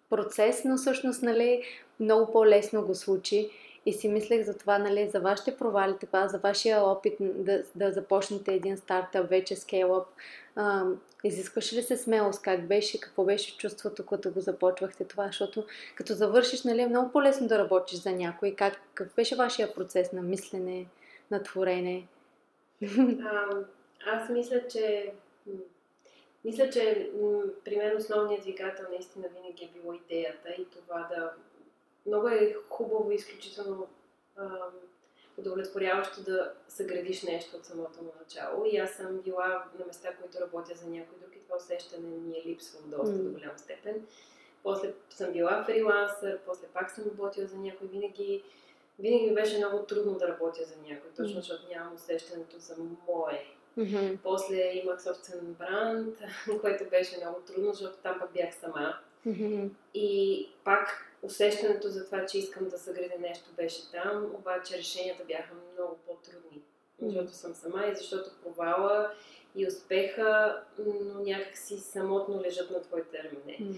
процес, 0.09 0.61
но 0.65 0.77
всъщност 0.77 1.23
нали, 1.23 1.63
много 1.99 2.31
по-лесно 2.31 2.85
го 2.85 2.95
случи. 2.95 3.49
И 3.87 3.93
си 3.93 4.07
мислех 4.07 4.45
за 4.45 4.57
това, 4.57 4.77
нали, 4.77 5.09
за 5.09 5.19
вашите 5.19 5.57
провали, 5.57 5.95
така, 5.99 6.27
за 6.27 6.37
вашия 6.37 6.83
опит 6.83 7.13
да, 7.19 7.63
да 7.75 7.91
започнете 7.91 8.53
един 8.53 8.77
стартъп, 8.77 9.29
вече 9.29 9.55
скейлъп. 9.55 10.07
изискваше 11.23 11.75
ли 11.75 11.83
се 11.83 11.97
смелост? 11.97 12.41
Как 12.41 12.67
беше? 12.67 12.99
Какво 12.99 13.23
беше 13.23 13.57
чувството, 13.57 14.05
когато 14.05 14.31
го 14.31 14.39
започвахте 14.39 15.03
това? 15.03 15.27
Защото 15.27 15.65
като 15.95 16.13
завършиш, 16.13 16.63
нали, 16.63 16.81
е 16.81 16.87
много 16.87 17.11
по-лесно 17.11 17.47
да 17.47 17.57
работиш 17.57 17.99
за 17.99 18.11
някой. 18.11 18.55
Как, 18.55 18.73
как 18.93 19.15
беше 19.15 19.35
вашия 19.35 19.73
процес 19.73 20.13
на 20.13 20.21
мислене, 20.21 20.85
на 21.31 21.43
творене? 21.43 22.07
А, 23.23 23.45
аз 24.05 24.29
мисля, 24.29 24.67
че 24.67 25.13
мисля, 26.45 26.69
че 26.69 27.11
при 27.65 27.75
мен 27.75 27.97
основният 27.97 28.41
двигател 28.41 28.85
наистина 28.91 29.27
винаги 29.35 29.63
е 29.63 29.79
било 29.79 29.93
идеята 29.93 30.49
и 30.49 30.65
това 30.65 31.07
да 31.15 31.31
много 32.07 32.27
е 32.27 32.55
хубаво 32.69 33.11
и 33.11 33.15
изключително 33.15 33.87
ам, 34.37 34.71
удовлетворяващо 35.37 36.23
да 36.23 36.53
съградиш 36.67 37.23
нещо 37.23 37.57
от 37.57 37.65
самото 37.65 38.03
му 38.03 38.11
начало. 38.19 38.65
И 38.65 38.77
аз 38.77 38.91
съм 38.91 39.17
била 39.17 39.65
на 39.79 39.85
места, 39.85 40.15
които 40.21 40.39
работя 40.41 40.75
за 40.75 40.87
някой 40.87 41.17
друг 41.19 41.35
и 41.35 41.39
това 41.39 41.57
усещане 41.57 42.07
ми 42.07 42.37
е 42.37 42.49
липсвало 42.49 42.87
доста 42.87 43.15
mm. 43.15 43.23
до 43.23 43.31
голяма 43.31 43.59
степен. 43.59 44.05
После 44.63 44.93
съм 45.09 45.31
била 45.31 45.63
фрилансър, 45.63 46.39
после 46.45 46.67
пак 46.67 46.91
съм 46.91 47.03
работила 47.11 47.47
за 47.47 47.57
някой. 47.57 47.87
Винаги, 47.87 48.43
винаги 48.99 49.33
беше 49.33 49.57
много 49.57 49.85
трудно 49.85 50.17
да 50.17 50.27
работя 50.27 50.63
за 50.63 50.75
някой, 50.87 51.09
точно 51.17 51.35
защото 51.35 51.69
нямам 51.69 51.95
усещането 51.95 52.59
за 52.59 52.75
мое. 53.07 53.45
Mm-hmm. 53.77 54.17
После 54.23 54.71
имах 54.73 55.03
собствен 55.03 55.55
бранд, 55.59 56.17
което 56.61 56.89
беше 56.89 57.17
много 57.17 57.39
трудно, 57.41 57.73
защото 57.73 57.97
там 57.97 58.19
пък 58.19 58.33
бях 58.33 58.55
сама. 58.55 58.97
Mm-hmm. 59.27 59.69
И 59.93 60.49
пак 60.63 61.06
усещането 61.21 61.89
за 61.89 62.05
това, 62.05 62.25
че 62.25 62.37
искам 62.37 62.69
да 62.69 62.77
съградя 62.77 63.19
нещо 63.19 63.49
беше 63.57 63.91
там, 63.91 64.25
обаче 64.35 64.77
решенията 64.77 65.23
бяха 65.23 65.53
много 65.73 65.97
по-трудни. 66.05 66.61
Защото 67.01 67.31
съм 67.31 67.53
сама 67.53 67.85
и 67.87 67.95
защото 67.95 68.29
провала 68.43 69.11
и 69.55 69.67
успеха, 69.67 70.61
но 70.79 71.19
някакси 71.23 71.77
самотно 71.77 72.41
лежат 72.41 72.71
на 72.71 72.81
твоите 72.81 73.17
рамене. 73.17 73.57
Mm. 73.59 73.77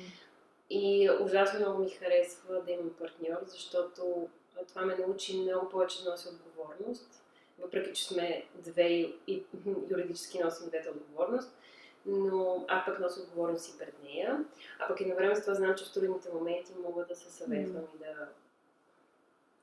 И 0.70 1.10
ужасно 1.22 1.60
много 1.60 1.84
ми 1.84 1.90
харесва 1.90 2.62
да 2.62 2.72
имам 2.72 2.94
партньор, 3.00 3.40
защото 3.46 4.28
това 4.68 4.82
ме 4.82 4.96
научи 4.96 5.38
много 5.38 5.70
повече 5.70 6.04
да 6.04 6.12
носи 6.12 6.28
отговорност. 6.28 7.24
Въпреки, 7.60 7.94
че 7.94 8.06
сме 8.06 8.46
две 8.56 8.88
и 9.28 9.44
юридически 9.92 10.40
носим 10.40 10.68
двете 10.68 10.90
отговорност, 10.90 11.52
но 12.10 12.66
аз 12.68 12.86
пък 12.86 13.00
нося 13.00 13.22
отговорност 13.22 13.66
си 13.66 13.78
пред 13.78 14.04
нея. 14.04 14.46
А 14.80 14.88
пък 14.88 15.02
едновременно 15.02 15.36
с 15.36 15.42
това 15.42 15.54
знам, 15.54 15.76
че 15.76 15.86
в 15.86 15.94
трудните 15.94 16.30
моменти 16.34 16.74
мога 16.84 17.06
да 17.06 17.16
се 17.16 17.32
съветвам 17.32 17.84
mm. 17.84 17.96
и 17.96 18.00
да 18.00 18.30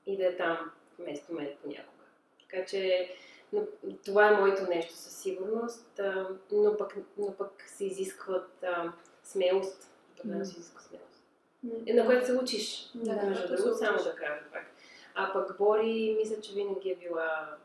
и 0.06 0.16
да 0.16 0.26
е 0.26 0.36
там 0.36 0.70
вместо 0.98 1.34
мен 1.34 1.48
понякога. 1.62 2.04
Така 2.40 2.64
че 2.64 3.10
но, 3.52 3.62
това 4.04 4.28
е 4.28 4.36
моето 4.36 4.70
нещо 4.70 4.92
със 4.92 5.16
сигурност, 5.16 5.98
а, 5.98 6.28
но, 6.52 6.76
пък, 6.76 6.96
но 7.18 7.34
пък 7.36 7.64
се 7.66 7.84
изискват 7.84 8.62
а, 8.62 8.92
смелост. 9.22 9.90
Mm. 10.26 10.42
се 10.42 10.58
изисква 10.58 10.80
смелост. 10.80 11.22
Mm. 11.66 11.94
на 11.94 12.06
което 12.06 12.26
се 12.26 12.32
учиш. 12.32 12.90
Да, 12.94 13.14
да, 13.14 13.26
между 13.26 13.48
другото, 13.48 13.78
само 13.78 13.98
да 13.98 14.14
кажа 14.14 14.40
пак. 14.52 14.66
А 15.14 15.32
пък 15.32 15.58
Бори, 15.58 16.16
мисля, 16.18 16.40
че 16.40 16.54
винаги 16.54 16.90
е 16.90 16.96
била 16.96 17.56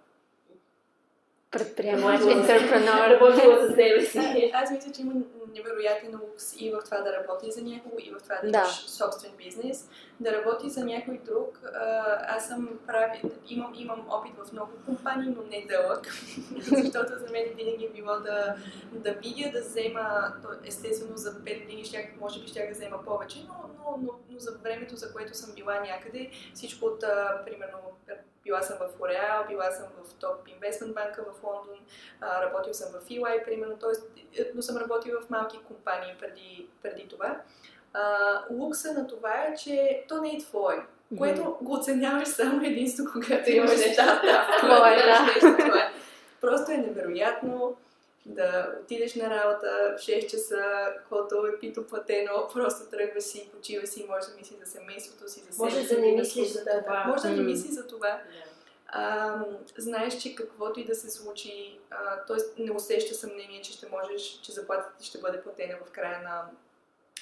предприемач, 1.51 2.21
интерпренор. 2.21 3.09
Работила 3.09 3.67
за 3.67 3.75
себе 3.75 4.05
си. 4.05 4.51
Аз 4.53 4.71
мисля, 4.71 4.91
че 4.91 5.01
има 5.01 5.13
невероятен 5.55 6.19
лукс 6.21 6.61
и 6.61 6.71
в 6.71 6.81
това 6.85 6.97
да 6.97 7.13
работи 7.13 7.51
за 7.51 7.61
някого, 7.61 7.95
и 7.99 8.11
в 8.11 8.23
това 8.23 8.35
да, 8.43 8.51
да. 8.51 8.57
имаш 8.57 8.89
собствен 8.89 9.31
бизнес. 9.37 9.89
Да 10.19 10.31
работи 10.31 10.69
за 10.69 10.85
някой 10.85 11.17
друг. 11.17 11.59
Аз 12.27 12.47
съм 12.47 12.69
прави, 12.87 13.21
имам, 13.47 13.73
имам 13.75 14.05
опит 14.09 14.31
в 14.37 14.53
много 14.53 14.71
компании, 14.85 15.35
но 15.37 15.43
не 15.43 15.65
дълъг. 15.69 16.07
Защото 16.61 17.11
за 17.19 17.31
мен 17.31 17.45
винаги 17.55 17.85
е 17.85 17.89
било 17.89 18.19
да, 18.19 18.55
да 18.91 19.13
видя, 19.13 19.51
да 19.51 19.61
взема, 19.61 20.33
естествено 20.65 21.17
за 21.17 21.31
5 21.31 21.61
години, 21.61 21.85
ще, 21.85 22.13
може 22.21 22.41
би 22.41 22.47
ще 22.47 22.67
да 22.67 22.71
взема 22.71 23.05
повече, 23.05 23.37
но, 23.47 23.53
но, 23.77 23.97
но, 24.01 24.13
но 24.29 24.39
за 24.39 24.51
времето, 24.63 24.95
за 24.95 25.13
което 25.13 25.37
съм 25.37 25.55
била 25.55 25.79
някъде, 25.79 26.29
всичко 26.53 26.85
от, 26.85 26.99
примерно, 27.45 27.77
била 28.43 28.61
съм 28.61 28.77
в 28.77 28.99
L'Oreal, 28.99 29.47
била 29.47 29.71
съм 29.71 29.85
в 30.03 30.13
топ 30.13 30.47
инвестмент 30.47 30.93
банка 30.93 31.23
в 31.23 31.43
Лондон, 31.43 31.75
а, 32.21 32.41
работил 32.41 32.73
съм 32.73 32.91
в 32.91 33.05
EY, 33.05 33.45
примерно, 33.45 33.77
т.е. 33.77 34.43
но 34.55 34.61
съм 34.61 34.77
работил 34.77 35.21
в 35.21 35.29
малки 35.29 35.59
компании 35.67 36.15
преди, 36.19 36.67
преди 36.83 37.07
това. 37.07 37.41
А, 37.93 38.39
лукса 38.51 38.93
на 38.93 39.07
това 39.07 39.33
е, 39.33 39.55
че 39.55 40.05
то 40.07 40.21
не 40.21 40.29
е 40.29 40.39
твое, 40.39 40.85
което 41.17 41.57
го 41.61 41.73
оценяваш 41.73 42.27
само 42.27 42.65
единствено, 42.65 43.09
когато 43.13 43.51
имаш 43.51 43.85
нещата. 43.85 44.47
Това 44.59 44.93
е, 44.93 44.97
да. 44.97 45.91
Просто 46.41 46.71
е 46.71 46.77
невероятно 46.77 47.77
да 48.25 48.75
отидеш 48.83 49.15
на 49.15 49.29
работа 49.29 49.95
в 49.97 50.01
6 50.01 50.27
часа, 50.27 50.93
каквото 50.97 51.45
е 51.45 51.59
пито 51.59 51.87
платено, 51.87 52.47
просто 52.53 52.89
тръгваш 52.89 53.23
си, 53.23 53.49
почиваш 53.53 53.89
си, 53.89 54.05
можеш 54.09 54.29
да 54.29 54.37
мислиш 54.37 54.59
за 54.59 54.71
семейството 54.71 55.31
си, 55.31 55.43
за. 55.49 55.63
Може 55.63 55.87
да 55.87 56.01
не 56.01 56.11
мислиш 56.11 56.47
за 56.47 56.65
това. 56.65 57.03
Може 57.07 57.21
да 57.21 57.29
не 57.29 57.41
мислиш 57.41 57.71
за 57.71 57.87
това. 57.87 58.21
А, 58.87 59.35
знаеш, 59.77 60.17
че 60.17 60.35
каквото 60.35 60.79
и 60.79 60.85
да 60.85 60.95
се 60.95 61.09
случи, 61.09 61.79
т.е. 62.27 62.61
не 62.63 62.71
усеща 62.71 63.15
съмнение, 63.15 63.61
че 63.61 63.71
ще 63.71 63.89
можеш, 63.89 64.21
че 64.21 64.51
заплатата 64.51 64.97
ти 64.99 65.05
ще 65.05 65.17
бъде 65.17 65.41
платена 65.41 65.77
в 65.85 65.91
края 65.91 66.21
на 66.21 66.41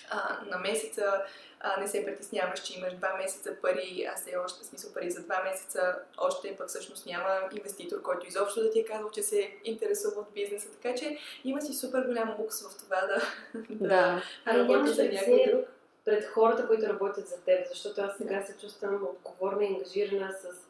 а, 0.09 0.39
на 0.45 0.57
месеца, 0.57 1.23
а, 1.59 1.79
не 1.79 1.87
се 1.87 2.05
притесняваш, 2.05 2.59
че 2.59 2.77
имаш 2.77 2.93
два 2.93 3.17
месеца 3.17 3.55
пари, 3.61 4.07
а 4.13 4.17
се 4.17 4.37
още 4.45 4.65
смисъл 4.65 4.93
пари 4.93 5.11
за 5.11 5.23
два 5.23 5.43
месеца, 5.43 5.95
още 6.17 6.55
пък 6.57 6.67
всъщност 6.67 7.05
няма 7.05 7.39
инвеститор, 7.57 8.01
който 8.01 8.27
изобщо 8.27 8.61
да 8.61 8.71
ти 8.71 8.79
е 8.79 8.85
казал, 8.85 9.11
че 9.11 9.23
се 9.23 9.51
интересува 9.63 10.21
от 10.21 10.33
бизнеса. 10.33 10.67
Така 10.71 10.95
че 10.95 11.17
има 11.43 11.61
си 11.61 11.73
супер 11.73 12.01
голям 12.01 12.35
лукс 12.39 12.61
в 12.61 12.77
това 12.77 13.01
да, 13.01 13.21
да, 13.69 14.21
да. 14.45 14.53
работиш 14.53 14.95
за 14.95 15.03
някой 15.03 15.45
друг. 15.51 15.65
Пред 16.05 16.25
хората, 16.25 16.67
които 16.67 16.87
работят 16.87 17.27
за 17.27 17.37
теб, 17.41 17.67
защото 17.69 18.01
аз 18.01 18.17
сега 18.17 18.41
се 18.41 18.57
чувствам 18.57 19.03
отговорна 19.03 19.63
и 19.63 19.67
ангажирана 19.67 20.33
с 20.33 20.68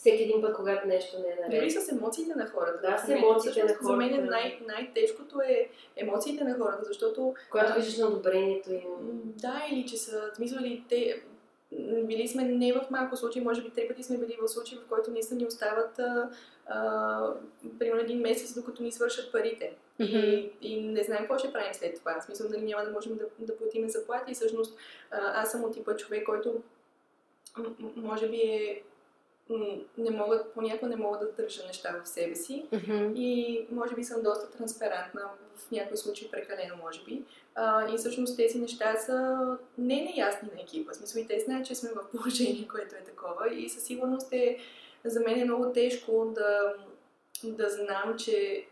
всеки 0.00 0.22
един 0.22 0.42
път, 0.42 0.56
когато 0.56 0.88
нещо 0.88 1.18
не 1.18 1.28
е 1.28 1.36
наред. 1.36 1.60
Дори 1.60 1.70
с 1.70 1.92
емоциите 1.92 2.34
на 2.34 2.46
хората. 2.46 2.80
Да, 2.82 2.98
с 2.98 3.08
емоциите 3.08 3.62
на 3.62 3.68
хората. 3.68 3.84
За 3.84 3.96
мен 3.96 4.26
най- 4.26 4.60
най-тежкото 4.66 5.40
е 5.40 5.68
емоциите 5.96 6.44
на 6.44 6.58
хората, 6.58 6.84
защото... 6.84 7.34
Когато 7.50 7.74
виждаш 7.74 7.96
на 7.98 8.06
одобрението 8.06 8.72
им. 8.72 8.82
Да, 9.24 9.62
или 9.72 9.86
че 9.86 9.96
са, 9.96 10.30
смисъл 10.34 10.58
те 10.88 11.22
били 12.04 12.28
сме 12.28 12.44
не 12.44 12.72
в 12.72 12.86
малко 12.90 13.16
случаи, 13.16 13.42
може 13.42 13.62
би 13.62 13.70
три 13.70 13.88
пъти 13.88 14.02
сме 14.02 14.18
били 14.18 14.36
в 14.42 14.48
случаи, 14.48 14.78
в 14.78 14.88
който 14.88 15.10
наистина 15.10 15.40
ни 15.40 15.46
остават 15.46 15.98
а, 15.98 16.30
а, 16.66 17.34
примерно 17.78 18.00
един 18.00 18.20
месец, 18.20 18.54
докато 18.54 18.82
ни 18.82 18.92
свършат 18.92 19.32
парите. 19.32 19.72
Mm-hmm. 20.00 20.50
И, 20.60 20.72
и 20.72 20.82
не 20.82 21.02
знаем 21.02 21.22
какво 21.22 21.38
ще 21.38 21.52
правим 21.52 21.74
след 21.74 21.98
това. 21.98 22.20
В 22.20 22.24
смисъл, 22.24 22.48
дали 22.48 22.62
няма 22.62 22.84
да 22.84 22.90
можем 22.90 23.16
да, 23.16 23.24
да 23.38 23.56
платим 23.56 23.88
заплати. 23.88 24.30
И 24.30 24.34
всъщност 24.34 24.78
а, 25.10 25.42
аз 25.42 25.50
съм 25.50 25.64
от 25.64 25.74
типа 25.74 25.96
човек, 25.96 26.26
който 26.26 26.62
може 27.96 28.28
би 28.28 28.36
е 28.36 28.82
не 29.98 30.10
могат, 30.10 30.54
понякога 30.54 30.88
не 30.88 30.96
мога 30.96 31.18
да 31.18 31.32
държа 31.32 31.66
неща 31.66 32.00
в 32.04 32.08
себе 32.08 32.34
си 32.34 32.66
mm-hmm. 32.72 33.14
и 33.14 33.66
може 33.70 33.94
би 33.94 34.04
съм 34.04 34.22
доста 34.22 34.50
транспарентна, 34.50 35.22
в 35.56 35.70
някои 35.70 35.96
случаи 35.96 36.30
прекалено, 36.30 36.76
може 36.82 37.04
би. 37.04 37.22
А, 37.54 37.94
и 37.94 37.96
всъщност 37.96 38.36
тези 38.36 38.58
неща 38.58 38.96
са 38.96 39.38
не 39.78 39.94
неясни 39.94 40.48
на 40.54 40.60
екипа. 40.60 40.92
В 40.92 40.96
смисъл 40.96 41.20
и 41.20 41.26
те 41.26 41.40
знаят, 41.40 41.66
че 41.66 41.74
сме 41.74 41.90
в 41.90 42.10
положение, 42.10 42.68
което 42.72 42.94
е 42.94 43.04
такова 43.04 43.54
и 43.54 43.68
със 43.68 43.82
сигурност 43.82 44.32
е 44.32 44.58
за 45.04 45.20
мен 45.20 45.40
е 45.40 45.44
много 45.44 45.72
тежко 45.72 46.32
да, 46.34 46.74
да 47.44 47.70
знам, 47.70 48.18
че 48.18 48.66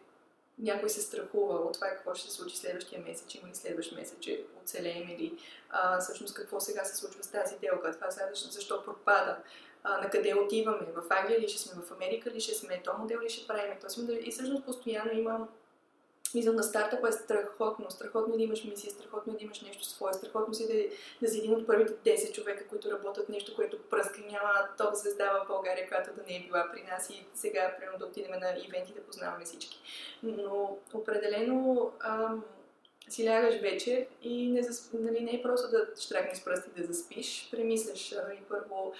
някой 0.58 0.88
се 0.88 1.00
страхува 1.00 1.54
от 1.54 1.72
това 1.72 1.88
какво 1.88 2.14
ще 2.14 2.30
се 2.30 2.36
случи 2.36 2.56
следващия 2.56 3.02
месец, 3.02 3.34
има 3.34 3.48
ли 3.48 3.54
следващ 3.54 3.92
месец, 3.92 4.18
че 4.20 4.44
оцелеем 4.62 5.08
или 5.08 5.38
а, 5.70 5.98
всъщност 5.98 6.34
какво 6.34 6.60
сега 6.60 6.84
се 6.84 6.96
случва 6.96 7.22
с 7.22 7.30
тази 7.30 7.58
делка, 7.58 7.92
това 7.92 8.10
сега 8.10 8.26
защо 8.32 8.84
пропада, 8.84 9.36
на 9.84 10.10
къде 10.10 10.34
отиваме, 10.34 10.86
в 10.96 11.02
Англия 11.10 11.40
ли 11.40 11.48
ще 11.48 11.58
сме, 11.58 11.82
в 11.82 11.92
Америка 11.92 12.30
ли 12.30 12.40
ще 12.40 12.54
сме, 12.54 12.82
то 12.84 12.92
модел 12.98 13.20
ли 13.20 13.30
ще 13.30 13.46
правим, 13.46 13.78
този 13.80 14.00
модел. 14.00 14.18
И 14.22 14.30
всъщност 14.30 14.64
постоянно 14.64 15.12
имам 15.12 15.48
Мисля, 16.34 16.52
на 16.52 16.62
стартъпа 16.62 17.08
е 17.08 17.12
страхотно. 17.12 17.90
Страхотно 17.90 18.34
е 18.34 18.36
да 18.36 18.42
имаш 18.42 18.64
мисия, 18.64 18.90
страхотно 18.90 19.32
е 19.32 19.36
да 19.36 19.44
имаш 19.44 19.60
нещо 19.60 19.84
свое, 19.84 20.12
страхотно 20.12 20.54
си 20.54 20.66
да, 20.66 20.96
да 21.22 21.32
си 21.32 21.38
един 21.38 21.54
от 21.54 21.66
първите 21.66 22.16
10 22.16 22.32
човека, 22.32 22.66
които 22.66 22.90
работят 22.90 23.28
нещо, 23.28 23.54
което 23.56 23.82
пръска. 23.82 24.20
Няма 24.20 24.68
топ 24.78 24.94
звезда 24.94 25.32
в 25.32 25.48
България, 25.48 25.88
която 25.88 26.10
да 26.16 26.22
не 26.28 26.36
е 26.36 26.40
била 26.40 26.68
при 26.72 26.82
нас 26.82 27.10
и 27.10 27.24
сега, 27.34 27.74
примерно, 27.78 27.98
да 27.98 28.06
отидем 28.06 28.40
на 28.40 28.54
ивенти 28.66 28.92
да 28.92 29.00
познаваме 29.00 29.44
всички. 29.44 29.80
Но 30.22 30.78
определено 30.94 31.92
ам, 32.00 32.44
си 33.08 33.26
лягаш 33.26 33.60
вечер 33.60 34.06
и 34.22 34.48
не, 34.50 34.62
засп... 34.62 34.94
нали, 34.94 35.20
не 35.20 35.30
е 35.30 35.42
просто 35.42 35.70
да 35.70 35.86
штракнеш 36.00 36.44
пръсти 36.44 36.70
да 36.76 36.86
заспиш. 36.86 37.48
Премисляш 37.50 38.12
и 38.12 38.42
първо 38.48 38.94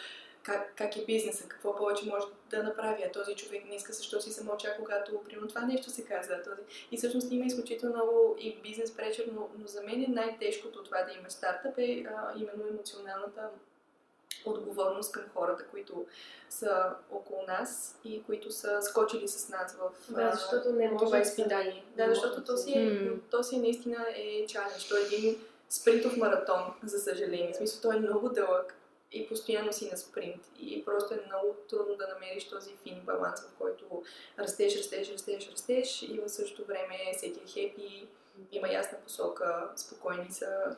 как, 0.48 0.72
как 0.76 0.96
е 0.96 1.04
бизнеса, 1.04 1.44
какво 1.48 1.76
повече 1.76 2.06
може 2.06 2.26
да 2.50 2.62
направи, 2.62 3.02
а 3.02 3.12
този 3.12 3.34
човек 3.34 3.64
не 3.68 3.74
иска, 3.74 3.92
защо 3.92 4.20
си 4.20 4.40
чака, 4.58 4.76
когато 4.78 5.20
примерно 5.24 5.48
това 5.48 5.61
нещо 5.61 5.90
се 5.90 6.04
казва. 6.04 6.42
Този... 6.42 6.61
И 6.92 6.96
всъщност 6.96 7.32
има 7.32 7.44
изключително 7.44 7.94
много 7.94 8.37
и 8.38 8.56
бизнес 8.62 8.96
пречер, 8.96 9.30
но, 9.34 9.48
но 9.58 9.66
за 9.66 9.82
мен 9.82 10.02
е 10.02 10.06
най-тежкото 10.08 10.82
това 10.82 11.02
да 11.02 11.12
има 11.12 11.30
стартъп 11.30 11.78
е 11.78 12.04
а, 12.08 12.32
именно 12.37 12.68
емоционалната 12.68 13.48
отговорност 14.44 15.12
към 15.12 15.22
хората, 15.34 15.64
които 15.64 16.06
са 16.50 16.90
около 17.11 17.42
нас 17.48 17.98
и 18.04 18.22
които 18.22 18.52
са 18.52 18.82
скочили 18.82 19.28
с 19.28 19.48
нас 19.48 19.76
в 19.76 20.14
да, 20.14 20.30
защото 20.32 20.72
не 20.72 20.90
може 20.90 21.04
това 21.04 21.18
изпитание. 21.18 21.84
Да, 21.96 22.08
защото 22.08 22.44
то 22.44 22.56
си, 22.56 22.72
е, 22.72 23.11
то 23.30 23.42
си 23.42 23.58
наистина 23.58 24.06
е 24.16 24.46
чалендж. 24.46 24.88
Той 24.88 25.00
е 25.00 25.14
един 25.14 25.37
спринтов 25.68 26.16
маратон, 26.16 26.62
за 26.82 26.98
съжаление. 26.98 27.52
В 27.52 27.56
смисъл, 27.56 27.80
той 27.82 27.96
е 27.96 28.00
много 28.00 28.28
дълъг 28.28 28.74
и 29.12 29.28
постоянно 29.28 29.72
си 29.72 29.90
на 29.90 29.96
спринт. 29.96 30.42
И 30.60 30.84
просто 30.84 31.14
е 31.14 31.26
много 31.26 31.56
трудно 31.68 31.96
да 31.96 32.08
намериш 32.08 32.48
този 32.48 32.70
фин 32.82 33.00
баланс, 33.06 33.40
в 33.40 33.58
който 33.58 34.02
растеш, 34.38 34.78
растеш, 34.78 35.12
растеш, 35.12 35.50
растеш 35.52 36.02
и 36.02 36.20
в 36.20 36.28
същото 36.28 36.64
време 36.64 36.94
всеки 37.16 37.40
е 37.40 37.46
хепи, 37.46 38.08
има 38.52 38.68
ясна 38.68 38.98
посока, 39.04 39.70
спокойни 39.76 40.30
са. 40.30 40.76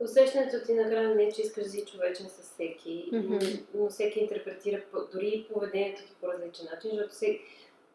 Усещането 0.00 0.66
ти 0.66 0.74
накрая 0.74 1.14
не 1.14 1.24
е, 1.24 1.32
че 1.32 1.42
искаш 1.42 1.64
да 1.64 1.70
си 1.70 1.84
човечен 1.84 2.28
с 2.28 2.42
всеки, 2.42 3.10
mm-hmm. 3.12 3.60
но 3.74 3.88
всеки 3.88 4.20
интерпретира 4.20 4.82
дори 5.12 5.46
поведението 5.52 6.02
ти 6.02 6.14
по 6.20 6.28
различен 6.28 6.66
начин, 6.74 6.90
защото 6.90 7.12
всеки, 7.12 7.40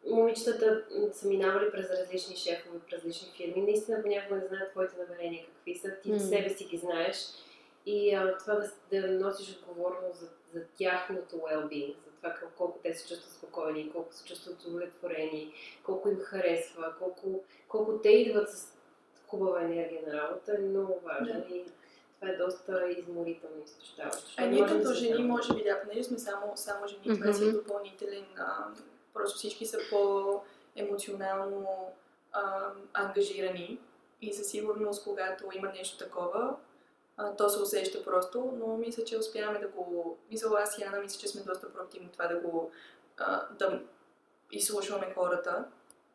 момичетата 0.09 0.83
са 1.13 1.27
минавали 1.27 1.71
през 1.71 1.89
различни 1.89 2.35
шефове, 2.35 2.79
през 2.89 2.99
различни 2.99 3.31
фирми. 3.37 3.61
Наистина 3.61 4.01
понякога 4.01 4.35
не 4.35 4.47
знаят 4.47 4.71
твоите 4.71 4.95
намерения 4.97 5.45
какви 5.45 5.75
са. 5.75 5.95
Ти 6.03 6.11
mm. 6.11 6.29
себе 6.29 6.49
си 6.49 6.65
ги 6.65 6.77
знаеш 6.77 7.15
и 7.85 8.15
а, 8.15 8.37
това 8.37 8.53
да, 8.53 8.71
да 8.91 9.11
носиш 9.11 9.57
отговорност 9.57 10.19
за, 10.19 10.27
за 10.53 10.65
тяхното 10.77 11.35
well-being, 11.35 11.95
за 12.05 12.11
това 12.11 12.35
колко 12.57 12.79
те 12.83 12.93
се 12.93 13.07
чувстват 13.07 13.33
спокойни, 13.33 13.91
колко 13.91 14.13
се 14.13 14.25
чувстват 14.25 14.63
удовлетворени, 14.63 15.53
колко 15.83 16.09
им 16.09 16.19
харесва, 16.19 16.93
колко, 16.99 17.43
колко 17.67 17.99
те 17.99 18.09
идват 18.09 18.51
с 18.51 18.77
хубава 19.27 19.61
енергия 19.61 20.01
на 20.07 20.13
работа 20.13 20.55
е 20.55 20.57
много 20.57 20.99
важно. 21.03 21.45
Да. 21.49 21.55
И 21.55 21.65
това 22.19 22.33
е 22.33 22.37
доста 22.37 22.89
изморително 22.89 23.55
и 23.59 23.63
изтощаващо. 23.63 24.33
А 24.37 24.45
ние 24.45 24.65
като 24.65 24.93
жени, 24.93 25.23
може 25.23 25.53
би, 25.53 25.63
да, 25.63 25.81
понеже 25.81 26.03
сме 26.03 26.19
само, 26.19 26.51
само 26.55 26.87
жени, 26.87 27.03
mm-hmm. 27.05 27.21
това 27.21 27.33
си 27.33 27.43
е 27.43 27.51
допълнителен. 27.51 28.25
А, 28.37 28.65
просто 29.13 29.37
всички 29.37 29.65
са 29.65 29.77
по-емоционално 29.89 31.67
а, 32.31 32.69
ангажирани 32.93 33.79
и 34.21 34.33
със 34.33 34.47
сигурност, 34.47 35.03
когато 35.03 35.45
има 35.55 35.67
нещо 35.67 35.97
такова, 35.97 36.55
а, 37.21 37.36
то 37.36 37.49
се 37.49 37.60
усеща 37.60 38.03
просто, 38.03 38.53
но 38.60 38.77
мисля, 38.77 39.03
че 39.03 39.17
успяваме 39.17 39.60
да 39.60 39.67
го... 39.67 40.17
Мисля, 40.31 40.60
аз 40.60 40.77
и 40.77 40.84
Ана, 40.84 40.99
мисля, 40.99 41.19
че 41.19 41.27
сме 41.27 41.41
доста 41.41 41.73
проактивни 41.73 42.10
това 42.12 42.27
да 42.27 42.39
го... 42.39 42.71
А, 43.17 43.47
да 43.60 43.81
изслушваме 44.51 45.13
хората. 45.15 45.65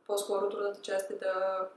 По-скоро 0.06 0.50
трудната 0.50 0.82
част 0.82 1.10
е 1.10 1.14
да... 1.14 1.68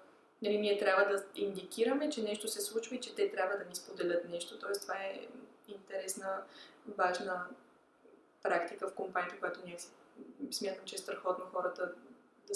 Нали, 0.42 0.58
ние 0.58 0.78
трябва 0.78 1.06
да 1.06 1.24
индикираме, 1.36 2.10
че 2.10 2.24
нещо 2.24 2.48
се 2.48 2.62
случва 2.62 2.96
и 2.96 3.02
че 3.02 3.16
те 3.16 3.32
трябва 3.32 3.58
да 3.58 3.66
ни 3.66 3.76
споделят 3.76 4.30
нещо. 4.30 4.60
Тоест, 4.60 4.82
това 4.82 4.96
е 4.96 5.28
интересна, 5.68 6.44
важна 6.98 7.46
практика 8.44 8.90
в 8.90 8.94
компанията, 8.94 9.40
която 9.40 9.60
ние 9.66 9.78
смятам, 10.52 10.86
че 10.86 10.96
е 10.96 11.00
страхотно 11.00 11.46
хората 11.54 11.92
да, 12.48 12.54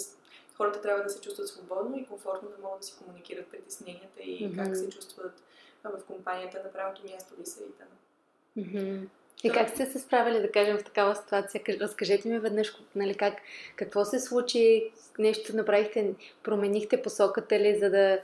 хората 0.56 0.80
трябва 0.80 1.02
да 1.02 1.10
се 1.10 1.20
чувстват 1.20 1.48
свободно 1.48 1.98
и 1.98 2.06
комфортно 2.06 2.48
да 2.48 2.62
могат 2.62 2.80
да 2.80 2.86
си 2.86 2.94
комуникират 2.98 3.50
притесненията 3.50 4.22
и 4.22 4.50
mm-hmm. 4.50 4.56
как 4.56 4.76
се 4.76 4.88
чувстват 4.88 5.42
в 5.90 6.04
компанията, 6.06 6.62
на 6.64 6.72
правилното 6.72 7.02
място 7.12 7.34
ли 7.40 7.46
са 7.46 7.60
и. 7.62 8.60
Mm-hmm. 8.60 9.06
И 9.44 9.50
как 9.50 9.70
сте 9.70 9.86
се 9.86 9.98
справили, 9.98 10.40
да 10.40 10.52
кажем, 10.52 10.78
в 10.78 10.84
такава 10.84 11.16
ситуация? 11.16 11.60
Разкажете 11.80 12.28
ми 12.28 12.38
веднъж, 12.38 12.76
нали, 12.96 13.14
как, 13.14 13.34
какво 13.76 14.04
се 14.04 14.20
случи, 14.20 14.90
нещо 15.18 15.56
направихте, 15.56 16.14
променихте 16.42 17.02
посоката 17.02 17.58
ли, 17.58 17.78
за 17.78 17.90
да 17.90 18.20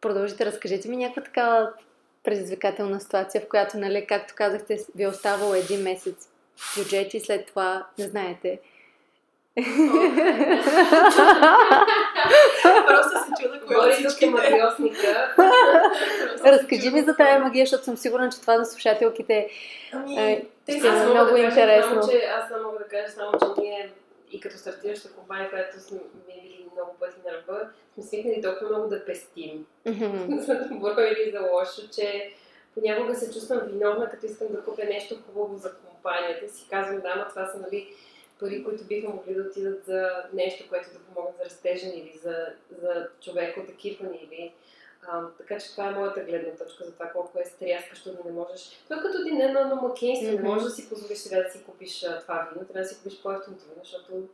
продължите. 0.00 0.46
Разкажете 0.46 0.88
ми 0.88 0.96
някаква 0.96 1.22
такава 1.22 1.72
предизвикателна 2.24 3.00
ситуация, 3.00 3.40
в 3.40 3.48
която, 3.48 3.78
нали, 3.78 4.06
както 4.06 4.34
казахте, 4.36 4.78
ви 4.94 5.02
е 5.02 5.08
оставало 5.08 5.54
един 5.54 5.82
месец 5.82 6.28
бюджет 6.76 7.14
и 7.14 7.20
след 7.20 7.46
това 7.46 7.86
не 7.98 8.08
знаете 8.08 8.60
Просто 12.86 13.18
се 13.18 13.42
чуда 13.42 13.60
кой 13.66 13.76
от 13.76 13.92
всички 13.94 14.26
магиосника. 14.26 15.34
Разкажи 16.46 16.90
ми 16.90 17.02
за 17.02 17.16
тази 17.16 17.42
магия, 17.42 17.66
защото 17.66 17.84
съм 17.84 17.96
сигурна, 17.96 18.30
че 18.30 18.40
това 18.40 18.58
за 18.58 18.64
слушателките 18.64 19.48
ами, 19.92 20.16
е, 20.16 20.46
ще 20.68 20.88
е 20.88 20.90
много 20.90 21.36
интересно. 21.36 22.02
Само, 22.02 22.12
че, 22.12 22.26
аз 22.26 22.48
само 22.48 22.64
мога 22.64 22.78
да 22.78 22.84
кажа 22.84 23.08
само, 23.08 23.32
че 23.32 23.62
ние 23.62 23.92
и 24.32 24.40
като 24.40 24.56
стартираща 24.56 25.12
компания, 25.12 25.50
която 25.50 25.80
сме 25.80 25.98
били 26.26 26.66
много 26.74 26.94
пъти 27.00 27.16
на 27.26 27.32
ръба, 27.32 27.68
сме 27.94 28.02
свикнали 28.02 28.42
толкова 28.42 28.70
много 28.70 28.88
да 28.88 29.04
пестим. 29.04 29.66
за 30.30 30.68
добро 30.68 31.00
или 31.00 31.30
за 31.30 31.40
лошо, 31.40 31.90
че 31.94 32.30
понякога 32.74 33.14
се 33.14 33.32
чувствам 33.32 33.60
виновна, 33.66 34.10
като 34.10 34.26
искам 34.26 34.48
да 34.50 34.64
купя 34.64 34.84
нещо 34.84 35.18
хубаво 35.26 35.56
за 35.56 35.74
компанията. 35.74 36.48
Си 36.48 36.66
казвам, 36.70 37.00
да, 37.00 37.14
но 37.16 37.28
това 37.28 37.46
са 37.46 37.58
нали, 37.58 37.88
пари, 38.40 38.64
които 38.64 38.84
биха 38.84 39.08
могли 39.08 39.34
да 39.34 39.42
отидат 39.42 39.84
за 39.84 40.10
нещо, 40.32 40.64
което 40.68 40.88
да 40.92 40.98
помогнат 40.98 41.36
за 41.38 41.44
растежен 41.44 41.90
или 41.94 42.18
за, 42.22 42.46
за 42.82 43.08
човек 43.20 43.56
от 43.56 43.68
екипа 43.68 44.04
ни. 44.04 44.28
Или, 44.30 44.52
а, 45.08 45.28
така 45.38 45.58
че 45.58 45.70
това 45.70 45.88
е 45.88 45.94
моята 45.94 46.20
гледна 46.20 46.50
точка 46.50 46.84
за 46.84 46.92
това 46.92 47.06
колко 47.06 47.38
е 47.40 47.44
стряскащо 47.44 48.12
да 48.12 48.18
не 48.24 48.32
можеш. 48.32 48.80
Това 48.84 48.96
е 48.96 49.02
като 49.02 49.18
един 49.18 49.40
едно 49.40 49.68
домакинство. 49.68 50.28
Mm-hmm. 50.28 50.42
Не 50.42 50.48
можеш 50.48 50.64
да 50.64 50.70
си 50.70 50.88
позволиш 50.88 51.18
сега 51.18 51.42
да 51.42 51.50
си 51.50 51.64
купиш 51.64 52.04
а, 52.04 52.20
това 52.20 52.48
вино, 52.52 52.66
трябва 52.66 52.82
да 52.82 52.88
си 52.88 52.96
купиш 52.96 53.22
по-ефтиното 53.22 53.64
вино, 53.64 53.80
защото 53.84 54.28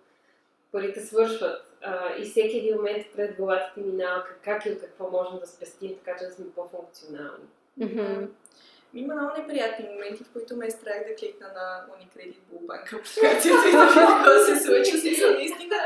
парите 0.72 1.00
свършват. 1.00 1.64
А, 1.82 2.16
и 2.18 2.24
всеки 2.24 2.58
един 2.58 2.76
момент 2.76 3.06
пред 3.16 3.36
главата 3.36 3.70
ти 3.74 3.80
минава 3.80 4.24
как, 4.24 4.40
как 4.44 4.66
и 4.66 4.70
от 4.70 4.80
какво 4.80 5.10
можем 5.10 5.38
да 5.38 5.46
спестим, 5.46 5.98
така 6.04 6.18
че 6.18 6.24
да 6.24 6.32
сме 6.32 6.44
по-функционални. 6.54 7.44
Mm-hmm. 7.80 8.28
Има 8.94 9.14
много 9.14 9.30
неприятни 9.38 9.88
моменти, 9.88 10.24
в 10.24 10.32
които 10.32 10.56
ме 10.56 10.66
е 10.66 10.70
страх 10.70 10.98
да 11.08 11.14
кликна 11.14 11.46
на 11.54 11.86
Unicredit 11.92 12.36
Bullbank 12.52 12.86
апликацията 12.86 13.68
и 13.68 13.72
да 13.72 13.86
видя 13.86 14.06
какво 14.06 14.44
се 14.44 14.64
случва. 14.64 14.98
Смисъл, 14.98 15.30
наистина, 15.30 15.76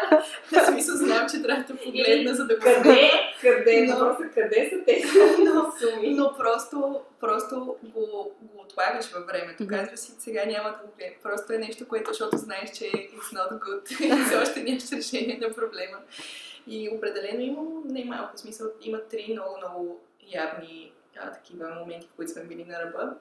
в 0.53 0.67
смисъл 0.67 0.97
знам, 0.97 1.27
че 1.31 1.43
трябва 1.43 1.65
да 1.69 1.77
погледна, 1.77 2.35
за 2.35 2.47
да 2.47 2.57
го 2.57 2.63
Къде? 2.63 3.11
Къде? 3.41 3.87
Но, 3.87 3.99
Въпросът 3.99 4.35
къде 4.35 4.71
са 4.71 4.85
тези 4.85 5.09
но, 5.45 5.73
суми? 5.79 6.15
Но 6.15 6.35
просто, 6.37 7.01
просто 7.21 7.77
го, 7.83 8.33
го 8.43 8.61
отлагаш 8.61 9.13
във 9.13 9.27
времето. 9.27 9.63
Mm-hmm. 9.63 9.69
Казваш 9.69 9.99
си, 9.99 10.13
сега 10.19 10.45
няма 10.45 10.71
да 10.71 10.77
го 10.77 10.93
гледам. 10.99 11.15
Просто 11.23 11.53
е 11.53 11.59
нещо, 11.59 11.89
което, 11.89 12.11
защото 12.11 12.37
знаеш, 12.37 12.71
че 12.71 12.85
it's 12.85 13.33
not 13.33 13.59
good. 13.59 13.91
и 14.21 14.25
все 14.25 14.37
още 14.37 14.63
нямаш 14.63 14.93
решение 14.93 15.39
на 15.43 15.55
проблема. 15.55 15.99
И 16.67 16.91
определено 16.91 17.41
има 17.41 17.63
не 17.85 18.05
малко 18.05 18.39
смисъл. 18.39 18.69
Има 18.81 19.01
три 19.01 19.27
много, 19.33 19.57
много 19.57 20.01
явни 20.35 20.93
а, 21.17 21.33
такива 21.33 21.69
моменти, 21.69 22.09
в 22.13 22.17
които 22.17 22.33
сме 22.33 22.45
били 22.45 22.65
на 22.65 22.81
ръба. 22.81 23.15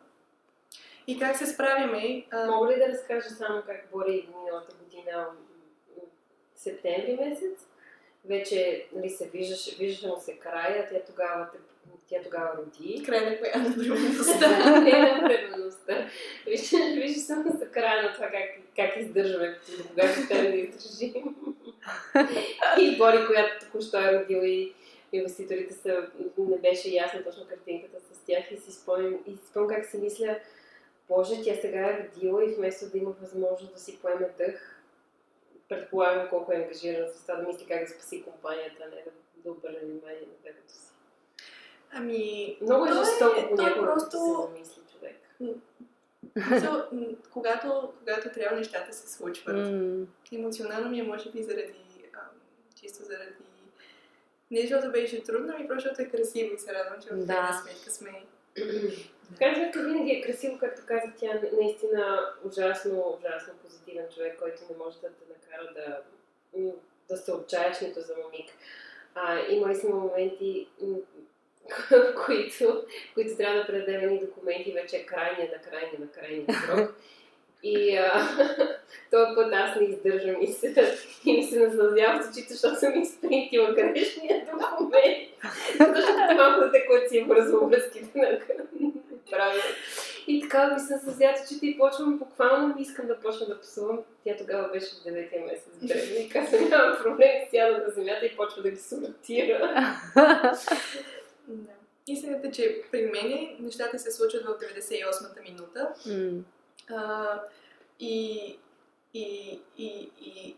и 1.07 1.19
как 1.19 1.37
се 1.37 1.45
справяме. 1.45 2.25
А... 2.31 2.45
Мога 2.45 2.71
ли 2.71 2.79
да 2.79 2.87
разкажа 2.87 3.29
само 3.29 3.61
как 3.67 3.87
Бори 3.91 4.29
миналата 4.37 4.75
година, 4.83 5.27
септември 6.55 7.17
месец, 7.21 7.67
вече 8.27 8.85
нали, 8.95 9.09
се 9.09 9.29
виждаше, 9.29 9.75
виждаше 9.75 10.07
му 10.07 10.17
се 10.19 10.33
края, 10.33 10.89
тя 10.91 10.99
тогава, 10.99 11.47
тя 12.09 12.21
тогава 12.23 12.57
роди. 12.57 13.03
Край 13.05 13.29
на 13.29 13.37
коя 13.37 13.57
на 13.57 13.69
бременността? 13.77 14.79
Не 14.81 14.91
на 14.91 15.27
бременността. 15.27 16.09
Виждаше 16.45 17.19
само 17.19 17.57
за 17.59 17.71
края 17.71 18.03
на 18.03 18.13
това 18.13 18.27
как, 18.27 18.49
как 18.75 19.01
издържаме, 19.01 19.59
до 19.77 19.87
кога 19.87 20.13
ще 20.13 20.27
трябва 20.27 20.49
да 20.49 20.55
издържим. 20.55 21.35
и 22.79 22.97
Бори, 22.97 23.25
която 23.27 23.65
току-що 23.65 23.97
е 23.97 24.19
родила 24.19 24.47
и 24.47 24.73
инвеститорите 25.13 25.73
са, 25.73 26.07
не 26.37 26.57
беше 26.57 26.89
ясна 26.89 27.23
точно 27.23 27.47
картинката 27.47 27.97
с 27.99 28.25
тях 28.25 28.51
и 28.51 28.57
си 28.57 28.71
спомням, 28.71 29.19
и 29.27 29.31
си 29.31 29.47
спомням 29.49 29.69
как 29.69 29.85
си 29.85 29.97
мисля, 29.97 30.39
Боже, 31.09 31.43
тя 31.43 31.55
сега 31.61 31.79
е 31.79 32.03
родила 32.03 32.43
и 32.43 32.55
вместо 32.55 32.89
да 32.89 32.97
има 32.97 33.11
възможност 33.21 33.73
да 33.73 33.79
си 33.79 33.99
поеме 34.01 34.29
дъх, 34.37 34.74
предполагам 35.69 36.29
колко 36.29 36.51
е 36.51 36.55
ангажирана 36.55 37.09
с 37.09 37.21
това 37.21 37.35
да 37.35 37.47
мисли 37.47 37.65
как 37.65 37.81
да 37.81 37.87
спаси 37.87 38.23
компанията, 38.23 38.75
а 38.81 38.95
не 38.95 38.95
да, 38.95 39.11
да 39.43 39.51
обърне 39.51 39.79
внимание 39.79 40.21
на 40.21 40.33
бебето 40.43 40.73
си. 40.73 40.79
Ами, 41.91 42.57
много 42.61 42.85
е 42.85 42.93
жестоко 42.93 43.49
понякога, 43.49 43.93
просто... 43.93 44.11
се 44.11 44.31
замисли 44.41 44.81
човек. 44.93 45.15
So, 46.35 47.15
когато, 47.31 47.93
когато 47.99 48.29
трябва 48.29 48.57
нещата 48.57 48.93
се 48.93 49.13
случват. 49.13 49.55
Mm. 49.55 50.05
Емоционално 50.31 50.89
ми 50.89 50.99
е, 50.99 51.03
може 51.03 51.31
би, 51.31 51.43
заради, 51.43 51.75
ам, 52.13 52.39
чисто 52.75 53.03
заради 53.03 53.33
не 54.51 54.61
защото 54.61 54.91
беше 54.91 55.23
трудно, 55.23 55.53
ами 55.57 55.67
просто 55.67 55.89
защото 55.89 56.01
е 56.01 56.17
красиво 56.17 56.53
и 56.53 56.57
се 56.57 56.73
радвам, 56.73 57.01
че 57.01 57.09
в 57.09 57.27
крайна 57.27 57.61
сметка 57.61 57.91
сме. 57.91 58.11
В 59.31 59.37
винаги 59.83 60.11
е 60.11 60.21
красиво, 60.21 60.57
както 60.59 60.81
казах, 60.87 61.11
тя 61.19 61.41
наистина 61.61 62.29
ужасно, 62.43 63.17
ужасно 63.19 63.53
позитивен 63.63 64.05
човек, 64.15 64.39
който 64.39 64.61
не 64.69 64.77
може 64.77 64.95
да 64.95 65.07
те 65.07 65.23
накара 65.29 65.73
да, 65.73 66.01
да 67.09 67.17
се 67.17 67.31
отчаяш 67.31 67.81
нито 67.81 68.01
за 68.01 68.13
миг. 68.31 68.49
А, 69.15 69.39
имали 69.49 69.75
сме 69.75 69.89
моменти, 69.89 70.67
в 71.91 72.25
които, 72.25 72.85
които 73.13 73.37
трябва 73.37 73.59
да 73.59 73.67
предадем 73.67 74.19
документи, 74.19 74.71
вече 74.71 74.97
е 74.97 75.05
крайния 75.05 75.51
на 75.51 75.69
крайния 75.69 75.99
на 75.99 76.07
крайния 76.07 76.45
срок. 76.65 76.95
И 77.63 77.97
а, 77.97 78.27
този 79.11 79.35
път 79.35 79.53
аз 79.53 79.79
не 79.79 79.85
издържам 79.85 80.41
и, 80.41 80.47
се, 80.47 80.97
и 81.25 81.33
ми 81.33 81.43
се 81.43 81.59
наслаждавам 81.59 82.23
в 82.23 82.29
очите, 82.31 82.53
защото 82.53 82.79
съм 82.79 83.01
изпринтила 83.01 83.73
грешния 83.73 84.45
документ. 84.45 85.29
Защото 85.71 86.35
малко 86.35 86.59
да 86.59 86.71
те 86.71 87.09
си 87.09 87.21
вързва 87.21 87.69
на 88.15 88.39
правя. 89.31 89.61
И 90.27 90.41
така 90.41 90.73
ми 90.73 90.79
се 90.79 90.93
наслаждават 90.93 91.45
очите 91.45 91.65
и 91.67 91.77
почвам 91.77 92.17
буквално, 92.17 92.75
искам 92.79 93.07
да 93.07 93.19
почна 93.19 93.47
да 93.47 93.59
псувам. 93.59 93.99
Тя 94.23 94.35
тогава 94.37 94.67
беше 94.67 94.85
в 94.85 95.03
9 95.03 95.45
месец 95.45 95.69
древна 95.81 96.15
и 96.15 96.29
каза, 96.33 96.61
няма 96.61 96.97
проблем, 97.03 97.31
сяда 97.51 97.77
на 97.77 97.89
земята 97.89 98.25
и 98.25 98.35
почва 98.35 98.61
да 98.61 98.71
ги 98.71 98.77
сортира. 98.77 99.91
да. 101.47 101.71
Истината, 102.07 102.51
че 102.51 102.81
при 102.91 103.05
мен 103.05 103.55
нещата 103.59 103.99
се 103.99 104.11
случват 104.11 104.43
в 104.43 104.47
98-та 104.47 105.41
минута. 105.41 105.93
Mm. 106.07 106.41
А, 106.89 107.41
и, 107.99 108.59
и, 109.13 109.59
и, 109.77 110.09
и 110.21 110.55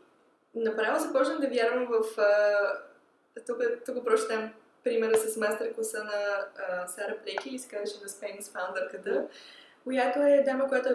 направо 0.55 0.99
започнах 0.99 1.39
да 1.39 1.47
вярвам 1.47 1.87
в... 1.87 2.21
А, 2.21 3.43
тук, 3.47 3.57
тук 3.85 4.05
просто 4.05 4.27
там 4.27 4.53
примера 4.87 5.17
с 5.17 5.37
мастер-класа 5.37 6.03
на 6.03 6.45
а, 6.57 6.87
Сара 6.87 7.17
Плеки, 7.23 7.49
или 7.49 7.59
се 7.59 7.69
казваше 7.69 8.05
The 8.05 8.07
Spanx 8.07 8.51
фаундърката, 8.51 9.27
която 9.83 10.19
е 10.19 10.43
дама, 10.45 10.67
която 10.67 10.89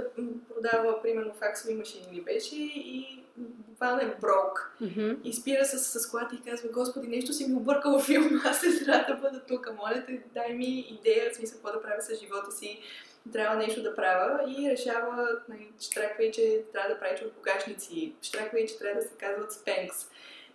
продава 0.54 1.02
примерно 1.02 1.34
факсови 1.34 1.74
машини 1.74 2.06
или 2.12 2.20
беше 2.20 2.56
и 2.56 3.24
буквално 3.36 4.00
е 4.00 4.16
брок. 4.20 4.76
Mm-hmm. 4.82 5.22
И 5.22 5.32
спира 5.32 5.64
с, 5.64 6.00
с 6.00 6.10
колата 6.10 6.34
и 6.34 6.50
казва, 6.50 6.68
Господи, 6.68 7.08
нещо 7.08 7.32
си 7.32 7.46
ми 7.46 7.54
объркал 7.54 7.98
в 7.98 8.04
филма, 8.04 8.40
аз 8.44 8.60
се 8.60 8.84
трябва 8.84 9.14
да 9.14 9.20
бъда 9.20 9.40
тук, 9.40 9.72
моля 9.76 10.04
те, 10.06 10.22
дай 10.34 10.52
ми 10.52 10.80
идея, 10.80 11.30
в 11.30 11.36
смисъл, 11.36 11.58
какво 11.58 11.78
да 11.78 11.82
правя 11.82 12.02
с 12.02 12.20
живота 12.20 12.52
си 12.52 12.80
трябва 13.32 13.56
нещо 13.56 13.82
да 13.82 13.94
правя 13.94 14.40
и 14.48 14.70
решава, 14.70 15.28
нали, 15.48 15.72
штраква 15.80 16.24
и, 16.24 16.32
че 16.32 16.62
трябва 16.72 16.94
да 16.94 17.00
прави 17.00 17.18
чурпогашници, 17.18 18.14
штраква 18.22 18.60
и, 18.60 18.68
че 18.68 18.78
трябва 18.78 19.00
да 19.00 19.08
се 19.08 19.14
казват 19.18 19.52
спенкс. 19.52 20.06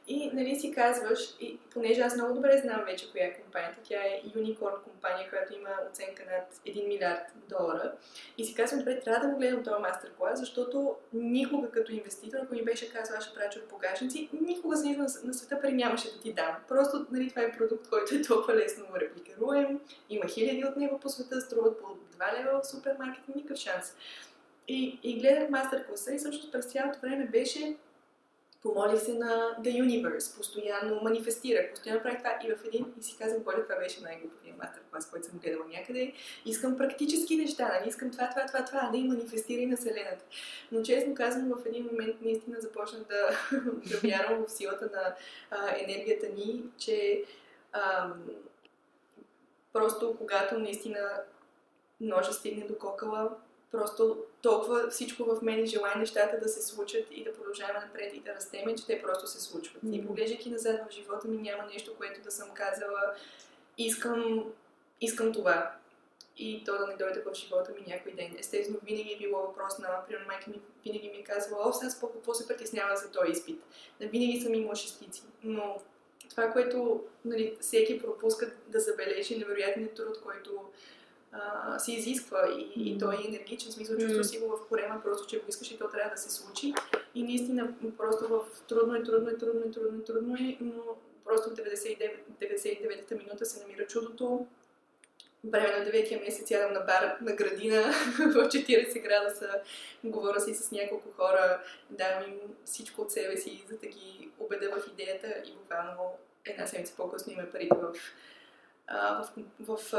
И 0.10 0.32
нали 0.34 0.60
си 0.60 0.72
казваш, 0.72 1.20
и, 1.40 1.60
понеже 1.74 2.02
аз 2.02 2.16
много 2.16 2.34
добре 2.34 2.58
знам 2.58 2.84
вече 2.86 3.12
коя 3.12 3.26
е 3.26 3.42
компанията, 3.42 3.78
тя 3.84 3.96
е 3.96 4.22
Unicorn 4.36 4.84
компания, 4.84 5.30
която 5.30 5.54
има 5.54 5.70
оценка 5.92 6.24
над 6.32 6.76
1 6.76 6.88
милиард 6.88 7.24
долара. 7.50 7.94
И 8.38 8.46
си 8.46 8.54
казвам, 8.54 8.80
добре, 8.80 9.00
трябва 9.00 9.28
да 9.28 9.34
го 9.34 9.40
гледам 9.40 9.64
този 9.64 9.82
мастер 9.82 10.12
клас, 10.18 10.40
защото 10.40 10.96
никога 11.14 11.72
като 11.72 11.92
инвеститор, 11.92 12.38
ако 12.44 12.54
ми 12.54 12.64
беше 12.64 12.94
казал, 12.94 13.18
аз 13.18 13.26
ще 13.26 13.36
правя 13.36 13.68
погашници, 13.70 14.30
никога 14.42 14.76
за 14.76 14.86
нищо 14.86 15.02
на, 15.24 15.34
света 15.34 15.62
пари 15.62 15.74
нямаше 15.74 16.14
да 16.14 16.20
ти 16.20 16.34
дам. 16.34 16.56
Просто 16.68 17.06
нали, 17.12 17.30
това 17.30 17.42
е 17.42 17.58
продукт, 17.58 17.90
който 17.90 18.16
е 18.16 18.22
толкова 18.22 18.56
лесно 18.56 18.86
репликируем, 18.96 19.80
има 20.10 20.28
хиляди 20.28 20.66
от 20.66 20.78
него 20.78 21.00
по 21.00 21.10
света, 21.10 21.42
струват 21.42 21.82
по 21.82 21.88
2 22.18 22.40
лева 22.40 22.62
в 22.62 22.68
супермаркет, 22.68 23.36
никакъв 23.36 23.58
шанс. 23.58 23.96
И, 24.68 25.00
и 25.04 25.20
гледах 25.20 25.50
мастер 25.50 25.86
класа 25.88 26.14
и 26.14 26.18
всъщност 26.18 26.52
през 26.52 26.66
цялото 26.66 27.00
време 27.00 27.26
беше 27.26 27.76
Помолих 28.64 29.02
се 29.02 29.14
на 29.14 29.58
The 29.62 29.84
Universe, 29.84 30.38
постоянно 30.38 31.02
манифестирах, 31.02 31.72
постоянно 31.72 32.02
правих 32.02 32.18
това 32.18 32.40
и 32.44 32.52
в 32.52 32.66
един 32.66 32.94
и 33.00 33.04
си 33.04 33.16
казах, 33.20 33.44
Боля, 33.44 33.64
това 33.64 33.76
беше 33.76 34.02
най-глупавия 34.02 34.56
мастер 34.58 34.82
клас, 34.92 35.10
който 35.10 35.28
съм 35.28 35.40
гледала 35.40 35.66
някъде. 35.66 36.14
Искам 36.46 36.78
практически 36.78 37.38
неща, 37.38 37.68
нали? 37.68 37.90
искам 37.90 38.12
това, 38.12 38.30
това, 38.30 38.46
това, 38.46 38.66
това, 38.66 38.90
да 38.92 38.98
и 38.98 39.04
манифестирай 39.04 39.66
на 39.66 39.78
Вселената. 39.78 40.26
Но 40.72 40.84
честно 40.84 41.16
казвам, 41.16 41.50
в 41.50 41.66
един 41.66 41.86
момент 41.86 42.16
наистина 42.22 42.62
започнах 42.62 43.02
да, 43.04 43.30
да 43.90 43.98
вярвам 44.08 44.46
в 44.46 44.52
силата 44.52 44.86
на 44.86 45.16
а, 45.52 45.76
енергията 45.78 46.30
ни, 46.30 46.64
че 46.78 47.24
а, 47.74 48.14
просто 49.74 50.16
когато 50.18 50.60
наистина 50.60 51.00
ножа 52.02 52.34
стигне 52.34 52.68
до 52.68 52.78
кокала, 52.78 53.30
просто 53.72 54.18
толкова 54.48 54.90
всичко 54.90 55.24
в 55.24 55.42
мен 55.42 55.66
желая 55.66 55.98
нещата 55.98 56.40
да 56.40 56.50
се 56.50 56.62
случат 56.62 57.06
и 57.12 57.24
да 57.24 57.34
продължаваме 57.34 57.80
напред 57.80 58.14
и 58.14 58.20
да 58.20 58.36
растеме, 58.36 58.76
че 58.76 58.86
те 58.86 59.02
просто 59.02 59.28
се 59.28 59.42
случват. 59.42 59.84
Mm-hmm. 59.84 59.96
И 59.96 60.08
поглеждайки 60.08 60.50
назад 60.50 60.80
в 60.90 60.94
живота 60.94 61.28
ми 61.28 61.38
няма 61.38 61.64
нещо, 61.74 61.96
което 61.98 62.22
да 62.22 62.32
съм 62.32 62.50
казала 62.54 63.14
искам, 63.78 64.46
искам 65.02 65.34
това. 65.34 65.72
И 66.38 66.64
то 66.66 66.78
да 66.78 66.88
не 66.88 66.96
дойде 66.96 67.24
в 67.26 67.34
живота 67.34 67.72
ми 67.72 67.86
някой 67.88 68.12
ден. 68.12 68.36
Естествено, 68.40 68.80
винаги 68.84 69.14
е 69.14 69.18
било 69.18 69.42
въпрос 69.42 69.80
на, 69.80 70.06
примерно, 70.08 70.28
майка 70.28 70.50
ми 70.50 70.62
винаги 70.86 71.10
ми 71.10 71.18
е 71.18 71.24
казвала, 71.24 71.70
о, 71.70 71.74
сега 71.74 71.92
по 72.00 72.12
какво 72.12 72.34
се 72.34 72.48
притеснява 72.48 72.98
за 72.98 73.12
този 73.12 73.32
изпит. 73.32 73.64
Да, 74.02 74.08
винаги 74.08 74.42
съм 74.42 74.54
имала 74.54 74.76
шестици. 74.76 75.24
Но 75.44 75.82
това, 76.30 76.52
което 76.52 77.04
нали, 77.26 77.58
всеки 77.62 78.02
пропуска 78.02 78.52
да 78.68 78.80
забележи, 78.80 79.38
невероятният 79.38 79.94
труд, 79.94 80.22
който 80.24 80.62
а, 81.32 81.80
се 81.80 81.92
изисква 81.92 82.50
и, 82.58 82.72
и 82.76 82.98
той 82.98 83.16
е 83.16 83.28
енергичен, 83.28 83.72
смисъл 83.72 83.98
чувства 83.98 84.24
си 84.24 84.40
го 84.40 84.48
в 84.48 84.68
корема, 84.70 85.02
просто 85.04 85.28
че 85.28 85.40
го 85.40 85.46
искаш 85.50 85.72
и 85.72 85.78
то 85.78 85.90
трябва 85.90 86.12
да 86.12 86.18
се 86.18 86.30
случи. 86.30 86.74
И 87.16 87.24
наистина 87.24 87.74
просто 87.98 88.28
в 88.28 88.42
трудно 88.68 88.96
е, 88.96 89.04
трудно 89.04 89.30
е, 89.30 89.38
трудно 89.38 89.62
е, 89.66 89.72
трудно 89.72 90.00
е, 90.00 90.04
трудно 90.04 90.36
е, 90.36 90.58
но 90.62 90.84
просто 91.26 91.50
в 91.50 91.54
99, 91.54 92.12
99-та 92.42 93.16
минута 93.16 93.46
се 93.46 93.62
намира 93.62 93.88
чудото. 93.88 94.48
Време 95.44 95.80
на 95.80 95.86
9-я 95.86 96.20
месец 96.20 96.52
ядам 96.52 96.74
на 96.74 96.80
бар 96.80 97.18
на 97.22 97.34
градина 97.34 97.82
в 98.18 98.48
40 98.48 99.04
градуса, 99.04 99.62
говоря 100.04 100.40
си 100.40 100.54
с 100.54 100.72
няколко 100.72 101.12
хора, 101.12 101.62
давам 101.90 102.24
им 102.32 102.40
всичко 102.66 103.02
от 103.02 103.12
себе 103.12 103.38
си, 103.38 103.64
за 103.70 103.78
да 103.78 103.88
ги 103.88 104.30
убеда 104.40 104.70
в 104.72 104.88
идеята 104.92 105.28
и 105.46 105.52
буквално 105.52 106.12
една 106.46 106.68
седмица 106.68 106.94
по-късно 106.98 107.34
има 107.34 107.46
парите 107.52 107.76
в, 107.76 107.94
в, 108.90 109.30
в, 109.60 109.78
в 109.78 109.94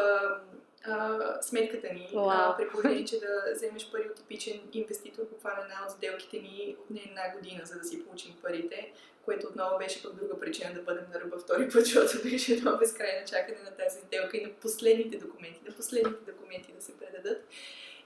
а, 0.84 1.18
сметката 1.42 1.94
ни, 1.94 2.08
wow. 2.14 2.28
а, 2.30 2.56
при 2.56 2.68
положение, 2.68 3.04
че 3.04 3.20
да 3.20 3.52
вземеш 3.54 3.90
пари 3.90 4.08
от 4.10 4.14
типичен 4.14 4.60
инвеститор, 4.72 5.22
буквално 5.22 5.62
една 5.62 5.84
от 5.84 5.90
сделките 5.90 6.38
ни 6.38 6.76
отне 6.80 7.02
една 7.08 7.34
година, 7.34 7.60
за 7.64 7.78
да 7.78 7.84
си 7.84 8.04
получим 8.04 8.36
парите, 8.42 8.92
което 9.24 9.46
отново 9.46 9.78
беше 9.78 10.02
пък 10.02 10.14
друга 10.14 10.40
причина 10.40 10.74
да 10.74 10.82
бъдем 10.82 11.04
на 11.14 11.20
ръба 11.20 11.38
втори 11.38 11.68
път, 11.68 11.72
защото 11.86 12.22
беше 12.22 12.52
едно 12.52 12.76
безкрайно 12.76 13.26
чакане 13.26 13.58
на 13.64 13.70
тази 13.70 14.00
сделка 14.00 14.36
и 14.36 14.44
на 14.44 14.52
последните 14.52 15.18
документи, 15.18 15.60
на 15.68 15.74
последните 15.74 16.32
документи 16.32 16.72
да 16.72 16.82
се 16.82 16.96
предадат. 16.96 17.46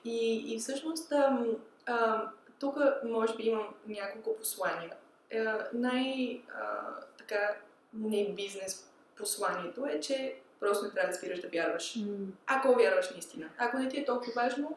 И, 0.04 0.44
и 0.54 0.58
всъщност 0.58 1.12
а, 1.12 1.46
а, 1.86 2.28
тук 2.60 2.76
може 3.04 3.36
би 3.36 3.42
имам 3.42 3.74
няколко 3.86 4.36
послания. 4.36 4.92
А, 5.34 5.68
най- 5.72 6.42
а, 6.54 6.80
така 7.18 7.56
не 7.94 8.32
бизнес 8.34 8.86
посланието 9.16 9.86
е, 9.86 10.00
че 10.00 10.34
Просто 10.62 10.84
не 10.84 10.90
трябва 10.90 11.10
да 11.10 11.16
спираш 11.18 11.40
да 11.40 11.48
вярваш. 11.48 11.94
Mm. 11.98 12.26
Ако 12.46 12.74
вярваш 12.74 13.10
наистина. 13.10 13.48
Ако 13.58 13.78
не 13.78 13.88
ти 13.88 14.00
е 14.00 14.04
толкова 14.04 14.32
важно, 14.36 14.76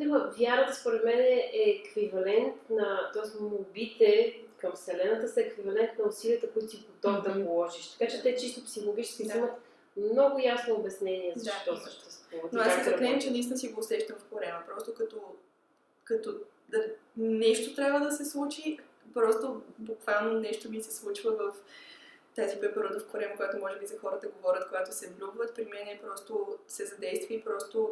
да, 0.00 0.32
вярата 0.38 0.74
според 0.74 1.04
мен 1.04 1.18
е 1.18 1.50
еквивалент 1.54 2.70
на, 2.70 3.10
т.е. 3.12 3.42
молбите 3.42 4.40
към 4.60 4.72
Вселената 4.72 5.28
са 5.28 5.40
еквивалент 5.40 5.90
на 5.98 6.08
усилията, 6.08 6.50
които 6.50 6.68
си 6.68 6.86
готов 6.90 7.16
mm-hmm. 7.16 7.38
да 7.38 7.44
положиш. 7.44 7.88
Така 7.98 8.12
че 8.12 8.22
те 8.22 8.36
чисто 8.36 8.64
психологически 8.64 9.24
да. 9.24 9.38
имат 9.38 9.50
много 9.96 10.38
ясно 10.38 10.74
обяснение 10.74 11.32
Да, 11.36 11.40
защо 11.40 11.70
имаш. 11.70 11.82
съществува. 11.82 12.48
Но 12.52 12.60
аз 12.60 12.74
се 12.74 12.90
заклеям, 12.90 13.20
че 13.20 13.30
наистина 13.30 13.58
си 13.58 13.68
го 13.68 13.80
усещам 13.80 14.16
в 14.18 14.24
корема. 14.24 14.62
Просто 14.66 14.94
като, 14.94 15.16
като 16.04 16.34
да, 16.68 16.84
нещо 17.16 17.74
трябва 17.74 18.00
да 18.00 18.12
се 18.12 18.24
случи, 18.24 18.78
просто 19.14 19.62
буквално 19.78 20.40
нещо 20.40 20.70
ми 20.70 20.82
се 20.82 20.96
случва 20.96 21.30
в 21.30 21.52
тази 22.38 22.60
пеперуда 22.60 23.00
в 23.00 23.06
корема, 23.06 23.36
която 23.36 23.58
може 23.58 23.78
би 23.78 23.86
за 23.86 23.98
хората 23.98 24.28
говорят, 24.28 24.68
когато 24.68 24.94
се 24.94 25.10
влюбват. 25.10 25.54
При 25.54 25.64
мен 25.64 25.88
е 25.88 26.00
просто 26.02 26.58
се 26.68 26.86
задейства 26.86 27.34
и 27.34 27.44
просто 27.44 27.90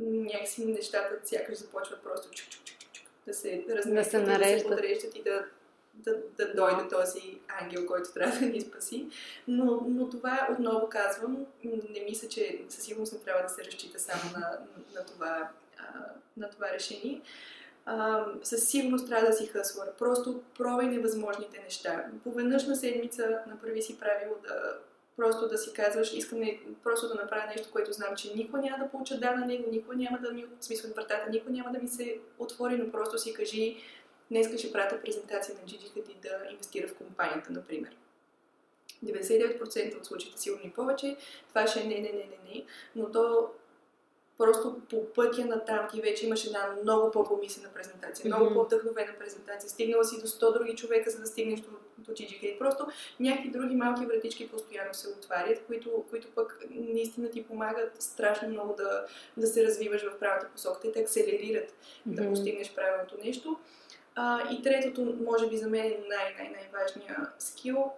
някакси 0.00 0.64
нещата 0.64 1.28
сякаш 1.28 1.58
започват 1.58 2.02
просто 2.02 2.30
чук, 2.30 2.48
чук, 2.50 2.64
чук, 2.64 2.92
чук, 2.92 3.06
да 3.26 3.34
се 3.34 3.64
разместват, 3.68 4.26
се 4.26 4.32
и 4.32 4.38
да 4.38 4.58
се 4.58 4.66
подреждат 4.66 5.16
и 5.16 5.22
да, 5.22 5.44
да, 5.94 6.16
да 6.36 6.54
дойде 6.54 6.88
този 6.88 7.38
ангел, 7.48 7.86
който 7.86 8.12
трябва 8.12 8.38
да 8.38 8.46
ни 8.46 8.60
спаси. 8.60 9.08
Но, 9.48 9.84
но 9.88 10.10
това 10.10 10.48
отново 10.52 10.88
казвам, 10.88 11.46
не 11.64 12.00
мисля, 12.00 12.28
че 12.28 12.64
със 12.68 12.84
сигурност 12.84 13.12
не 13.12 13.18
трябва 13.18 13.42
да 13.42 13.48
се 13.48 13.64
разчита 13.64 13.98
само 13.98 14.22
на, 14.32 14.58
на, 14.94 15.06
това, 15.06 15.48
на 16.36 16.50
това 16.50 16.72
решение. 16.72 17.22
Със 18.42 18.68
сигурност 18.68 19.08
трябва 19.08 19.26
да 19.26 19.32
си 19.32 19.46
хъсвар. 19.46 19.88
Просто 19.98 20.42
пробай 20.58 20.86
невъзможните 20.86 21.62
неща. 21.64 22.04
Поведнъж 22.24 22.66
на 22.66 22.76
седмица 22.76 23.38
направи 23.46 23.82
си 23.82 23.98
правило 23.98 24.34
да 24.48 24.78
просто 25.16 25.48
да 25.48 25.58
си 25.58 25.72
казваш, 25.72 26.12
искам 26.12 26.40
просто 26.82 27.08
да 27.08 27.14
направя 27.14 27.46
нещо, 27.46 27.68
което 27.72 27.92
знам, 27.92 28.16
че 28.16 28.34
никога 28.34 28.58
няма 28.58 28.84
да 28.84 28.90
получа 28.90 29.18
да 29.18 29.30
на 29.30 29.46
него, 29.46 29.70
никога 29.70 29.96
няма 29.96 30.18
да 30.18 30.32
ми, 30.32 30.46
в 30.60 30.64
смисъл 30.64 30.90
вратата, 30.90 31.30
никога 31.30 31.52
няма 31.52 31.72
да 31.72 31.78
ми 31.78 31.88
се 31.88 32.18
отвори, 32.38 32.76
но 32.76 32.92
просто 32.92 33.18
си 33.18 33.34
кажи, 33.34 33.76
днес 34.30 34.58
ще 34.58 34.72
пратя 34.72 35.00
презентация 35.00 35.54
на 35.54 35.60
Gigi 35.60 35.96
Hadid 35.96 36.22
да 36.22 36.50
инвестира 36.50 36.88
в 36.88 36.94
компанията, 36.94 37.52
например. 37.52 37.96
99% 39.04 39.98
от 39.98 40.06
случаите, 40.06 40.40
сигурно 40.40 40.66
и 40.66 40.70
повече, 40.70 41.16
това 41.48 41.66
ще 41.66 41.80
е 41.80 41.84
не, 41.84 41.94
не, 41.94 42.00
не, 42.00 42.12
не, 42.12 42.54
не, 42.54 42.64
но 42.96 43.10
то 43.12 43.48
просто 44.40 44.80
по 44.90 45.12
пътя 45.12 45.44
на 45.44 45.64
там 45.64 45.88
ти 45.92 46.00
вече 46.00 46.26
имаш 46.26 46.44
една 46.44 46.74
много 46.82 47.10
по-помислена 47.10 47.68
презентация, 47.74 48.26
много 48.26 48.44
Мгм. 48.44 48.54
по-вдъхновена 48.54 49.12
презентация. 49.18 49.70
Стигнала 49.70 50.04
си 50.04 50.20
до 50.20 50.26
100 50.26 50.52
други 50.52 50.76
човека, 50.76 51.10
за 51.10 51.20
да 51.20 51.26
стигнеш 51.26 51.60
до, 51.60 51.70
до 51.98 52.12
Hadid. 52.12 52.58
Просто 52.58 52.86
някакви 53.20 53.50
други 53.50 53.74
малки 53.76 54.06
вратички 54.06 54.48
постоянно 54.48 54.94
се 54.94 55.08
отварят, 55.08 55.62
които, 55.66 56.04
които 56.10 56.28
пък 56.34 56.64
наистина 56.70 57.30
ти 57.30 57.44
помагат 57.44 58.02
страшно 58.02 58.48
много 58.48 58.74
да, 58.74 59.06
да 59.36 59.46
се 59.46 59.64
развиваш 59.64 60.02
в 60.02 60.18
правилната 60.18 60.48
посока. 60.52 60.80
Те 60.82 60.92
те 60.92 61.00
акселерират 61.00 61.74
да 62.06 62.22
Мгм. 62.22 62.30
постигнеш 62.30 62.74
правилното 62.74 63.16
нещо. 63.24 63.58
А, 64.14 64.52
и 64.52 64.62
третото, 64.62 65.16
може 65.20 65.48
би 65.48 65.56
за 65.56 65.68
мен 65.68 65.94
най-най-най-важният 66.08 67.28
скил 67.38 67.90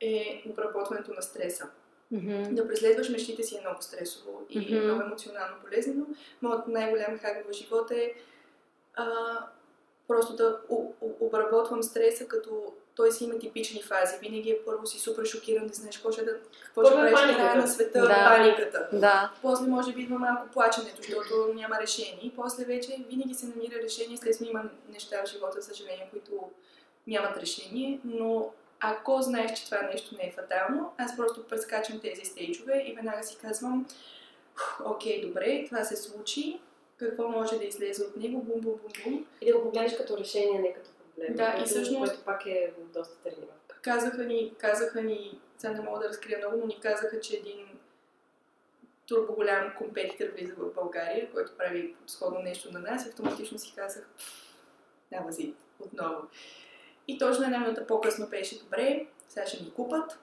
е 0.00 0.42
обработването 0.50 1.14
на 1.14 1.22
стреса. 1.22 1.70
Мгм. 2.10 2.54
Да 2.54 2.68
преследваш 2.68 3.08
мечтите 3.08 3.42
си 3.42 3.56
е 3.56 3.60
много 3.60 3.82
стресово 3.82 4.42
и 4.50 4.58
Мгм. 4.58 4.84
много 4.84 5.02
емоционално 5.02 5.54
болезнено. 5.64 6.06
Моят 6.42 6.68
най-голям 6.68 7.18
хак 7.18 7.44
в 7.48 7.52
живота 7.52 7.94
е 7.96 8.12
а, 8.94 9.04
просто 10.08 10.36
да 10.36 10.58
обработвам 11.20 11.82
стреса, 11.82 12.28
като 12.28 12.72
той 12.94 13.12
си 13.12 13.24
има 13.24 13.38
типични 13.38 13.82
фази. 13.82 14.16
Винаги 14.20 14.50
е 14.50 14.58
първо 14.64 14.86
си 14.86 14.98
супер 14.98 15.24
шокиран, 15.24 15.66
не 15.66 15.72
знаеш 15.72 15.96
какво 15.96 16.12
ще, 16.12 16.24
да, 16.24 16.36
какво 16.64 16.84
ще 16.84 16.92
е 16.94 16.96
правиш 16.96 17.12
паниката. 17.12 17.38
края 17.38 17.56
на 17.56 17.68
света, 17.68 18.00
Да. 18.00 18.36
паниката. 18.36 18.88
Да. 18.92 19.32
После 19.42 19.66
може 19.66 19.92
би 19.92 20.02
идва 20.02 20.18
малко 20.18 20.48
плаченето, 20.52 20.96
защото 21.02 21.52
няма 21.54 21.78
решение. 21.80 22.20
И 22.22 22.32
после 22.36 22.64
вече 22.64 22.96
винаги 23.10 23.34
се 23.34 23.46
намира 23.46 23.74
решение. 23.82 24.14
Естествено 24.14 24.50
има 24.50 24.62
неща 24.92 25.22
в 25.24 25.28
живота, 25.28 25.62
съжаление, 25.62 26.08
които 26.10 26.50
нямат 27.06 27.36
решение, 27.36 28.00
но 28.04 28.50
ако 28.80 29.22
знаеш, 29.22 29.58
че 29.58 29.64
това 29.64 29.82
нещо 29.82 30.16
не 30.18 30.28
е 30.28 30.32
фатално, 30.32 30.92
аз 30.98 31.16
просто 31.16 31.46
прескачам 31.48 32.00
тези 32.00 32.24
стейджове 32.24 32.84
и 32.86 32.94
веднага 32.94 33.22
си 33.22 33.38
казвам, 33.42 33.86
«Фу, 34.56 34.82
окей, 34.90 35.26
добре, 35.26 35.64
това 35.66 35.84
се 35.84 35.96
случи, 35.96 36.60
какво 36.96 37.28
може 37.28 37.58
да 37.58 37.64
излезе 37.64 38.04
от 38.04 38.16
него, 38.16 38.42
бум, 38.42 38.60
бум, 38.60 38.74
бум, 38.82 38.92
бум. 39.04 39.26
И 39.40 39.46
да 39.52 39.58
го 39.58 39.62
погледнеш 39.64 39.96
като 39.96 40.18
решение, 40.18 40.60
не 40.60 40.74
като 40.74 40.90
проблем. 40.90 41.34
Да, 41.34 41.48
и 41.48 41.52
което- 41.52 41.66
всъщност- 41.66 42.10
Което 42.12 42.24
пак 42.24 42.46
е 42.46 42.72
доста 42.94 43.16
тренировка. 43.16 43.76
Казаха 43.82 44.24
ни, 44.24 44.54
казаха 44.58 45.02
ни, 45.02 45.40
сега 45.58 45.72
не 45.72 45.80
мога 45.80 45.98
да 45.98 46.08
разкрия 46.08 46.38
много, 46.38 46.56
но 46.56 46.66
ни 46.66 46.80
казаха, 46.80 47.20
че 47.20 47.36
един 47.36 47.66
турбо 49.06 49.34
голям 49.34 49.74
компетитор 49.78 50.26
влиза 50.26 50.54
в 50.56 50.74
България, 50.74 51.30
който 51.32 51.56
прави 51.58 51.94
сходно 52.06 52.40
нещо 52.42 52.72
на 52.72 52.78
нас 52.78 53.06
и 53.06 53.08
автоматично 53.08 53.58
си 53.58 53.72
казах, 53.76 54.08
няма 55.12 55.32
зи, 55.32 55.54
отново. 55.80 56.22
И 57.10 57.18
точно 57.18 57.44
една 57.44 57.58
минута 57.58 57.86
по-късно 57.86 58.26
беше 58.26 58.58
добре, 58.58 59.06
сега 59.28 59.46
ще 59.46 59.62
ни 59.64 59.70
купат, 59.70 60.18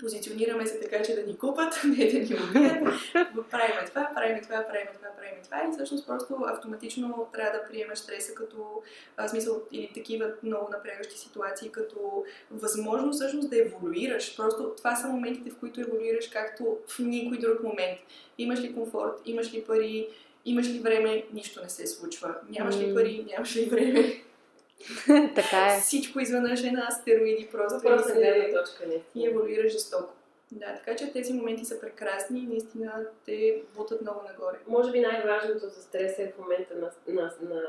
позиционираме 0.00 0.66
се 0.66 0.80
така, 0.80 1.02
че 1.02 1.14
да 1.14 1.26
ни 1.26 1.38
купат, 1.38 1.80
не 1.84 2.06
да 2.06 2.18
ни 2.18 2.40
убият. 2.48 2.84
правим 3.50 3.74
това, 3.86 4.10
правим 4.14 4.42
това, 4.42 4.66
правим 4.68 4.88
това, 4.94 5.08
правим 5.16 5.42
това 5.44 5.64
и 5.68 5.72
всъщност 5.72 6.06
просто 6.06 6.36
автоматично 6.46 7.28
трябва 7.32 7.58
да 7.58 7.68
приемаш 7.68 7.98
стреса 7.98 8.34
като 8.34 8.82
а, 9.16 9.28
смисъл 9.28 9.62
или 9.72 9.90
такива 9.94 10.30
много 10.42 10.68
напрягащи 10.72 11.18
ситуации 11.18 11.68
като 11.68 12.24
възможност 12.50 13.20
всъщност 13.20 13.50
да 13.50 13.60
еволюираш. 13.60 14.36
Просто 14.36 14.74
това 14.76 14.96
са 14.96 15.08
моментите, 15.08 15.50
в 15.50 15.56
които 15.56 15.80
еволюираш 15.80 16.28
както 16.28 16.78
в 16.88 16.98
никой 16.98 17.38
друг 17.38 17.62
момент. 17.62 17.98
Имаш 18.38 18.60
ли 18.60 18.74
комфорт, 18.74 19.20
имаш 19.24 19.54
ли 19.54 19.64
пари, 19.64 20.08
имаш 20.44 20.68
ли 20.68 20.78
време, 20.78 21.24
нищо 21.32 21.62
не 21.62 21.68
се 21.68 21.86
случва. 21.86 22.34
Нямаш 22.48 22.76
ли 22.76 22.94
пари, 22.94 23.26
нямаш 23.28 23.56
ли 23.56 23.64
време. 23.64 24.22
така 25.34 25.74
е. 25.76 25.80
Всичко 25.80 26.20
изведнъж 26.20 26.62
е 26.62 26.70
на 26.70 26.86
астероиди 26.88 27.48
просто. 27.52 27.80
Просто 27.82 28.14
гледна 28.14 28.60
точка 28.60 28.86
не. 28.86 29.02
и 29.14 29.26
еволюира 29.26 29.68
жестоко. 29.68 30.12
Да, 30.52 30.74
така 30.74 30.96
че 30.96 31.12
тези 31.12 31.32
моменти 31.32 31.64
са 31.64 31.80
прекрасни 31.80 32.40
и 32.40 32.46
наистина 32.46 33.06
те 33.26 33.62
бутат 33.76 34.00
много 34.00 34.20
нагоре. 34.28 34.58
Може 34.66 34.92
би 34.92 35.00
най-важното 35.00 35.68
за 35.68 35.82
стреса 35.82 36.22
е 36.22 36.32
в 36.32 36.38
момента 36.38 36.74
на, 36.74 36.90
на, 37.08 37.32
на, 37.40 37.62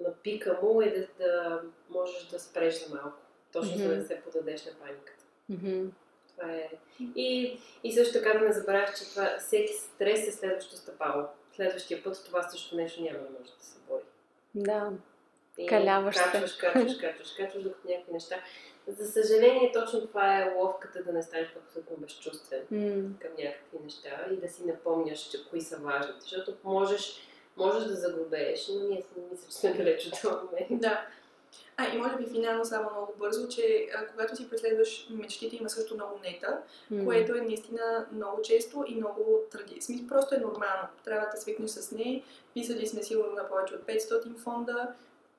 на 0.00 0.14
пика 0.22 0.58
му 0.62 0.82
е 0.82 0.90
да, 0.90 1.24
да 1.24 1.62
можеш 1.90 2.26
да 2.26 2.40
спреш 2.40 2.86
за 2.86 2.94
малко. 2.94 3.18
Точно 3.52 3.76
за 3.78 3.96
да 3.96 4.04
се 4.04 4.20
подадеш 4.20 4.66
на 4.66 4.72
паниката. 4.72 5.24
Мгм. 5.48 5.88
Това 6.36 6.52
е. 6.52 6.68
И, 7.16 7.58
и 7.84 7.92
също 7.92 8.18
така 8.18 8.38
да 8.38 8.44
не 8.44 8.52
забравяш, 8.52 8.98
че 8.98 9.10
това, 9.10 9.36
всеки 9.38 9.72
стрес 9.72 10.28
е 10.28 10.32
следващо 10.32 10.76
стъпало. 10.76 11.24
Следващия 11.56 12.04
път 12.04 12.22
това 12.24 12.42
също 12.42 12.76
нещо 12.76 13.02
няма 13.02 13.18
да 13.18 13.30
може 13.38 13.52
да 13.58 13.64
се 13.64 13.78
бори. 13.88 14.02
Да. 14.54 14.92
И 15.58 15.66
Каляваш 15.66 16.16
се. 16.16 16.22
качваш, 16.22 16.52
качваш, 16.52 16.96
качваш, 17.00 17.32
качваш, 17.36 17.62
докато 17.62 17.88
някакви 17.88 18.12
неща. 18.12 18.36
За 18.86 19.06
съжаление, 19.12 19.72
точно 19.74 20.06
това 20.06 20.38
е 20.38 20.54
ловката 20.54 21.02
да 21.04 21.12
не 21.12 21.22
станеш 21.22 21.48
абсолютно 21.66 21.96
безчувствен 21.96 22.60
М. 22.70 23.18
към 23.20 23.30
някакви 23.38 23.78
неща 23.84 24.26
и 24.32 24.36
да 24.36 24.48
си 24.48 24.64
напомняш, 24.66 25.30
че 25.30 25.48
кои 25.50 25.60
са 25.60 25.76
важните. 25.76 26.20
Защото 26.20 26.54
можеш, 26.64 27.20
можеш 27.56 27.84
да 27.84 27.94
загубееш, 27.94 28.68
но 28.68 28.88
ние 28.88 29.02
сме, 29.02 29.22
мисля, 29.30 29.46
че 29.48 29.54
сме 29.56 29.72
далеч 29.72 30.06
от 30.06 30.12
този 30.22 30.34
момент. 30.44 30.80
Да. 30.80 31.06
А, 31.76 31.94
и 31.94 31.98
може 31.98 32.16
би 32.16 32.26
финално 32.26 32.64
само 32.64 32.90
много 32.90 33.14
бързо, 33.18 33.48
че 33.48 33.86
а, 33.94 34.06
когато 34.06 34.36
си 34.36 34.50
преследваш 34.50 35.06
мечтите, 35.10 35.56
има 35.56 35.70
също 35.70 35.94
много 35.94 36.18
нета, 36.24 36.58
М. 36.90 37.04
което 37.04 37.34
е 37.34 37.40
наистина 37.40 38.06
много 38.12 38.42
често 38.42 38.84
и 38.88 38.94
много 38.94 39.40
тради. 39.50 39.80
Смисъл, 39.80 40.06
просто 40.06 40.34
е 40.34 40.38
нормално. 40.38 40.88
Трябва 41.04 41.28
да 41.34 41.40
свикнеш 41.40 41.70
с 41.70 41.92
нея. 41.92 42.22
Писали 42.54 42.86
сме 42.86 43.02
сигурно 43.02 43.32
на 43.32 43.48
повече 43.48 43.74
от 43.74 43.82
500 43.82 44.38
фонда. 44.38 44.92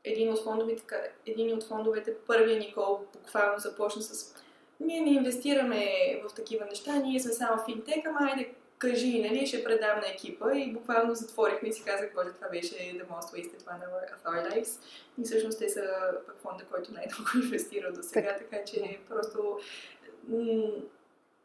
Един 0.04 0.34
от 0.34 0.43
фондовете, 0.43 0.84
един 1.26 1.54
от 1.54 1.64
фондовете, 1.64 2.16
първия 2.28 2.60
Никол, 2.60 2.99
буквално 3.14 3.60
започна 3.60 4.02
с 4.02 4.36
ние 4.80 5.02
не 5.02 5.10
инвестираме 5.10 5.86
в 6.24 6.34
такива 6.36 6.66
неща, 6.66 6.95
ние 6.95 7.20
сме 7.20 7.34
само 7.34 7.66
финтек, 7.66 8.06
ама 8.08 8.20
айде 8.22 8.54
кажи, 8.78 9.22
нали, 9.22 9.47
ще 9.47 9.64
предам 9.64 9.99
на 9.99 10.08
екипа 10.08 10.54
и 10.54 10.74
буквално 10.74 11.16
затворихме 11.16 11.70
и 11.70 11.74
си 11.74 11.84
казах, 11.84 12.14
боже, 12.16 12.34
това 12.34 12.49
беше 12.49 12.76
The 12.76 13.06
Most 13.08 13.36
Wasted 13.36 13.64
One 13.64 13.82
of 13.82 14.24
Our 14.26 14.52
Lives. 14.52 14.80
И 15.22 15.24
всъщност 15.24 15.60
те 15.60 15.70
са 15.70 15.84
фонда, 16.41 16.64
който 16.72 16.93
най-много 16.93 17.30
инвестира 17.45 17.93
до 17.93 18.04
сега, 18.04 18.36
така 18.38 18.66
че 18.66 18.99
просто 19.10 19.60
м- 20.28 20.72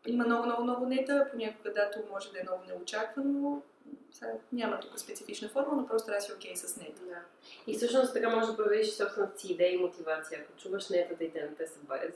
има 0.07 0.25
много, 0.27 0.47
много, 0.47 0.63
много 0.63 0.87
нета, 0.87 1.29
понякога 1.33 1.73
дато 1.73 1.99
може 2.11 2.33
да 2.33 2.39
е 2.39 2.43
много 2.43 2.63
неочаквано. 2.69 3.63
Сега 4.11 4.33
няма 4.53 4.81
тук 4.81 4.99
специфична 4.99 5.49
форма, 5.49 5.77
но 5.77 5.87
просто 5.87 6.07
трябва 6.07 6.19
да 6.19 6.25
си 6.27 6.33
окей 6.33 6.57
с 6.57 6.77
нета. 6.77 7.03
Да. 7.09 7.21
И 7.67 7.77
всъщност 7.77 8.15
така 8.15 8.29
можеш 8.31 8.51
да 8.51 8.57
проявиш 8.57 8.89
собствената 8.89 9.41
си 9.41 9.53
идея 9.53 9.75
и 9.75 9.79
мотивация. 9.79 10.41
Ако 10.41 10.59
чуваш 10.63 10.89
нетата 10.89 11.25
и 11.25 11.33
те 11.33 11.43
не 11.43 11.55
те 11.55 11.67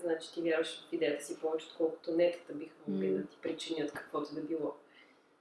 значи 0.02 0.32
ти 0.34 0.42
вярваш 0.42 0.86
в 0.88 0.92
идеята 0.92 1.24
си 1.24 1.40
повече, 1.40 1.66
отколкото 1.70 2.12
нетата 2.12 2.52
биха 2.52 2.74
могли 2.86 3.08
М. 3.08 3.18
да 3.18 3.26
ти 3.26 3.36
причинят 3.42 3.92
каквото 3.92 4.34
да 4.34 4.40
било. 4.40 4.74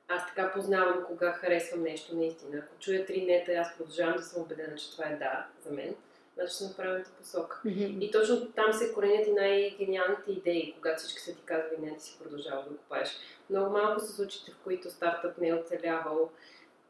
Аз 0.07 0.27
така 0.27 0.51
познавам 0.51 1.03
кога 1.07 1.31
харесвам 1.31 1.83
нещо 1.83 2.15
наистина. 2.15 2.57
Ако 2.57 2.79
чуя 2.79 3.05
три 3.05 3.25
нета, 3.25 3.51
аз 3.51 3.77
продължавам 3.77 4.15
да 4.15 4.23
съм 4.23 4.41
убедена, 4.41 4.75
че 4.75 4.91
това 4.91 5.05
е 5.05 5.17
да 5.17 5.47
за 5.65 5.71
мен, 5.71 5.95
значи 6.35 6.73
в 6.73 6.77
правилната 6.77 7.11
посока. 7.11 7.61
Мгм. 7.65 7.97
И 8.01 8.11
точно 8.11 8.51
там 8.51 8.73
се 8.73 8.93
коренят 8.93 9.27
и 9.27 9.31
най-гениалните 9.31 10.31
идеи, 10.31 10.73
когато 10.75 10.99
всички 10.99 11.21
са 11.21 11.35
ти 11.35 11.41
казвали 11.45 11.81
не, 11.81 11.97
ти 11.97 12.03
си 12.03 12.19
продължава 12.23 12.63
да 12.63 12.77
купаеш. 12.77 13.09
Много 13.49 13.71
малко 13.71 13.99
са 13.99 14.13
случаите, 14.13 14.51
в 14.51 14.57
които 14.63 14.91
стартъп 14.91 15.37
не 15.37 15.47
е 15.47 15.53
оцелявал, 15.53 16.29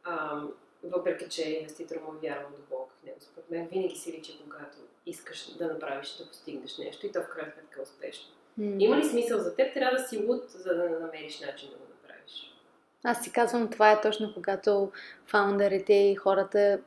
ам, 0.04 0.54
въпреки 0.84 1.30
че 1.30 1.50
инвеститор 1.50 1.96
му 1.96 2.14
е 2.14 2.28
вярвал 2.28 2.50
дълбоко 2.52 2.92
в 3.02 3.04
него. 3.04 3.18
Според 3.20 3.52
мен 3.52 3.68
винаги 3.68 3.96
си 3.96 4.12
личи, 4.12 4.40
когато 4.44 4.78
искаш 5.06 5.58
да 5.58 5.68
направиш, 5.68 6.18
да 6.18 6.28
постигнеш 6.28 6.78
нещо 6.78 7.06
и 7.06 7.12
то 7.12 7.22
в 7.22 7.30
крайна 7.30 7.52
сметка 7.52 7.80
е 7.80 7.84
успешно. 7.84 8.30
Mm. 8.60 8.84
Има 8.84 8.98
ли 8.98 9.06
смисъл 9.06 9.40
за 9.40 9.56
теб? 9.56 9.74
Трябва 9.74 9.98
да 9.98 10.08
си 10.08 10.26
луд, 10.28 10.50
за 10.50 10.76
да 10.76 10.90
намериш 10.90 11.40
начин 11.40 11.70
да 11.70 11.76
го 11.76 11.84
направиш. 11.90 12.56
Аз 13.04 13.24
си 13.24 13.32
казвам, 13.32 13.70
това 13.70 13.92
е 13.92 14.02
точно 14.02 14.34
когато 14.34 14.92
фаундерите 15.26 15.94
и 15.94 16.16
хората 16.16 16.80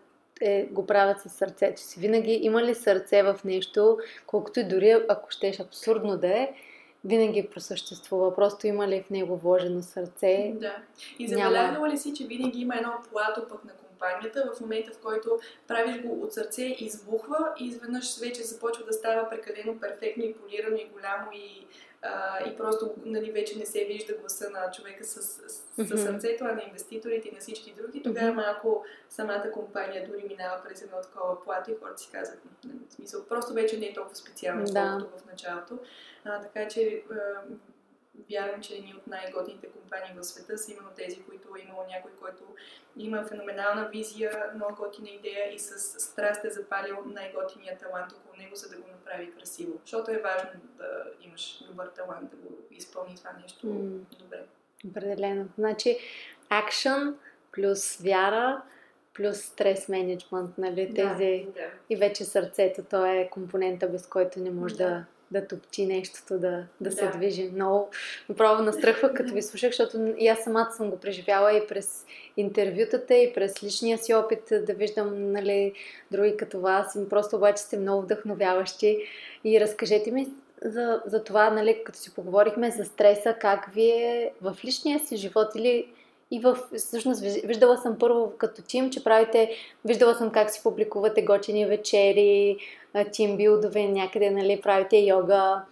е, 0.43 0.67
го 0.71 0.87
правят 0.87 1.21
със 1.21 1.33
сърцето 1.33 1.81
си. 1.81 2.01
Винаги 2.01 2.33
има 2.33 2.63
ли 2.63 2.75
сърце 2.75 3.23
в 3.23 3.41
нещо, 3.45 3.99
колкото 4.27 4.61
и 4.61 4.65
дори 4.65 4.91
ако 5.09 5.31
щеш 5.31 5.61
абсурдно 5.61 6.17
да 6.17 6.29
е, 6.29 6.53
винаги 7.05 7.49
просъществува. 7.51 8.35
Просто 8.35 8.67
има 8.67 8.89
ли 8.89 9.03
в 9.03 9.11
него 9.11 9.37
вложено 9.37 9.83
сърце? 9.83 10.53
Да. 10.55 10.77
И 11.19 11.29
забелязала 11.29 11.73
Няма... 11.73 11.89
ли 11.89 11.99
си, 11.99 12.15
че 12.15 12.27
винаги 12.27 12.61
има 12.61 12.77
едно 12.77 12.93
плато 13.11 13.49
пък 13.49 13.65
на 13.65 13.73
компанията, 13.73 14.53
в 14.57 14.61
момента 14.61 14.93
в 14.93 14.99
който 15.03 15.39
правиш 15.69 16.03
го 16.03 16.23
от 16.23 16.33
сърце, 16.33 16.63
избухва 16.63 17.53
и 17.61 17.67
изведнъж 17.67 18.21
вече 18.21 18.43
започва 18.43 18.85
да 18.85 18.93
става 18.93 19.29
прекалено 19.31 19.81
перфектно 19.81 20.25
и 20.25 20.35
полирано 20.35 20.77
и 20.77 20.91
голямо 20.93 21.27
и, 21.33 21.67
а, 22.03 22.45
и 22.49 22.57
просто 22.57 22.95
нали, 23.05 23.33
вече 23.33 23.59
не 23.59 23.67
се 23.67 23.85
вижда 23.85 24.15
гласа 24.15 24.51
на 24.51 24.71
човека 24.71 25.05
с, 25.05 25.23
с, 25.23 25.63
mm-hmm. 25.79 25.97
сърцето, 25.97 26.45
а 26.45 26.53
на 26.53 26.63
инвеститорите 26.63 27.29
и 27.29 27.33
на 27.33 27.41
всички 27.41 27.75
други. 27.77 28.03
Тогава 28.03 28.27
mm-hmm. 28.27 28.47
малко 28.47 28.85
самата 29.09 29.51
компания 29.53 30.09
дори 30.09 30.25
минава 30.29 30.63
през 30.65 30.83
едно 30.83 30.97
такова 31.03 31.45
плато 31.45 31.71
и 31.71 31.77
хората 31.83 31.99
си 31.99 32.11
казват, 32.13 32.39
в 32.89 32.93
смисъл, 32.93 33.25
просто 33.25 33.55
вече 33.55 33.79
не 33.79 33.87
е 33.87 33.95
толкова 33.95 34.17
специално, 34.17 34.65
да. 34.65 34.99
колкото 35.01 35.23
в 35.23 35.27
началото. 35.27 35.79
А, 36.25 36.41
така 36.41 36.69
че 36.69 37.03
вярвам, 38.31 38.61
че 38.63 38.75
едни 38.75 38.95
от 38.97 39.07
най-готините 39.07 39.67
компании 39.67 40.15
в 40.17 40.25
света 40.25 40.59
са 40.59 40.73
именно 40.73 40.91
тези, 40.97 41.23
които 41.23 41.49
е 41.57 41.61
имало 41.61 41.85
някой, 41.89 42.11
който 42.21 42.43
има 42.97 43.25
феноменална 43.25 43.89
визия, 43.89 44.53
много 44.55 44.75
готина 44.77 45.09
идея 45.09 45.55
и 45.55 45.59
с 45.59 46.01
страст 46.01 46.45
е 46.45 46.51
запалил 46.51 46.97
най-готиния 47.07 47.79
талант 47.79 48.13
около 48.13 48.32
него, 48.43 48.57
за 48.57 48.69
да 48.69 48.77
го 48.77 48.89
направи 48.89 49.33
красиво. 49.33 49.79
Защото 49.85 50.11
е 50.11 50.19
важно 50.19 50.51
да 50.79 51.05
имаш 51.23 51.65
добър 51.67 51.87
талант, 51.87 52.31
да 52.31 52.37
го 52.37 52.59
изпълни 52.71 53.17
това 53.17 53.31
нещо 53.43 53.67
mm. 53.67 54.19
добре. 54.19 54.43
Определено. 54.89 55.49
Значи, 55.59 55.99
акшън 56.49 57.19
плюс 57.53 57.97
вяра, 57.97 58.63
плюс 59.15 59.39
стрес 59.39 59.89
менеджмент, 59.89 60.59
нали? 60.59 60.95
Тези... 60.95 61.47
Да, 61.47 61.53
да. 61.53 61.71
И 61.91 61.97
вече 61.97 62.25
сърцето, 62.25 62.83
то 62.91 63.07
е 63.07 63.29
компонента, 63.31 63.89
без 63.89 64.07
който 64.07 64.41
не 64.41 64.51
може 64.51 64.77
да, 64.77 64.89
да 64.89 65.05
да 65.33 65.47
топчи 65.47 65.87
нещото, 65.87 66.39
да, 66.39 66.65
да 66.81 66.93
се 66.93 67.05
да. 67.05 67.11
движи. 67.11 67.51
Много 67.55 67.89
направо 68.29 68.63
настръхва, 68.63 69.15
като 69.15 69.35
ви 69.35 69.43
слушах, 69.43 69.71
защото 69.71 70.15
и 70.19 70.29
аз 70.29 70.39
самата 70.39 70.71
съм 70.73 70.91
го 70.91 70.97
преживяла 70.97 71.53
и 71.53 71.67
през 71.67 72.07
интервютата, 72.37 73.15
и 73.15 73.33
през 73.33 73.63
личния 73.63 73.99
си 73.99 74.15
опит 74.15 74.53
да 74.67 74.75
виждам 74.75 75.33
нали, 75.33 75.73
други 76.11 76.37
като 76.37 76.61
вас. 76.61 76.95
И 76.95 77.09
просто 77.09 77.37
обаче 77.37 77.63
сте 77.63 77.77
много 77.77 78.03
вдъхновяващи. 78.03 78.99
И 79.45 79.61
разкажете 79.61 80.11
ми 80.11 80.29
за, 80.65 81.03
за 81.07 81.25
това, 81.25 81.51
нали, 81.51 81.83
като 81.85 81.99
си 81.99 82.15
поговорихме 82.15 82.71
за 82.71 82.85
стреса, 82.85 83.37
как 83.41 83.71
вие 83.75 84.33
в 84.43 84.57
личния 84.65 85.01
си 85.01 85.17
живот 85.17 85.49
или 85.57 85.89
и 86.33 86.41
в, 86.41 86.59
всъщност 86.77 87.21
виждала 87.21 87.79
съм 87.79 87.99
първо 87.99 88.33
като 88.39 88.63
тим, 88.63 88.91
че 88.91 89.05
правите, 89.05 89.51
виждала 89.85 90.15
съм 90.15 90.31
как 90.31 90.51
си 90.51 90.61
публикувате 90.63 91.23
гочени 91.23 91.67
вечери, 91.67 92.57
тимбилдове, 93.13 93.89
някъде, 93.89 94.31
нали, 94.31 94.61
правите 94.61 94.97
йога. 94.97 95.63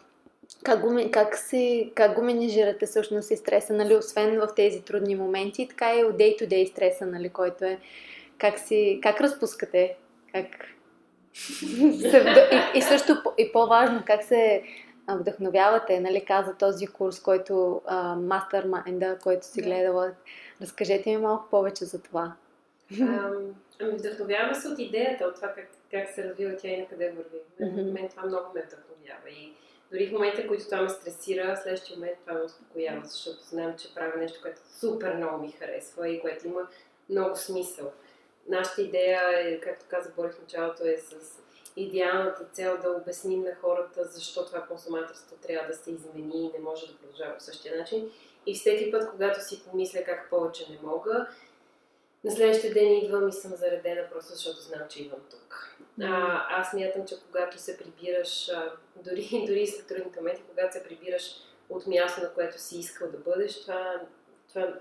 Как 0.64 0.80
го, 0.80 1.10
как, 1.10 1.36
си, 1.36 1.92
как 1.94 2.14
го 2.14 2.22
менежирате 2.22 2.86
всъщност 2.86 3.30
и 3.30 3.36
стреса, 3.36 3.72
нали, 3.72 3.96
освен 3.96 4.40
в 4.40 4.48
тези 4.56 4.82
трудни 4.82 5.16
моменти, 5.16 5.68
така 5.68 5.94
и 5.94 6.04
от 6.04 6.16
day 6.16 6.42
to 6.42 6.48
day 6.48 6.70
стреса, 6.70 7.06
нали, 7.06 7.28
който 7.28 7.64
е. 7.64 7.78
Как, 8.38 8.58
си, 8.58 9.00
как 9.02 9.20
разпускате? 9.20 9.96
Как... 10.32 10.46
и, 11.72 12.78
и 12.78 12.82
също 12.82 13.22
и 13.38 13.52
по-важно, 13.52 14.02
как 14.06 14.22
се 14.22 14.62
вдъхновявате, 15.08 16.00
нали, 16.00 16.24
каза 16.24 16.54
този 16.54 16.86
курс, 16.86 17.20
който 17.20 17.82
Mastermind, 18.16 19.22
който 19.22 19.46
си 19.46 19.62
гледала. 19.62 20.12
Разкажете 20.62 21.10
ми 21.10 21.16
малко 21.16 21.48
повече 21.50 21.84
за 21.84 22.02
това. 22.02 22.32
Ами 23.80 23.98
вдъхновяваме 23.98 24.54
се 24.54 24.68
от 24.68 24.78
идеята, 24.78 25.24
от 25.24 25.34
това 25.34 25.48
как, 25.48 25.68
как 25.90 26.10
се 26.10 26.24
развива 26.24 26.56
тя 26.56 26.68
и 26.68 26.80
на 26.80 26.86
къде 26.86 27.10
върви. 27.10 27.40
Mm-hmm. 27.60 27.92
Мен 27.92 28.08
това 28.08 28.22
много 28.22 28.54
ме 28.54 28.62
вдъхновява. 28.62 29.30
И 29.30 29.52
дори 29.92 30.06
в 30.06 30.12
момента, 30.12 30.42
в 30.42 30.46
които 30.46 30.64
това 30.64 30.82
ме 30.82 30.88
стресира, 30.88 31.54
в 31.54 31.62
следващия 31.62 31.96
момент 31.96 32.18
това 32.20 32.38
ме 32.38 32.44
успокоява, 32.44 33.04
защото 33.04 33.42
знам, 33.42 33.76
че 33.78 33.94
правя 33.94 34.18
нещо, 34.18 34.38
което 34.42 34.60
супер 34.80 35.14
много 35.14 35.38
ми 35.38 35.52
харесва 35.52 36.08
и 36.08 36.20
което 36.20 36.46
има 36.46 36.68
много 37.08 37.36
смисъл. 37.36 37.92
Нашата 38.48 38.82
идея 38.82 39.20
е, 39.34 39.60
както 39.60 39.84
каза 39.88 40.12
Борис 40.16 40.34
в 40.34 40.40
началото, 40.40 40.86
е 40.86 40.96
с 40.96 41.40
идеалната 41.76 42.44
цел 42.52 42.78
да 42.82 42.90
обясним 42.90 43.42
на 43.42 43.54
хората 43.54 44.04
защо 44.04 44.46
това 44.46 44.62
консуматорство 44.62 45.36
трябва 45.36 45.68
да 45.68 45.74
се 45.74 45.90
измени 45.90 46.46
и 46.46 46.52
не 46.52 46.58
може 46.58 46.86
да 46.86 46.98
продължава 46.98 47.34
по 47.34 47.40
същия 47.40 47.78
начин. 47.78 48.10
И 48.46 48.54
всеки 48.54 48.90
път, 48.90 49.10
когато 49.10 49.44
си 49.44 49.62
помисля 49.64 50.04
как 50.04 50.30
повече 50.30 50.66
не 50.70 50.78
мога, 50.82 51.26
на 52.24 52.30
следващия 52.30 52.74
ден 52.74 52.92
идвам 52.92 53.28
и 53.28 53.32
съм 53.32 53.50
заредена 53.50 54.08
просто 54.12 54.32
защото 54.32 54.60
знам, 54.60 54.80
че 54.88 55.02
идвам 55.02 55.20
тук. 55.30 55.76
А, 56.02 56.46
аз 56.50 56.72
мятам, 56.72 57.06
че 57.06 57.14
когато 57.26 57.58
се 57.58 57.78
прибираш, 57.78 58.48
а, 58.48 58.72
дори, 58.96 59.44
дори 59.46 59.66
след 59.66 59.86
трудните 59.86 60.20
моменти, 60.20 60.42
когато 60.48 60.72
се 60.72 60.84
прибираш 60.84 61.36
от 61.68 61.86
място, 61.86 62.20
на 62.20 62.32
което 62.32 62.60
си 62.60 62.78
искал 62.78 63.10
да 63.10 63.18
бъдеш, 63.18 63.62
това, 63.62 64.00
това, 64.48 64.74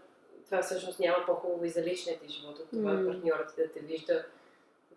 това 0.46 0.62
всъщност 0.62 1.00
няма 1.00 1.26
по-хубаво 1.26 1.66
и 1.66 1.70
за 1.70 1.84
личния 1.84 2.20
ти 2.20 2.34
живот 2.34 2.60
от 2.60 2.70
това 2.70 2.92
mm. 2.92 3.08
партньорът 3.08 3.56
ти 3.56 3.62
да 3.62 3.72
те 3.72 3.80
вижда 3.80 4.26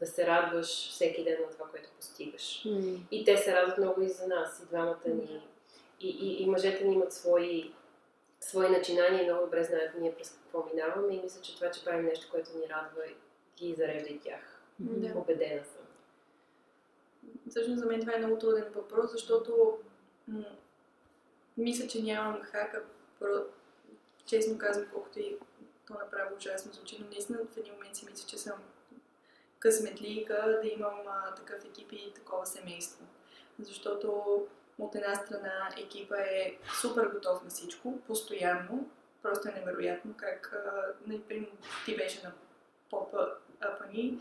да 0.00 0.06
се 0.06 0.26
радваш 0.26 0.90
всеки 0.90 1.24
ден 1.24 1.36
на 1.40 1.50
това, 1.50 1.66
което 1.70 1.88
постигаш. 1.96 2.64
Mm. 2.66 2.98
И 3.10 3.24
те 3.24 3.36
се 3.36 3.54
радват 3.54 3.78
много 3.78 4.02
и 4.02 4.08
за 4.08 4.26
нас, 4.26 4.62
и 4.62 4.66
двамата 4.66 5.08
ни. 5.08 5.40
И, 6.00 6.08
и, 6.08 6.42
и 6.42 6.46
мъжете 6.46 6.84
ни 6.84 6.94
имат 6.94 7.12
свои, 7.12 7.72
свои 8.40 8.68
начинания 8.68 9.22
и 9.22 9.24
много 9.24 9.44
добре 9.44 9.64
знаят 9.64 9.94
ние 10.00 10.14
през 10.14 10.30
какво 10.30 10.68
минаваме. 10.74 11.14
И 11.14 11.20
мисля, 11.22 11.42
че 11.42 11.54
това, 11.54 11.70
че 11.70 11.84
правим 11.84 12.06
нещо, 12.06 12.28
което 12.30 12.50
ни 12.56 12.62
радва, 12.62 13.02
ги 13.56 13.74
зарежда 13.74 14.08
и 14.08 14.20
тях. 14.20 14.60
Mm. 14.82 15.16
Обедена 15.16 15.64
съм. 15.64 15.81
Всъщност 17.50 17.80
за 17.80 17.86
мен 17.86 18.00
това 18.00 18.14
е 18.14 18.18
много 18.18 18.38
труден 18.38 18.64
въпрос, 18.74 19.12
защото 19.12 19.78
м- 20.28 20.44
мисля, 21.56 21.88
че 21.88 22.02
нямам 22.02 22.42
хака. 22.42 22.82
Про... 23.18 23.26
Честно 24.26 24.58
казвам, 24.58 24.86
колкото 24.92 25.18
и 25.18 25.36
то 25.86 25.94
направо 25.94 26.36
ужасно 26.36 26.72
звучи, 26.72 26.96
но 27.00 27.06
наистина 27.06 27.38
в 27.38 27.56
един 27.56 27.72
момент 27.72 27.96
си 27.96 28.06
мисля, 28.10 28.26
че 28.28 28.38
съм 28.38 28.54
късметлийка 29.58 30.60
да 30.62 30.68
имам 30.68 31.00
а, 31.08 31.34
такъв 31.34 31.64
екип 31.64 31.92
и 31.92 32.12
такова 32.14 32.46
семейство. 32.46 33.04
Защото 33.58 34.38
от 34.78 34.94
една 34.94 35.14
страна 35.14 35.68
екипа 35.78 36.16
е 36.16 36.58
супер 36.80 37.06
готов 37.06 37.44
на 37.44 37.50
всичко, 37.50 37.98
постоянно. 38.06 38.90
Просто 39.22 39.48
е 39.48 39.52
невероятно 39.52 40.14
как, 40.16 40.64
например, 41.06 41.48
ти 41.84 41.96
беше 41.96 42.22
на 42.24 42.32
попа 42.90 43.36
ни. 43.92 44.18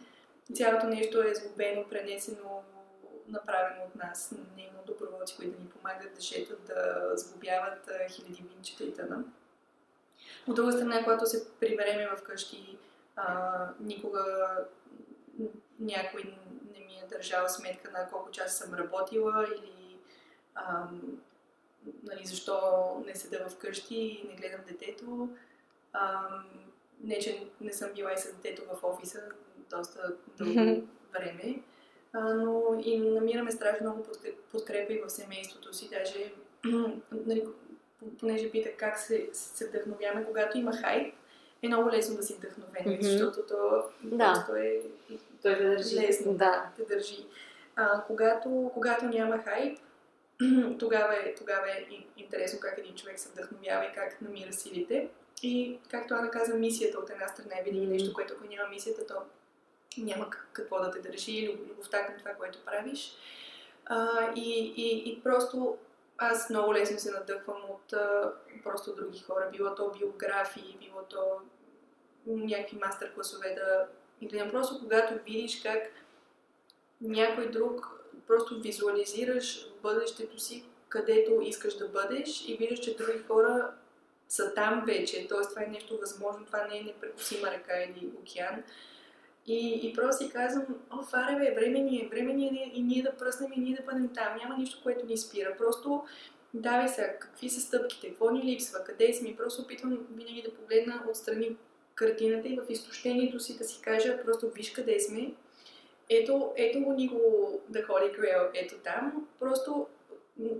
Цялото 0.54 0.88
нещо 0.88 1.22
е 1.22 1.36
сгубено, 1.36 1.90
пренесено, 1.90 2.64
направено 3.32 3.84
от 3.84 3.96
нас. 3.96 4.36
Не 4.56 4.64
има 4.64 4.80
доброволци, 4.88 5.36
които 5.36 5.52
да 5.52 5.64
ни 5.64 5.70
помагат 5.70 6.16
да 6.16 6.22
шетат, 6.22 6.66
да 6.68 7.12
сгубяват 7.16 7.90
хиляди 8.10 8.44
винчета 8.50 8.84
и 8.84 8.94
тъна. 8.94 9.24
От 10.48 10.56
друга 10.56 10.72
страна, 10.72 11.04
когато 11.04 11.26
се 11.26 11.60
прибереме 11.60 12.16
вкъщи, 12.18 12.78
а, 13.16 13.68
никога 13.80 14.56
някой 15.80 16.24
не 16.74 16.86
ми 16.86 16.94
е 16.94 17.08
държал 17.10 17.50
сметка 17.50 17.92
на 17.92 18.10
колко 18.10 18.32
часа 18.32 18.64
съм 18.64 18.74
работила 18.74 19.48
или 19.58 19.98
ам, 20.56 21.22
нали, 22.04 22.26
защо 22.26 22.58
не 23.06 23.16
седа 23.16 23.50
вкъщи 23.50 23.96
и 23.96 24.28
не 24.28 24.36
гледам 24.36 24.62
детето. 24.68 25.30
Ам, 25.94 26.46
не, 27.04 27.20
че 27.20 27.48
не 27.62 27.74
съм 27.74 27.94
била 27.94 28.14
и 28.14 28.18
с 28.18 28.34
детето 28.34 28.62
в 28.66 28.84
офиса 28.84 29.30
доста 29.70 30.16
дълго 30.38 30.88
време, 31.12 31.56
а, 31.56 31.71
но 32.14 32.82
и 32.84 32.98
намираме 32.98 33.52
страшно 33.52 33.86
много 33.86 34.04
подкрепа 34.52 34.94
и 34.94 35.02
в 35.02 35.10
семейството 35.10 35.74
си. 35.74 35.90
Даже, 35.90 36.32
нали, 37.26 37.44
понеже 38.20 38.52
питах 38.52 38.74
как 38.78 39.00
се, 39.00 39.30
се 39.34 39.68
вдъхновяваме, 39.68 40.26
когато 40.26 40.58
има 40.58 40.74
хайп, 40.74 41.16
е 41.62 41.68
много 41.68 41.92
лесно 41.92 42.16
да 42.16 42.24
си 42.24 42.34
вдъхновен, 42.34 42.86
mm-hmm. 42.86 43.02
защото 43.02 43.40
то 43.48 43.84
да. 44.04 44.34
просто 44.34 44.56
е 44.56 44.82
той 45.42 45.58
те 45.58 45.64
държи. 45.64 45.96
Лесно, 45.96 46.34
да, 46.34 46.70
те 46.78 46.96
държи. 46.96 47.26
А, 47.76 48.04
когато, 48.04 48.72
когато 48.74 49.06
няма 49.06 49.38
хайп, 49.38 49.80
тогава 50.80 51.16
е, 51.16 51.36
тогава 51.36 51.70
е 51.70 51.88
интересно 52.18 52.60
как 52.60 52.78
един 52.78 52.96
човек 52.96 53.20
се 53.20 53.30
вдъхновява 53.30 53.86
и 53.86 53.96
как 53.96 54.22
намира 54.22 54.54
силите. 54.54 55.10
И 55.44 55.80
както 55.90 56.14
Ана 56.14 56.32
каза, 56.32 56.56
мисията 56.56 57.00
от 57.00 57.10
една 57.10 57.28
страна 57.28 57.56
е 57.60 57.64
винаги 57.64 57.88
нещо, 57.88 58.14
което 58.14 58.34
ако 58.34 58.48
няма 58.48 58.70
мисията, 58.70 59.08
то 59.08 59.14
няма 59.98 60.30
какво 60.54 60.80
да 60.80 60.92
те 60.92 61.00
държи, 61.00 61.58
любовта 61.70 62.06
към 62.06 62.18
това, 62.18 62.32
което 62.32 62.66
правиш. 62.66 63.16
А, 63.86 64.32
и, 64.36 64.74
и, 64.78 65.12
и 65.12 65.24
просто 65.24 65.78
аз 66.18 66.50
много 66.50 66.74
лесно 66.74 67.00
се 67.00 67.12
надъхвам 67.12 67.62
от 67.70 67.94
а, 67.94 68.34
просто 68.64 68.96
други 68.96 69.20
хора, 69.20 69.50
било 69.52 69.76
то 69.76 69.92
биографии, 70.00 70.78
било 70.80 71.02
то 71.10 71.42
някакви 72.28 72.78
мастер-класове 72.78 73.56
да 73.56 73.88
и 74.22 74.28
гледам 74.28 74.52
просто 74.52 74.80
когато 74.80 75.14
видиш 75.14 75.62
как 75.62 75.84
някой 77.02 77.50
друг 77.50 78.02
просто 78.28 78.62
визуализираш 78.62 79.68
бъдещето 79.82 80.40
си 80.40 80.66
където 80.90 81.42
искаш 81.42 81.78
да 81.78 81.88
бъдеш 81.88 82.50
и 82.50 82.58
виждаш, 82.58 82.80
че 82.80 82.96
други 82.96 83.20
хора 83.28 83.72
са 84.30 84.54
там 84.54 84.84
вече, 84.86 85.28
т.е. 85.28 85.50
това 85.50 85.64
е 85.64 85.68
нещо 85.68 85.98
възможно, 85.98 86.46
това 86.46 86.68
не 86.68 86.78
е 86.78 86.84
непрекусима 86.84 87.52
река 87.52 87.84
или 87.84 88.12
океан. 88.22 88.64
И, 89.48 89.80
и 89.84 89.94
просто 89.94 90.24
си 90.24 90.32
казвам, 90.32 90.66
о, 90.92 91.04
фаре 91.04 91.36
бе, 91.36 91.56
време 91.62 91.80
ни 91.80 92.00
е, 92.00 92.08
време 92.08 92.34
ни 92.34 92.46
е 92.46 92.72
и 92.74 92.82
ние 92.82 93.04
да 93.04 93.18
пръснем 93.18 93.52
и 93.56 93.60
ние 93.60 93.76
да 93.76 93.84
бъдем 93.84 94.10
там. 94.14 94.38
Няма 94.38 94.58
нищо, 94.58 94.80
което 94.84 95.06
ни 95.06 95.18
спира. 95.18 95.56
Просто 95.58 96.04
давай 96.54 96.88
сега, 96.88 97.20
какви 97.20 97.50
са 97.50 97.62
стъпките, 97.62 98.10
какво 98.10 98.32
ни 98.32 98.44
липсва, 98.44 98.84
къде 98.84 99.14
сме. 99.14 99.36
Просто 99.36 99.62
опитвам 99.62 100.08
винаги 100.16 100.42
да 100.42 100.54
погледна 100.54 101.04
отстрани 101.10 101.56
картината 101.96 102.48
и 102.48 102.58
в 102.58 102.70
изтощението 102.70 103.40
си 103.40 103.58
да 103.58 103.64
си 103.64 103.82
кажа, 103.82 104.24
просто 104.26 104.50
виж 104.50 104.72
къде 104.72 105.00
сме. 105.00 105.34
Ето, 106.10 106.54
ето 106.56 106.82
го 106.82 106.94
ни 106.94 107.08
го 107.08 107.62
да 107.70 107.84
холи 107.84 108.12
Grail, 108.12 108.50
ето 108.54 108.76
там. 108.84 109.28
Просто 109.40 109.88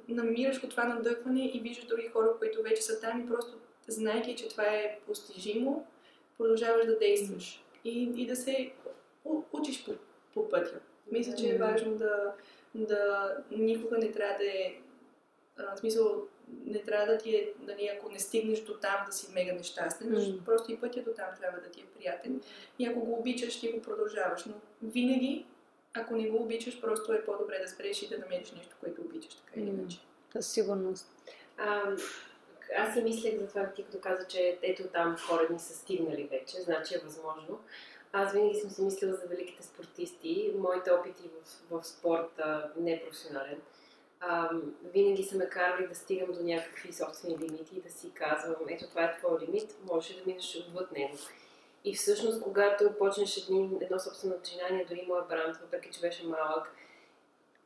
намираш 0.08 0.62
го 0.62 0.70
това 0.70 0.84
надъхване 0.84 1.52
и 1.54 1.60
виждаш 1.60 1.86
други 1.86 2.08
хора, 2.08 2.34
които 2.40 2.62
вече 2.62 2.82
са 2.82 3.00
там 3.00 3.22
и 3.22 3.28
просто 3.28 3.58
знайки, 3.88 4.36
че 4.36 4.50
това 4.50 4.64
е 4.64 5.00
постижимо, 5.08 5.86
продължаваш 6.38 6.86
да 6.86 7.00
действаш 7.00 7.64
и, 7.84 8.12
и 8.16 8.28
да 8.28 8.36
се 8.36 8.72
учиш 9.54 9.86
по, 9.86 9.92
по 10.34 10.50
пътя. 10.50 10.80
Мисля, 11.12 11.36
че 11.36 11.50
е 11.50 11.58
важно 11.58 11.96
да, 11.96 12.34
да 12.76 13.32
никога 13.52 13.98
не 13.98 14.12
трябва 14.12 14.38
да 14.38 14.46
е, 14.46 14.76
в 15.58 15.80
смисъл, 15.80 16.24
не 16.66 16.82
трябва 16.82 17.06
да 17.06 17.18
ти 17.18 17.36
е, 17.36 17.54
нали, 17.60 17.92
ако 17.98 18.12
не 18.12 18.20
стигнеш 18.20 18.60
до 18.60 18.74
там 18.74 19.06
да 19.06 19.12
си 19.12 19.34
мега 19.34 19.54
нещастен, 19.54 20.08
mm. 20.08 20.44
просто 20.46 20.72
и 20.72 20.78
пътя 20.78 21.02
до 21.04 21.12
там 21.12 21.30
трябва 21.40 21.62
да 21.62 21.70
ти 21.70 21.80
е 21.80 21.86
приятен. 21.86 22.42
И 22.80 22.86
ако 22.86 23.00
го 23.00 23.20
обичаш, 23.20 23.60
ти 23.60 23.72
го 23.72 23.82
продължаваш. 23.82 24.46
Но 24.46 24.54
винаги, 24.84 25.46
ако 25.94 26.16
не 26.16 26.30
го 26.30 26.44
обичаш, 26.44 26.82
просто 26.82 27.14
е 27.14 27.26
по-добре 27.26 27.60
да 27.60 27.68
спреш 27.68 28.02
и 28.02 28.10
да 28.10 28.18
намериш 28.18 28.52
нещо, 28.52 28.76
което 28.80 29.02
обичаш, 29.02 29.36
така 29.36 29.60
или 29.60 29.70
иначе. 29.70 30.00
Със 30.34 30.48
сигурност. 30.48 31.08
А, 31.58 31.96
аз 32.78 32.94
си 32.94 33.02
мислех 33.02 33.40
за 33.40 33.48
това, 33.48 33.72
ти 33.76 33.84
като 33.84 34.00
каза, 34.00 34.28
че 34.28 34.60
ето 34.62 34.84
там 34.84 35.18
хора 35.18 35.48
ни 35.52 35.60
са 35.60 35.74
стигнали 35.74 36.24
вече, 36.24 36.62
значи 36.62 36.96
е 36.96 37.02
възможно. 37.06 37.60
Аз 38.14 38.34
винаги 38.34 38.60
съм 38.60 38.70
си 38.70 38.82
мислила 38.82 39.14
за 39.14 39.28
великите 39.28 39.64
спортисти. 39.64 40.52
Моите 40.58 40.92
опити 40.92 41.30
в, 41.70 41.80
в 41.80 41.88
спорта, 41.88 42.72
не 42.78 43.02
професионален, 43.04 43.62
а, 44.20 44.50
винаги 44.94 45.24
са 45.24 45.38
ме 45.38 45.50
карали 45.50 45.88
да 45.88 45.96
стигам 45.96 46.32
до 46.32 46.44
някакви 46.44 46.94
собствени 46.94 47.38
лимити 47.38 47.76
и 47.78 47.82
да 47.82 47.90
си 47.90 48.12
казвам, 48.14 48.56
ето 48.70 48.90
това 48.90 49.04
е 49.04 49.18
твой 49.18 49.40
лимит, 49.40 49.76
можеш 49.92 50.16
да 50.16 50.22
минеш 50.26 50.56
отвъд 50.68 50.92
него. 50.92 51.18
И 51.86 51.96
всъщност, 51.96 52.42
когато 52.42 52.94
почнеш 53.00 53.38
едно 53.82 54.00
собствено 54.00 54.36
начинание, 54.36 54.86
дори 54.90 55.06
моят 55.08 55.28
бранд, 55.28 55.58
въпреки 55.58 55.90
че 55.92 56.02
беше 56.02 56.28
малък, 56.28 56.76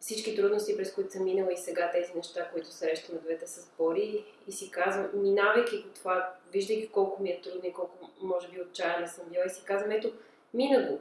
всички 0.05 0.35
трудности, 0.35 0.77
през 0.77 0.93
които 0.93 1.11
съм 1.11 1.23
минала 1.23 1.53
и 1.53 1.57
сега 1.57 1.91
тези 1.91 2.13
неща, 2.15 2.49
които 2.53 2.67
срещаме 2.67 3.19
двете 3.19 3.47
с 3.47 3.71
Бори 3.77 4.25
и 4.47 4.51
си 4.51 4.71
казвам, 4.71 5.09
минавайки 5.13 5.77
го 5.77 5.89
това, 5.95 6.33
виждайки 6.53 6.89
колко 6.89 7.23
ми 7.23 7.29
е 7.29 7.41
трудно 7.41 7.69
и 7.69 7.73
колко 7.73 8.09
може 8.21 8.47
би 8.47 8.61
отчаяна 8.61 9.07
съм 9.07 9.25
била 9.31 9.45
и 9.45 9.49
си 9.49 9.61
казвам, 9.65 9.91
ето, 9.91 10.13
мина 10.53 10.87
го. 10.87 10.99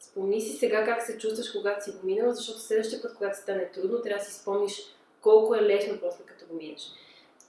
Спомни 0.00 0.40
си 0.40 0.56
сега 0.56 0.84
как 0.84 1.02
се 1.02 1.18
чувстваш, 1.18 1.50
когато 1.50 1.84
си 1.84 1.90
го 1.90 2.06
минала, 2.06 2.34
защото 2.34 2.58
следващия 2.58 3.02
път, 3.02 3.14
когато 3.16 3.38
стане 3.38 3.70
трудно, 3.70 4.02
трябва 4.02 4.18
да 4.18 4.30
си 4.30 4.40
спомниш 4.40 4.82
колко 5.20 5.54
е 5.54 5.62
лесно 5.62 5.98
после 6.00 6.24
като 6.24 6.46
го 6.46 6.54
минеш. 6.54 6.82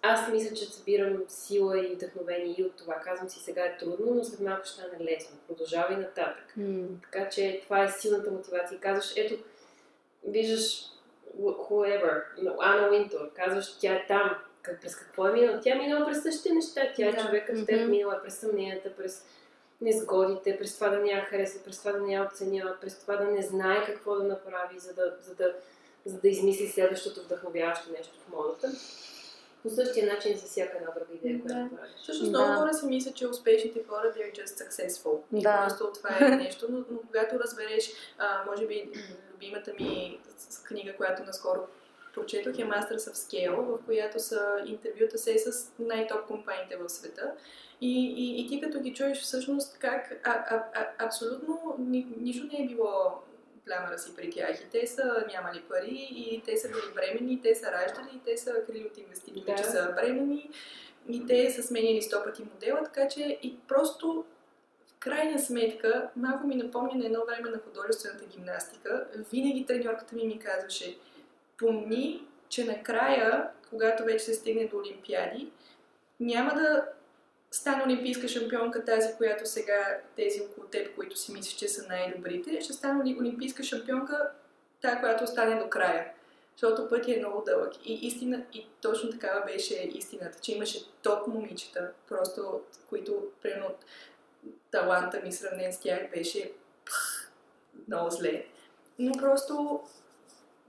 Аз 0.01 0.31
мисля, 0.31 0.55
че 0.55 0.65
събирам 0.65 1.23
сила 1.27 1.79
и 1.79 1.95
вдъхновение 1.95 2.55
и 2.57 2.63
от 2.63 2.75
това. 2.75 2.95
Казвам 2.95 3.29
си, 3.29 3.39
сега 3.39 3.65
е 3.65 3.77
трудно, 3.77 4.13
но 4.15 4.23
след 4.23 4.39
малко 4.39 4.65
ще 4.65 4.73
стане 4.73 5.11
лесно. 5.11 5.37
Продължавай 5.47 5.97
нататък. 5.97 6.53
Mm. 6.59 6.87
Така 7.03 7.29
че 7.29 7.61
това 7.63 7.83
е 7.83 7.91
силната 7.91 8.31
мотивация. 8.31 8.79
Казваш, 8.79 9.13
ето, 9.17 9.35
виждаш 10.27 10.83
whoever, 11.41 12.23
Ана 12.59 12.89
Уинтор, 12.89 13.33
казваш, 13.33 13.77
тя 13.79 13.93
е 13.93 14.05
там. 14.07 14.35
Как, 14.61 14.81
през 14.81 14.95
какво 14.95 15.27
е 15.27 15.31
минала? 15.31 15.59
Тя 15.59 15.75
е 15.75 15.79
минала 15.79 16.05
през 16.05 16.23
същите 16.23 16.53
неща. 16.53 16.81
Тя 16.95 17.09
е 17.09 17.17
човек 17.17 17.47
като 17.47 17.65
теб, 17.65 17.89
минала 17.89 18.21
през 18.23 18.35
съмненията, 18.37 18.95
през 18.95 19.25
незгодите, 19.81 20.57
през 20.57 20.75
това 20.75 20.89
да 20.89 20.99
не 20.99 21.11
я 21.11 21.21
харесва, 21.21 21.63
през 21.63 21.79
това 21.79 21.91
да 21.91 21.99
не 21.99 22.13
я 22.13 22.27
оценява, 22.31 22.75
през 22.81 22.99
това 22.99 23.15
да 23.15 23.25
не 23.25 23.41
знае 23.41 23.85
какво 23.85 24.15
да 24.15 24.23
направи, 24.23 24.79
за 24.79 24.93
да, 24.93 25.15
за 25.21 25.35
да, 25.35 25.55
за 26.05 26.19
да 26.19 26.27
измисли 26.27 26.67
следващото 26.67 27.21
вдъхновяващо 27.21 27.91
нещо 27.91 28.19
в 28.19 28.31
модата. 28.31 28.71
По 29.63 29.69
същия 29.69 30.13
начин 30.13 30.37
за 30.37 30.45
всяка 30.45 30.77
една 30.77 30.91
друга 30.91 31.13
идея, 31.13 31.41
която 31.41 31.69
да. 31.69 31.75
правиш. 31.75 31.93
Всъщност 32.03 32.31
да. 32.31 32.39
много 32.39 32.59
хора 32.59 32.73
си 32.73 32.85
мислят, 32.85 33.15
че 33.15 33.27
успешните 33.27 33.83
хора 33.89 34.13
they're 34.15 34.43
just 34.43 34.69
successful. 34.69 35.19
Да. 35.31 35.65
Просто 35.67 35.91
това 35.93 36.17
е 36.21 36.29
нещо, 36.29 36.67
но, 36.69 36.77
но 36.77 36.99
когато 37.07 37.39
разбереш, 37.39 37.91
а, 38.17 38.45
може 38.49 38.67
би 38.67 38.91
любимата 39.43 39.73
ми 39.73 40.19
книга, 40.63 40.95
която 40.97 41.23
наскоро 41.23 41.67
прочетох 42.13 42.59
е 42.59 42.61
Masters 42.61 42.97
of 42.97 43.13
Scale, 43.13 43.55
в 43.55 43.85
която 43.85 44.19
са 44.19 44.63
интервюта 44.65 45.17
се 45.17 45.37
с 45.37 45.71
най-топ 45.79 46.27
компаниите 46.27 46.77
в 46.77 46.89
света. 46.89 47.33
И, 47.81 48.13
и, 48.17 48.41
и 48.41 48.47
ти 48.47 48.61
като 48.61 48.79
ги 48.79 48.93
чуеш 48.93 49.21
всъщност 49.21 49.77
как 49.79 50.21
а, 50.23 50.45
а, 50.49 50.63
а, 50.73 51.05
абсолютно 51.05 51.75
ни, 51.79 52.07
нищо 52.21 52.47
не 52.47 52.63
е 52.63 52.67
било 52.67 53.23
плямара 53.65 53.99
си 53.99 54.15
при 54.15 54.29
тях. 54.29 54.61
И 54.61 54.69
те 54.71 54.87
са 54.87 55.25
нямали 55.33 55.61
пари, 55.61 56.07
и 56.11 56.41
те 56.45 56.57
са 56.57 56.67
били 56.67 56.93
бремени, 56.95 57.33
и 57.33 57.41
те 57.41 57.55
са 57.55 57.71
раждали, 57.71 58.09
и 58.15 58.19
те 58.19 58.37
са 58.37 58.53
крили 58.67 58.85
от 58.85 58.97
инвеститори, 58.97 59.43
да. 59.45 59.55
че 59.55 59.63
са 59.63 59.93
бремени, 59.95 60.49
и 61.09 61.27
те 61.27 61.51
са 61.51 61.63
сменили 61.63 62.01
сто 62.01 62.23
пъти 62.23 62.43
модела, 62.53 62.83
така 62.83 63.07
че 63.07 63.39
и 63.43 63.57
просто 63.67 64.25
крайна 65.03 65.39
сметка, 65.39 66.09
малко 66.15 66.47
ми 66.47 66.55
напомня 66.55 66.91
на 66.95 67.05
едно 67.05 67.25
време 67.25 67.49
на 67.49 67.57
художествената 67.57 68.25
гимнастика, 68.25 69.07
винаги 69.31 69.65
треньорката 69.65 70.15
ми 70.15 70.27
ми 70.27 70.39
казваше, 70.39 70.97
помни, 71.57 72.27
че 72.49 72.65
накрая, 72.65 73.49
когато 73.69 74.03
вече 74.03 74.25
се 74.25 74.33
стигне 74.33 74.67
до 74.67 74.77
Олимпиади, 74.77 75.51
няма 76.19 76.53
да 76.53 76.85
стане 77.51 77.83
олимпийска 77.83 78.27
шампионка 78.27 78.85
тази, 78.85 79.15
която 79.17 79.49
сега 79.49 79.99
тези 80.15 80.41
около 80.41 80.67
теб, 80.67 80.95
които 80.95 81.19
си 81.19 81.33
мислиш, 81.33 81.55
че 81.55 81.67
са 81.67 81.87
най-добрите, 81.87 82.61
ще 82.61 82.73
стане 82.73 83.15
олимпийска 83.19 83.63
шампионка 83.63 84.29
тази, 84.81 84.99
която 84.99 85.23
остане 85.23 85.63
до 85.63 85.69
края. 85.69 86.11
Защото 86.55 86.89
път 86.89 87.07
е 87.07 87.19
много 87.19 87.43
дълъг. 87.45 87.73
И 87.85 87.93
истина, 87.93 88.43
и 88.53 88.67
точно 88.81 89.11
такава 89.11 89.45
беше 89.45 89.73
истината, 89.93 90.39
че 90.41 90.51
имаше 90.51 90.85
топ 91.01 91.27
момичета, 91.27 91.91
просто, 92.09 92.61
които, 92.89 93.23
примерно, 93.41 93.69
таланта 94.71 95.21
ми 95.23 95.31
сравнен 95.31 95.73
с 95.73 95.79
тях 95.79 96.11
беше 96.15 96.51
пъх, 96.85 97.31
много 97.87 98.09
зле. 98.09 98.45
Но 98.99 99.11
просто 99.11 99.81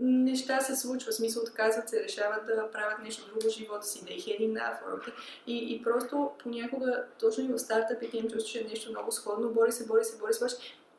неща 0.01 0.61
се 0.61 0.77
случват, 0.77 1.15
в 1.15 1.17
смисъл 1.17 1.43
отказват 1.43 1.89
се, 1.89 2.05
решават 2.05 2.47
да 2.47 2.71
правят 2.73 2.99
нещо 3.03 3.27
друго 3.27 3.41
в 3.51 3.59
живота 3.59 3.87
си, 3.87 4.05
да 4.05 4.13
е 4.13 4.17
heading 4.17 4.55
forward. 4.55 5.13
И, 5.47 5.75
и 5.75 5.83
просто 5.83 6.31
понякога, 6.39 7.05
точно 7.21 7.45
и 7.45 7.49
в 7.49 7.59
стартъпите 7.59 8.17
им 8.17 8.31
чувстваш, 8.31 8.55
е 8.55 8.65
нещо 8.65 8.91
много 8.91 9.13
сходно, 9.13 9.51
бори 9.51 9.73
се, 9.73 9.87
бори 9.87 10.05
се, 10.05 10.19
бори 10.19 10.35
се, 10.35 10.47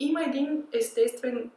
има 0.00 0.22
един 0.22 0.66
естествен 0.72 1.50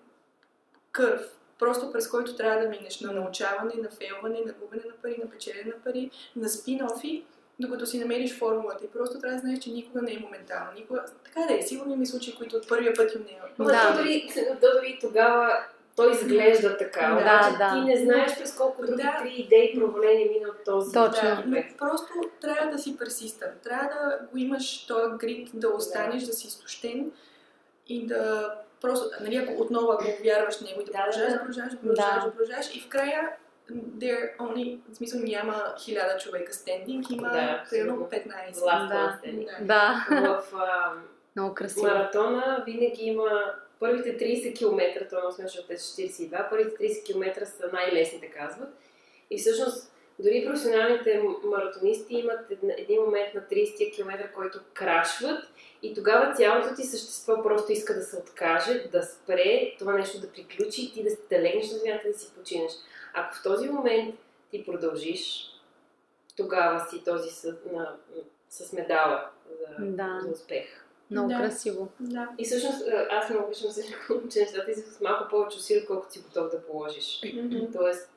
кърв, 0.92 1.22
просто 1.60 1.92
през 1.92 2.08
който 2.08 2.36
трябва 2.36 2.62
да 2.62 2.70
минеш. 2.70 3.00
На 3.00 3.12
научаване, 3.12 3.74
на 3.76 3.90
фейлване, 3.90 4.42
на 4.46 4.54
губене 4.54 4.84
на 4.86 4.94
пари, 5.02 5.18
на 5.24 5.30
печелене 5.30 5.74
на 5.76 5.84
пари, 5.84 6.12
на 6.36 6.50
спин-офи, 6.50 7.24
докато 7.60 7.86
си 7.86 8.00
намериш 8.00 8.38
формулата. 8.38 8.86
И 8.86 8.88
просто 8.88 9.20
трябва 9.20 9.36
да 9.36 9.42
знаеш, 9.42 9.60
че 9.60 9.72
никога 9.72 10.02
не 10.02 10.14
е 10.14 10.20
моментално. 10.20 10.72
Никога... 10.76 11.06
Така 11.24 11.40
да 11.48 11.60
е, 11.60 11.62
сигурно 11.62 11.96
ми 11.96 12.06
случаи, 12.06 12.36
които 12.36 12.56
от 12.56 12.70
първия 12.70 12.94
път 12.94 13.16
им 13.16 13.22
не 13.22 13.32
е. 13.32 13.66
Да, 13.66 13.98
дори, 13.98 14.30
дори 14.62 14.98
тогава 15.02 15.66
той 15.96 16.12
изглежда 16.12 16.78
така. 16.78 17.08
Да, 17.08 17.14
обаче 17.14 17.58
да. 17.58 17.74
ти 17.74 17.92
не 17.92 18.06
знаеш 18.06 18.38
през 18.38 18.56
колко 18.56 18.86
други 18.86 19.04
да. 19.04 19.18
три 19.22 19.30
идеи 19.30 19.80
провалени 19.80 20.26
мина 20.26 20.50
от 20.50 20.64
този. 20.66 20.94
Точно. 20.94 21.30
Да, 21.30 21.44
но 21.46 21.64
просто 21.78 22.14
трябва 22.42 22.72
да 22.72 22.78
си 22.78 22.98
пресистен. 22.98 23.50
Трябва 23.64 23.84
да 23.84 24.20
го 24.32 24.38
имаш 24.38 24.86
този 24.86 25.18
грид, 25.18 25.50
да 25.54 25.70
останеш, 25.70 26.22
да, 26.22 26.28
да 26.28 26.34
си 26.34 26.48
изтощен 26.48 27.12
и 27.88 28.08
да 28.08 28.54
просто, 28.82 29.10
нали, 29.22 29.36
ако 29.36 29.62
отново 29.62 29.92
ако 29.92 30.06
вярваш 30.24 30.58
в 30.58 30.62
него 30.62 30.82
и 30.82 30.86
да, 30.86 30.92
продължаваш, 30.92 31.34
да 31.34 31.40
продължаваш, 31.40 31.72
да 31.72 31.80
продължаваш, 31.80 32.24
да 32.24 32.32
продължаваш 32.32 32.76
и 32.76 32.82
в 32.82 32.90
края 32.90 33.30
there 33.76 34.38
only, 34.38 34.80
в 34.92 34.96
смисъл 34.96 35.22
няма 35.24 35.76
хиляда 35.80 36.18
човека 36.18 36.54
стендинг, 36.54 37.10
има 37.10 37.30
да, 37.30 37.64
примерно 37.70 38.10
15. 38.12 38.62
Да. 38.62 39.20
да. 39.62 40.06
В 40.10 40.56
а, 40.56 40.94
Много 41.36 41.54
красиво. 41.54 41.88
маратона 41.88 42.64
винаги 42.68 43.04
има 43.04 43.54
Първите 43.80 44.18
30 44.18 44.58
км, 44.58 45.08
това 45.10 45.26
ме 45.26 45.32
смешно, 45.32 45.64
те 45.68 45.78
са 45.78 46.02
42, 46.02 46.50
първите 46.50 46.84
30 46.84 47.06
км 47.06 47.46
са 47.46 47.70
най-лесните, 47.74 48.28
казват. 48.28 48.70
И 49.30 49.38
всъщност, 49.38 49.92
дори 50.20 50.46
професионалните 50.46 51.24
маратонисти 51.44 52.16
имат 52.16 52.52
един 52.78 53.02
момент 53.02 53.34
на 53.34 53.42
30 53.42 53.96
км, 53.96 54.32
който 54.36 54.60
крашват 54.74 55.44
и 55.82 55.94
тогава 55.94 56.34
цялото 56.36 56.76
ти 56.76 56.84
същество 56.84 57.44
просто 57.44 57.72
иска 57.72 57.94
да 57.94 58.02
се 58.02 58.18
откаже, 58.18 58.88
да 58.92 59.04
спре, 59.04 59.76
това 59.80 59.94
нещо 59.94 60.22
да 60.22 60.32
приключи 60.32 60.82
и 60.82 60.92
ти 60.92 61.04
да, 61.04 61.10
да 61.30 61.44
легнеш 61.44 61.72
на 61.72 61.78
земята 61.78 62.08
да 62.08 62.20
си 62.20 62.32
починеш. 62.38 62.72
Ако 63.14 63.36
в 63.36 63.44
този 63.44 63.70
момент 63.70 64.16
ти 64.52 64.66
продължиш, 64.66 65.50
тогава 66.38 66.80
си 66.90 67.04
този 67.04 67.30
с, 67.30 67.56
на, 67.74 67.96
с 68.50 68.74
медала 68.74 69.30
за, 69.60 69.86
да. 69.86 70.20
за 70.24 70.32
успех. 70.32 70.66
Много 71.12 71.30
да. 71.30 71.38
красиво. 71.38 71.88
Да. 72.00 72.30
И 72.38 72.46
всъщност 72.46 72.84
аз 73.10 73.30
много 73.30 73.46
обичам 73.46 73.72
се 73.72 73.84
че 74.32 74.40
нещата 74.40 74.74
си 74.74 74.82
с 74.82 75.02
малко 75.02 75.30
повече 75.30 75.58
усилия, 75.58 75.86
колкото 75.86 76.14
си 76.14 76.20
готов 76.20 76.52
да 76.52 76.62
положиш. 76.62 77.22
Mm-hmm. 77.24 77.74
Тоест, 77.74 78.10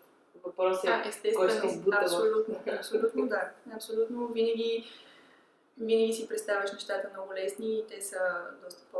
Въпросът 0.44 0.84
е 0.84 0.88
А, 0.88 1.34
кой 1.34 1.50
ще 1.50 1.66
избута 1.66 1.98
абсолютно, 2.02 2.54
абсолютно 2.78 3.26
да. 3.26 3.50
Абсолютно 3.74 4.26
винаги, 4.26 4.84
винаги 5.80 6.12
си 6.12 6.28
представяш 6.28 6.72
нещата 6.72 7.08
много 7.14 7.34
лесни 7.34 7.78
и 7.78 7.84
те 7.86 8.00
са 8.00 8.18
доста 8.64 8.82
по... 8.92 8.98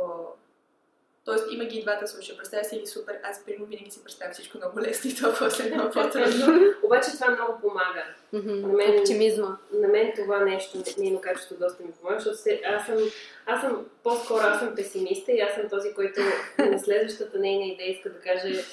Тоест 1.25 1.45
има 1.51 1.65
ги 1.65 1.77
и 1.77 1.83
двата 1.83 2.07
случая. 2.07 2.37
Представя 2.37 2.63
си 2.63 2.79
ги 2.79 2.87
супер, 2.87 3.19
аз 3.23 3.45
примерно 3.45 3.65
винаги 3.65 3.91
си 3.91 4.03
представя 4.03 4.33
всичко 4.33 4.57
много 4.57 4.79
лесно 4.79 5.09
и 5.11 5.15
то 5.15 5.33
после 5.39 5.67
е 5.67 5.71
много 5.75 5.91
по-трудно. 5.91 6.73
Обаче 6.83 7.11
това 7.11 7.29
много 7.29 7.61
помага. 7.61 8.03
На 8.33 8.73
мен- 8.73 8.99
Оптимизма. 8.99 9.57
На 9.73 9.87
мен 9.87 10.13
това 10.15 10.39
нещо, 10.39 10.77
нейно 10.97 11.21
качество 11.21 11.55
доста 11.59 11.83
ми 11.83 11.91
помага, 11.91 12.19
защото 12.19 12.37
се, 12.37 12.61
аз, 12.65 12.85
съм, 12.85 12.97
аз 13.45 13.61
съм, 13.61 13.85
по-скоро 14.03 14.39
аз 14.43 14.59
съм 14.59 14.75
песимиста 14.75 15.31
и 15.31 15.39
аз 15.39 15.53
съм 15.55 15.69
този, 15.69 15.93
който 15.93 16.21
на 16.59 16.79
следващата 16.79 17.39
нейна 17.39 17.65
идея 17.65 17.91
иска 17.91 18.09
да 18.09 18.19
каже 18.19 18.63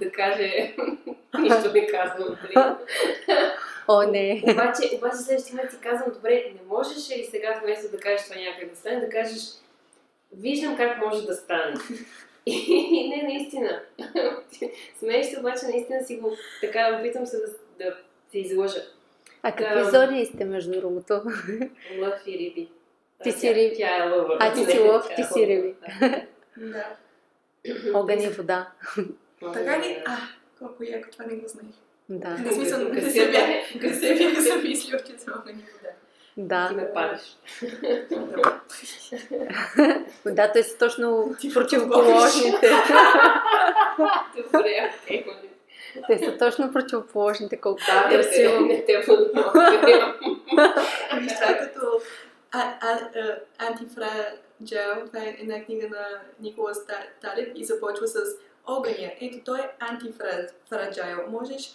да 0.00 0.12
каже 0.12 0.74
нищо 1.38 1.72
не 1.74 1.86
казвам. 1.86 2.36
О, 3.88 4.02
не. 4.02 4.42
Обаче, 4.42 4.96
обаче 4.96 5.16
следващия 5.16 5.54
момент 5.54 5.72
си 5.72 5.78
казвам, 5.80 6.12
добре, 6.14 6.52
не 6.54 6.60
можеш 6.68 7.10
ли 7.10 7.28
сега 7.30 7.60
вместо 7.62 7.90
да 7.90 8.00
кажеш 8.00 8.28
това 8.28 8.40
някак 8.40 8.70
да 8.70 8.76
стане, 8.76 9.00
да 9.00 9.08
кажеш 9.08 9.40
виждам 10.32 10.76
как 10.76 10.98
може 10.98 11.26
да 11.26 11.34
стане. 11.34 11.74
И 12.46 13.08
не, 13.08 13.22
наистина. 13.22 13.82
Смееш 14.98 15.26
се, 15.26 15.40
обаче 15.40 15.66
наистина 15.66 16.04
си 16.04 16.16
го 16.16 16.36
така, 16.60 16.98
опитвам 17.00 17.26
се 17.26 17.36
да, 17.36 17.46
да 17.84 17.96
се 18.30 18.38
излъжа. 18.38 18.80
А 19.42 19.52
какви 19.52 19.90
зодии 19.90 20.26
сте, 20.26 20.44
между 20.44 20.80
другото? 20.80 21.14
Лъв 22.00 22.26
и 22.26 22.38
риби. 22.38 22.68
Ти 23.22 23.32
си 23.32 23.54
риби. 23.54 23.76
Тя 23.76 23.96
е 23.96 24.10
лъва. 24.10 24.36
А, 24.40 24.54
ти 24.54 24.64
си 24.64 24.78
лъв, 24.78 25.08
ти 25.16 25.20
е 25.20 25.24
си 25.24 25.40
лъва, 25.40 25.46
риби. 25.46 25.74
да. 26.00 26.24
Да. 26.56 26.96
Огън 27.94 28.20
и 28.20 28.28
вода. 28.28 28.70
Така 29.52 29.80
ли? 29.80 30.02
А, 30.06 30.16
колко 30.58 30.84
яко, 30.84 31.08
това 31.10 31.24
не 31.24 31.36
го 31.36 31.48
знаех. 31.48 31.74
Да. 32.08 32.28
В 32.28 32.52
смисъл, 32.54 32.88
не 32.88 33.10
се 33.10 33.30
бях, 33.30 33.48
не 33.82 33.94
се 33.94 34.14
бях 34.14 34.38
замислил, 34.40 34.98
че 34.98 35.18
съм 35.18 35.34
огън 35.42 35.58
и 35.58 35.62
вода. 35.72 35.88
Ти 36.34 36.36
Да. 36.36 36.70
ме 36.76 36.92
палиш. 36.94 37.36
Да, 40.26 40.52
те 40.52 40.62
са 40.62 40.78
точно 40.78 41.36
Ти 41.40 41.54
противоположните. 41.54 42.70
Добре. 44.52 44.92
Те 46.06 46.18
са 46.18 46.38
точно 46.38 46.72
противоположните, 46.72 47.60
колко 47.60 47.80
Да, 47.86 48.08
красиво. 48.10 48.60
не 48.60 48.84
те 48.84 49.00
това 49.04 49.68
е 51.50 51.58
като 51.58 52.00
антифраджайл, 53.58 55.06
това 55.06 55.18
е 55.20 55.36
една 55.40 55.64
книга 55.64 55.88
на 55.88 56.06
Никола 56.40 56.72
Талеб 57.22 57.52
и 57.54 57.64
започва 57.64 58.06
с 58.06 58.18
огъня. 58.66 59.10
Ето 59.20 59.38
той 59.44 59.60
е 59.60 59.68
антифраджайл. 59.78 61.18
Можеш, 61.28 61.70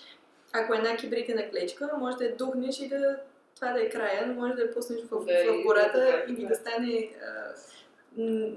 ако 0.53 0.73
е 0.73 0.77
една 0.77 0.97
кибритена 0.97 1.49
клечка, 1.49 1.89
може 1.99 2.17
да 2.17 2.25
я 2.25 2.35
духнеш 2.35 2.79
и 2.79 2.87
да 2.87 3.19
това 3.55 3.73
да 3.73 3.81
е 3.81 3.89
края, 3.89 4.27
но 4.27 4.33
може 4.33 4.53
да 4.53 4.61
я 4.61 4.73
пуснеш 4.73 4.99
в, 5.11 5.25
Да, 5.25 5.43
и 5.43 5.47
в 5.47 5.63
гората 5.63 5.99
да, 5.99 6.33
и 6.33 6.35
да. 6.35 6.47
да 6.47 6.55
стане 6.55 7.09
а, 7.21 7.53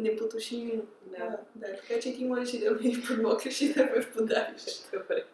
непотушим. 0.01 0.82
Да. 1.07 1.16
А, 1.20 1.36
да, 1.55 1.66
така 1.76 2.01
че 2.01 2.14
ти 2.14 2.24
можеш 2.24 2.55
и 2.55 2.61
да 2.61 2.70
ме 2.70 2.78
подмокриш 3.07 3.61
и 3.61 3.72
да 3.72 3.84
ме 3.84 4.07
подавиш. 4.14 4.62
Добре. 4.93 5.24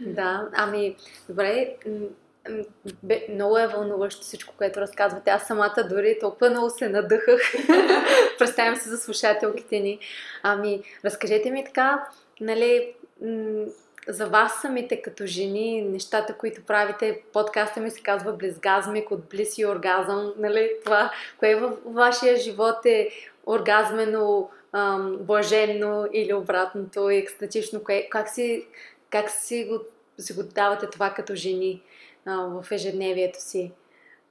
Да, 0.00 0.48
ами, 0.52 0.96
добре. 1.28 1.76
Бе, 3.02 3.26
много 3.30 3.58
е 3.58 3.66
вълнуващо 3.66 4.22
всичко, 4.22 4.54
което 4.58 4.80
разказвате. 4.80 5.30
Аз 5.30 5.46
самата 5.46 5.86
дори 5.90 6.18
толкова 6.20 6.50
много 6.50 6.70
се 6.70 6.88
надъхах. 6.88 7.40
Представям 8.38 8.76
се 8.76 8.88
за 8.88 8.98
слушателките 8.98 9.80
ни. 9.80 9.98
Ами, 10.42 10.82
разкажете 11.04 11.50
ми 11.50 11.64
така, 11.64 12.08
нали, 12.40 12.94
м, 13.20 13.64
за 14.08 14.26
вас 14.26 14.52
самите 14.62 15.02
като 15.02 15.26
жени, 15.26 15.82
нещата, 15.82 16.34
които 16.34 16.62
правите, 16.62 17.22
подкаста 17.32 17.80
ми 17.80 17.90
се 17.90 18.02
казва 18.02 18.32
Близгазмик 18.32 19.10
от 19.10 19.28
Близ 19.28 19.58
и 19.58 19.66
оргазъм, 19.66 20.32
нали, 20.38 20.70
това, 20.84 21.12
кое 21.38 21.54
във 21.54 21.78
вашия 21.84 22.36
живот 22.36 22.86
е 22.86 23.10
оргазмено, 23.46 24.50
ам, 24.72 25.16
блаженно 25.20 26.08
или 26.12 26.34
обратното, 26.34 27.10
екстатично, 27.10 27.84
кое, 27.84 28.08
как 28.10 28.28
си, 28.28 28.66
как 29.10 29.30
си 29.30 29.64
го, 29.64 29.78
си 30.18 30.32
го 30.32 30.42
давате 30.42 30.86
това 30.86 31.10
като 31.10 31.34
жени 31.34 31.82
а, 32.26 32.36
в 32.36 32.72
ежедневието 32.72 33.42
си? 33.42 33.72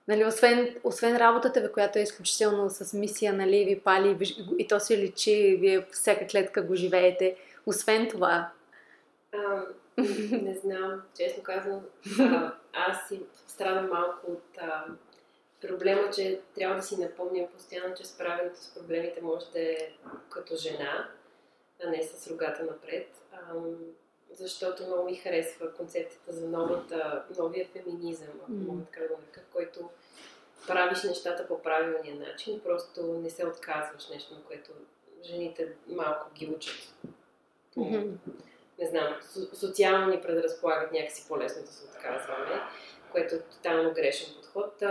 Нали, 0.08 0.26
освен, 0.26 0.76
освен 0.84 1.18
работата 1.18 1.62
ви, 1.62 1.72
която 1.72 2.00
е 2.00 2.02
изключително 2.02 2.70
с 2.70 2.94
мисия, 2.94 3.34
нали, 3.34 3.66
ви 3.66 3.80
пали 3.80 4.18
и 4.60 4.68
то 4.68 4.80
се 4.80 4.98
личи, 4.98 5.58
вие 5.60 5.86
всяка 5.92 6.28
клетка 6.28 6.62
го 6.62 6.76
живеете. 6.76 7.36
Освен 7.66 8.10
това, 8.10 8.50
А, 9.38 9.66
не 10.32 10.54
знам, 10.54 11.02
честно 11.18 11.44
казвам, 11.44 11.82
а, 12.20 12.54
аз 12.74 13.08
си 13.08 13.22
страдам 13.48 13.90
малко 13.90 14.32
от 14.32 14.58
а, 14.58 14.86
проблема, 15.62 16.10
че 16.10 16.42
трябва 16.56 16.76
да 16.76 16.82
си 16.82 17.02
напомням 17.02 17.48
постоянно, 17.54 17.96
че 17.96 18.06
справянето 18.06 18.60
с 18.60 18.74
проблемите 18.74 19.22
може 19.22 19.46
да 19.54 19.60
е 19.60 19.78
като 20.30 20.56
жена, 20.56 21.10
а 21.84 21.90
не 21.90 22.04
с 22.04 22.28
рогата 22.28 22.64
напред. 22.64 23.08
А, 23.34 23.38
защото 24.34 24.86
много 24.86 25.06
ми 25.06 25.16
харесва 25.16 25.74
концепцията 25.74 26.34
за 26.34 26.48
новата, 26.48 27.24
новия 27.40 27.68
феминизъм, 27.68 28.30
ако 28.44 28.52
мога 28.52 28.84
така 28.86 29.02
да 29.02 29.08
го 29.08 29.14
нарека, 29.22 29.42
който 29.54 29.90
правиш 30.68 31.04
нещата 31.04 31.48
по 31.48 31.62
правилния 31.62 32.16
начин, 32.16 32.62
просто 32.64 33.04
не 33.04 33.30
се 33.30 33.48
отказваш 33.48 34.10
нещо, 34.10 34.34
на 34.34 34.42
което 34.42 34.72
жените 35.24 35.74
малко 35.88 36.34
ги 36.34 36.54
учат. 36.56 36.94
Мгм. 37.78 38.18
Не 38.80 38.88
знам, 38.88 39.20
со- 39.22 39.56
социално 39.56 40.08
ни 40.08 40.22
предразполагат 40.22 40.92
някакси 40.92 41.26
по-лесно 41.28 41.62
да 41.62 41.72
се 41.72 41.86
отказваме, 41.86 42.62
което 43.12 43.36
е 43.36 43.40
тотално 43.40 43.94
грешен 43.94 44.36
подход. 44.36 44.84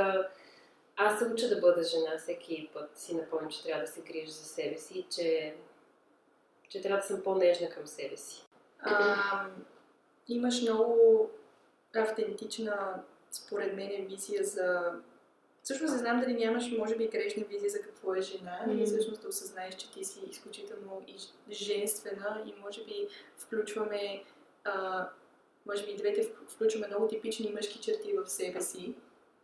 Аз 0.97 1.19
се 1.19 1.25
уча 1.25 1.49
да 1.49 1.61
бъда 1.61 1.83
жена 1.83 2.19
всеки 2.19 2.71
път. 2.75 2.99
Си 2.99 3.15
напомням, 3.15 3.51
че 3.51 3.63
трябва 3.63 3.83
да 3.83 3.89
се 3.89 4.01
грижа 4.01 4.33
за 4.33 4.45
себе 4.45 4.79
си 4.79 4.99
и 4.99 5.07
че, 5.11 5.55
че 6.69 6.81
трябва 6.83 7.01
да 7.01 7.07
съм 7.07 7.23
по-нежна 7.23 7.71
към 7.71 7.87
себе 7.87 8.17
си. 8.17 8.47
А, 8.81 9.47
имаш 10.29 10.63
много 10.63 11.31
автентична, 11.97 13.03
според 13.31 13.77
мен, 13.77 14.07
визия 14.07 14.45
за... 14.45 14.93
Всъщност 15.65 15.93
не 15.93 15.99
знам 15.99 16.21
дали 16.21 16.35
нямаш, 16.35 16.71
може 16.79 16.97
би, 16.97 17.09
грешна 17.09 17.45
визия 17.45 17.71
за 17.71 17.81
какво 17.83 18.15
е 18.15 18.21
жена 18.21 18.61
Мгм. 18.67 18.79
и 18.79 18.87
всъщност 18.87 19.23
да 19.23 19.29
осъзнаеш, 19.29 19.75
че 19.75 19.93
ти 19.93 20.05
си 20.05 20.21
изключително 20.31 21.03
и 21.07 21.15
женствена 21.55 22.43
и 22.47 22.55
може 22.61 22.85
би 22.85 23.09
включваме 23.37 24.25
а, 24.65 25.07
може 25.67 25.87
би 25.87 25.97
двете 25.97 26.23
вк- 26.23 26.49
включваме 26.49 26.87
много 26.87 27.09
типични 27.09 27.51
мъжки 27.55 27.79
черти 27.81 28.13
в 28.13 28.31
себе 28.31 28.61
си, 28.61 28.95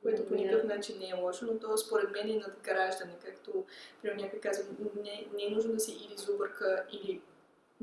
което 0.02 0.26
по 0.26 0.34
никакъв 0.34 0.64
начин 0.64 0.98
не 0.98 1.08
е 1.08 1.14
лошо, 1.14 1.46
но 1.46 1.58
то 1.58 1.76
според 1.76 2.10
мен 2.10 2.30
е 2.30 2.36
надграждане, 2.36 3.16
както 3.24 3.64
примерно 4.02 4.22
някой 4.22 4.40
казва, 4.40 4.64
не, 5.02 5.26
не 5.34 5.44
е 5.46 5.50
нужно 5.50 5.72
да 5.72 5.80
си 5.80 5.92
или 5.92 6.16
зубърка, 6.16 6.84
или 6.92 7.20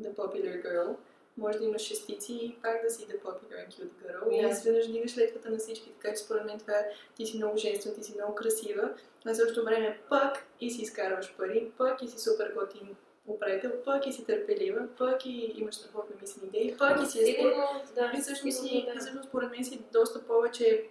the 0.02 0.14
popular 0.16 0.66
girl, 0.66 0.96
може 1.38 1.58
да 1.58 1.66
имаш 1.66 1.82
шестици 1.82 2.34
и 2.34 2.56
пак 2.62 2.84
да 2.84 2.90
си 2.90 3.08
the 3.08 3.22
popular 3.22 3.68
cute 3.70 3.90
girl. 4.04 4.32
И 4.32 4.42
Да. 4.42 4.48
изведнъж 4.48 4.88
дигаш 4.88 5.18
летвата 5.18 5.50
на 5.50 5.58
всички, 5.58 5.92
така 5.92 6.16
че 6.16 6.24
според 6.24 6.46
мен 6.46 6.60
това 6.60 6.74
е, 6.74 6.92
ти 7.16 7.26
си 7.26 7.38
много 7.38 7.58
женствена, 7.58 7.96
ти 7.96 8.04
си 8.04 8.14
много 8.16 8.36
красива, 8.36 8.94
а 9.26 9.34
в 9.34 9.36
същото 9.36 9.66
време 9.66 10.00
пък 10.10 10.46
и 10.62 10.72
си 10.72 10.82
изкарваш 10.82 11.36
пари, 11.38 11.72
пък 11.78 12.02
и 12.02 12.08
си 12.08 12.20
супер 12.20 12.54
готин 12.56 12.96
управител, 13.28 13.72
пък 13.86 14.08
и 14.08 14.14
си 14.14 14.26
търпелива, 14.26 14.88
пък 14.98 15.26
и 15.26 15.54
имаш 15.56 15.76
страхотно 15.76 16.16
мислени 16.22 16.48
идеи, 16.48 16.78
пък 16.78 17.04
и 17.04 17.06
си 17.06 17.22
е 17.22 17.26
Сигурно, 17.26 17.64
да. 17.96 18.12
и 18.18 18.22
всъщност, 18.22 18.58
си, 18.58 18.68
сигурно, 18.68 18.90
и 18.90 18.94
да. 18.94 19.00
всъщност 19.00 19.30
според 19.30 19.52
мен 19.52 19.66
си 19.66 19.82
доста 19.94 20.24
повече, 20.24 20.86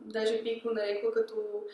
даже 0.00 0.42
бих 0.42 0.62
го 0.62 0.70
нарекла 0.70 1.12
като 1.12 1.64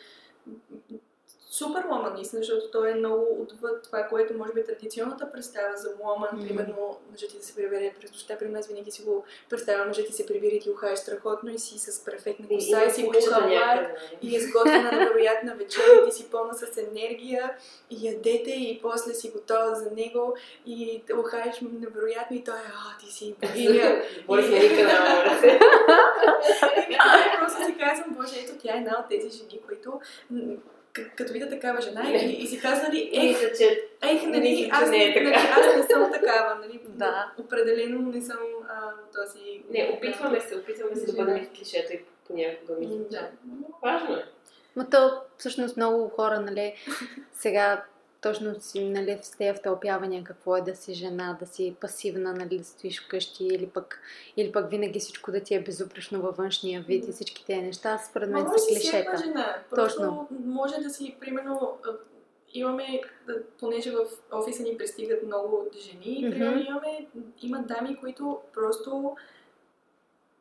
супер 1.49 1.83
ломан, 1.91 2.13
наистина, 2.13 2.41
защото 2.43 2.71
той 2.71 2.91
е 2.91 2.95
много 2.95 3.41
отвъд 3.41 3.83
това, 3.83 4.03
което 4.03 4.33
може 4.33 4.53
би 4.53 4.59
е 4.59 4.63
традиционната 4.63 5.31
представа 5.31 5.77
за 5.77 5.89
ломан, 6.03 6.29
Мгм. 6.33 6.47
примерно 6.47 6.97
да 7.37 7.45
се 7.45 7.55
прибере 7.55 7.93
през 7.99 8.11
нощта, 8.11 8.37
при 8.37 8.49
нас 8.49 8.67
винаги 8.67 8.91
си 8.91 9.01
го 9.01 9.23
представя, 9.49 9.85
мъжът 9.85 10.07
ти 10.07 10.13
се 10.13 10.25
прибира 10.25 10.55
и 10.55 10.59
ти 10.59 10.69
ухае 10.69 10.95
страхотно 10.95 11.51
и 11.51 11.59
си 11.59 11.79
с 11.79 12.05
перфектна 12.05 12.45
И, 12.49 12.55
коса 12.55 12.85
и 12.85 12.91
си 12.91 13.07
кучета 13.07 13.35
куха 13.35 13.45
лайк 13.45 13.81
нали? 13.81 14.33
и 14.33 14.35
е 14.35 14.39
сготвена 14.39 14.91
на 14.91 14.97
вероятна 14.99 15.55
вечер 15.55 15.81
и 16.01 16.09
ти 16.09 16.15
си 16.15 16.29
пълна 16.31 16.53
с 16.53 16.77
енергия 16.77 17.53
и 17.89 18.07
ядете 18.07 18.51
и 18.51 18.79
после 18.81 19.13
си 19.13 19.29
готова 19.29 19.75
за 19.75 19.91
него 19.91 20.35
и 20.65 21.03
ухаеш 21.19 21.61
невероятно 21.61 22.37
и 22.37 22.43
той 22.43 22.55
е, 22.55 22.59
а, 22.67 22.99
ти 22.99 23.13
си 23.13 23.35
богиня. 23.41 24.01
Ръце. 25.25 25.59
И 26.89 26.97
просто 27.39 27.65
си 27.65 27.77
казвам, 27.79 28.15
боже, 28.15 28.39
ето 28.39 28.53
тя 28.61 28.73
е 28.73 28.77
една 28.77 28.99
от 28.99 29.09
тези 29.09 29.37
жени, 29.37 29.61
които 29.67 29.99
като 30.93 31.33
видя 31.33 31.49
такава 31.49 31.81
жена 31.81 32.11
и, 32.11 32.31
и 32.31 32.47
си 32.47 32.59
казва, 32.59 32.87
нали, 32.87 33.09
ех, 33.13 33.41
ех, 34.03 34.23
нали, 34.25 34.69
аз, 34.71 34.89
не 34.89 35.03
е 35.05 35.07
не, 35.07 35.13
така. 35.13 35.29
нали, 35.29 35.35
аз 35.35 35.75
не 35.77 35.83
съм 35.83 36.11
такава, 36.11 36.55
нали, 36.55 36.79
Да. 36.87 37.31
определено 37.37 38.11
не 38.11 38.21
съм 38.21 38.37
а, 38.69 38.91
този... 39.15 39.63
не, 39.69 39.91
опитваме 39.97 40.41
се, 40.41 40.55
опитваме 40.55 40.95
се 40.95 41.05
да 41.05 41.13
бъдем 41.13 41.45
в 41.45 41.57
клишето 41.57 41.93
и 41.93 41.99
понякога 42.27 42.73
М, 42.73 42.79
мисля, 42.79 42.97
Да. 43.11 43.29
важно 43.83 44.15
е. 44.15 44.25
Но 44.75 44.89
то 44.89 45.21
всъщност 45.37 45.77
много 45.77 46.09
хора, 46.09 46.39
нали, 46.39 46.73
сега 47.33 47.83
точно 48.21 48.61
си, 48.61 48.89
нали, 48.89 49.19
с 49.21 49.31
тези 49.31 49.59
втълпявания 49.59 50.23
какво 50.23 50.57
е 50.57 50.61
да 50.61 50.75
си 50.75 50.93
жена, 50.93 51.37
да 51.39 51.45
си 51.45 51.75
пасивна, 51.81 52.33
нали, 52.33 52.57
да 52.57 52.63
стоиш 52.63 53.05
вкъщи 53.05 53.45
или 53.45 53.67
пък, 53.67 54.01
или 54.37 54.51
пък 54.51 54.69
винаги 54.69 54.99
всичко 54.99 55.31
да 55.31 55.39
ти 55.39 55.55
е 55.55 55.63
безупречно 55.63 56.21
във 56.21 56.37
външния 56.37 56.81
вид 56.81 57.07
и 57.07 57.11
всички 57.11 57.45
тези 57.45 57.61
неща, 57.61 57.97
според 58.09 58.29
мен 58.29 58.45
са 58.57 58.67
клишета. 58.67 59.17
Жена. 59.25 59.55
Точно. 59.75 60.27
може 60.45 60.75
да 60.81 60.89
си, 60.89 61.15
примерно, 61.19 61.77
имаме, 62.53 63.01
понеже 63.59 63.91
в 63.91 64.05
офиса 64.31 64.63
ни 64.63 64.77
пристигат 64.77 65.23
много 65.23 65.65
жени, 65.77 66.03
mm-hmm. 66.05 66.31
примерно 66.31 66.61
имаме, 66.61 67.07
има 67.41 67.59
дами, 67.59 67.97
които 67.99 68.39
просто 68.53 69.15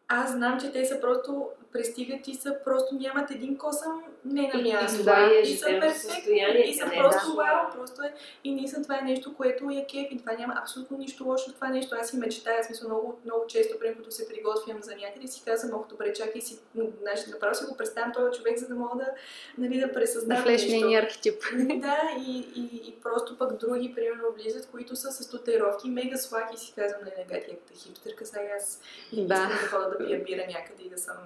аз 0.08 0.32
знам, 0.32 0.60
че 0.60 0.72
те 0.72 0.84
са 0.84 1.00
просто 1.00 1.48
пристигат 1.72 2.28
и 2.28 2.34
са 2.34 2.56
просто 2.64 2.94
нямат 2.94 3.30
един 3.30 3.58
косъм 3.58 4.04
не 4.32 4.50
на 4.54 4.62
място. 4.62 5.04
Да, 5.04 5.30
и, 5.44 5.56
са 5.56 5.66
перфектни. 5.66 6.64
И 6.66 6.74
са 6.74 6.90
просто 6.96 7.30
да. 7.30 7.36
вау, 7.36 7.70
просто 7.74 8.02
е. 8.02 8.14
И 8.44 8.54
наистина 8.54 8.82
това 8.82 8.98
е 8.98 9.02
нещо, 9.02 9.34
което 9.34 9.70
е 9.70 9.86
кеф 9.90 10.06
и 10.10 10.18
това 10.18 10.32
няма 10.32 10.54
абсолютно 10.62 10.98
нищо 10.98 11.24
лошо 11.24 11.50
в 11.50 11.54
това 11.54 11.68
нещо. 11.68 11.96
Аз 12.00 12.10
си 12.10 12.16
мечтая, 12.16 12.64
смисъл 12.64 12.88
много, 12.88 13.18
много 13.24 13.46
често, 13.46 13.78
преди 13.78 13.94
като 13.94 14.10
се 14.10 14.28
приготвям 14.28 14.82
за 14.82 14.96
някъде, 14.96 15.28
си 15.28 15.42
казвам, 15.44 15.80
ох, 15.80 15.88
добре, 15.88 16.12
чакай 16.12 16.40
си, 16.40 16.58
знаеш, 17.00 17.26
направо 17.26 17.54
си 17.54 17.64
го 17.64 17.76
представям 17.76 18.12
този 18.12 18.38
човек, 18.38 18.58
за 18.58 18.68
да 18.68 18.74
мога 18.74 18.96
да, 18.96 19.10
нали, 19.58 19.80
да 19.80 19.92
пресъздам 19.92 20.44
да 20.44 20.98
архетип. 20.98 21.42
да, 21.80 21.98
и, 22.26 22.38
и, 22.56 22.88
и, 22.88 22.94
просто 23.02 23.38
пък 23.38 23.56
други, 23.56 23.94
примерно, 23.94 24.32
влизат, 24.32 24.70
които 24.70 24.96
са 24.96 25.12
с 25.12 25.30
татуировки, 25.30 25.90
мега 25.90 26.16
слаки 26.16 26.54
и 26.54 26.58
си 26.58 26.72
казвам, 26.74 27.00
не, 27.04 27.24
не, 27.30 27.38
не, 27.40 27.58
хипстерка, 27.76 28.26
сега 28.26 28.40
аз 28.56 28.80
да. 29.12 29.34
искам 29.34 29.48
да 29.48 29.68
ходя 29.68 29.90
да 29.90 30.06
пия 30.06 30.24
бира 30.24 30.46
някъде 30.48 30.82
и 30.82 30.90
да 30.90 30.98
съм 30.98 31.16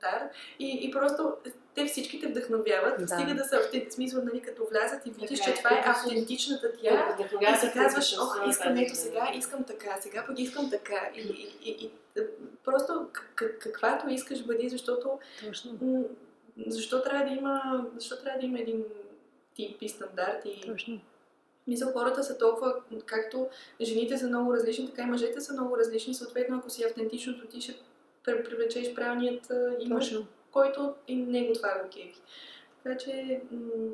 коментар. 0.00 0.28
И, 0.58 0.78
и 0.82 0.90
просто 0.90 1.36
те 1.74 1.86
всички 1.86 2.20
те 2.20 2.26
вдъхновяват, 2.26 3.00
да. 3.00 3.08
стига 3.08 3.34
да 3.34 3.44
са 3.44 3.58
в 3.58 3.92
смисъл, 3.92 4.24
нали, 4.24 4.40
като 4.40 4.66
влязат 4.70 5.06
и 5.06 5.10
видиш, 5.10 5.40
че 5.40 5.54
това 5.54 5.70
е 5.70 5.82
автентичната 5.86 6.72
тя. 6.82 7.16
И 7.40 7.56
си 7.56 7.70
казваш, 7.72 8.16
ох, 8.20 8.48
искам 8.48 8.76
ето 8.76 8.94
сега, 8.94 9.32
искам 9.34 9.64
така, 9.64 9.96
сега 10.00 10.24
пък 10.26 10.38
искам 10.38 10.70
така. 10.70 11.10
И, 11.14 11.20
и, 11.20 11.70
и, 11.70 11.84
и 11.84 11.90
просто 12.64 13.06
каквато 13.36 14.08
искаш 14.08 14.44
бъди, 14.44 14.68
защото 14.68 15.18
Точно. 15.46 16.04
защо 16.66 17.02
трябва 17.02 17.24
да 17.24 17.30
има, 17.30 17.86
защо 17.96 18.22
трябва 18.22 18.40
да 18.40 18.46
има 18.46 18.58
един 18.58 18.84
тип 19.54 19.82
и 19.82 19.88
стандарт 19.88 20.44
и 20.44 20.60
Точно. 20.66 21.00
Мисля, 21.66 21.92
хората 21.92 22.24
са 22.24 22.38
толкова, 22.38 22.74
както 23.06 23.48
жените 23.80 24.18
са 24.18 24.26
много 24.26 24.54
различни, 24.54 24.86
така 24.86 25.02
и 25.02 25.06
мъжете 25.06 25.40
са 25.40 25.52
много 25.52 25.76
различни. 25.76 26.14
Съответно, 26.14 26.58
ако 26.58 26.70
си 26.70 26.84
автентичното, 26.84 27.46
ти 27.46 27.60
ще 27.60 27.74
привлечеш 28.24 28.94
правилният 28.94 29.52
имаш, 29.80 30.14
който 30.52 30.94
и 31.08 31.16
него 31.16 31.52
това 31.52 31.68
е 31.68 31.86
окей. 31.86 32.12
Така 32.82 32.96
че, 32.96 33.40
м- 33.50 33.92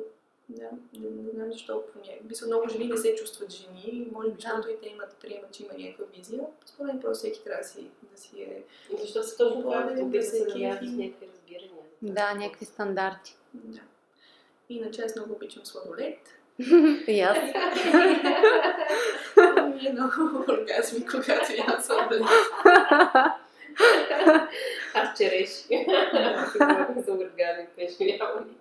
да, 0.49 0.69
не, 0.99 1.09
не 1.09 1.31
знам 1.31 1.51
защо 1.51 1.83
поне. 1.93 2.19
Мисля, 2.29 2.47
много 2.47 2.69
жени 2.69 2.87
не 2.87 2.97
се 2.97 3.15
чувстват 3.15 3.51
жени, 3.51 4.07
може 4.11 4.29
би, 4.29 4.35
да. 4.35 4.41
защото 4.41 4.69
и 4.69 4.79
те 4.81 4.89
имат, 4.89 5.15
приемат, 5.15 5.51
че 5.51 5.63
има 5.63 5.73
някаква 5.77 6.05
визия. 6.15 6.43
Според 6.65 6.87
мен 6.87 7.01
просто 7.01 7.19
всеки 7.27 7.43
трябва 7.43 7.61
да 7.61 7.67
си, 7.67 7.87
да 8.13 8.21
си 8.21 8.41
е... 8.41 8.63
И 8.93 9.01
защо 9.01 9.23
са 9.23 9.37
точно 9.37 9.69
правилно 9.69 10.09
да 10.11 10.23
се 10.23 10.37
с 10.37 10.55
някакви 10.55 11.13
разбирания? 11.21 11.71
Да, 12.01 12.33
някакви 12.33 12.65
стандарти. 12.65 13.37
Да. 13.53 13.79
Иначе 14.69 15.01
аз 15.01 15.15
много 15.15 15.33
обичам 15.33 15.65
сладолет. 15.65 16.19
И 17.07 17.21
аз. 17.21 17.37
Ми 19.75 19.87
е 19.87 19.93
много 19.93 20.43
оргазми, 20.49 21.05
когато 21.05 21.53
ям 21.53 21.81
сладолет. 21.81 22.23
Аз 24.93 25.17
череши. 25.17 25.85
за 27.05 27.11
оргазми, 27.11 27.67
пешмявани. 27.75 28.53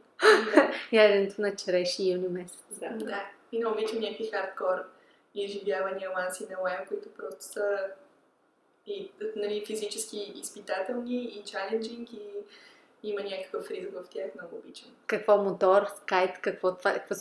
Яденето 0.92 1.40
на 1.40 1.56
череши 1.56 2.10
юни 2.10 2.28
месец. 2.28 2.64
Да. 2.80 2.88
да. 2.88 3.26
И 3.52 3.58
не 3.58 3.66
обичам 3.66 3.98
някакви 4.00 4.26
хардкор 4.26 4.84
изживявания, 5.34 6.10
ланси 6.10 6.46
на 6.50 6.58
лайм, 6.62 6.80
които 6.88 7.08
просто 7.14 7.44
са 7.44 7.78
и, 8.86 9.10
нали, 9.36 9.64
физически 9.66 10.32
изпитателни 10.36 11.24
и 11.24 11.44
чаленджинг 11.44 12.12
и 12.12 12.20
има 13.10 13.20
някакъв 13.22 13.70
риск 13.70 13.88
в 13.92 14.04
тях, 14.10 14.26
много 14.34 14.56
обичам. 14.56 14.88
Какво 15.06 15.38
мотор, 15.38 15.82
скайт, 15.96 16.30
какво 16.42 16.74
това, 16.74 16.92
какво 16.92 17.14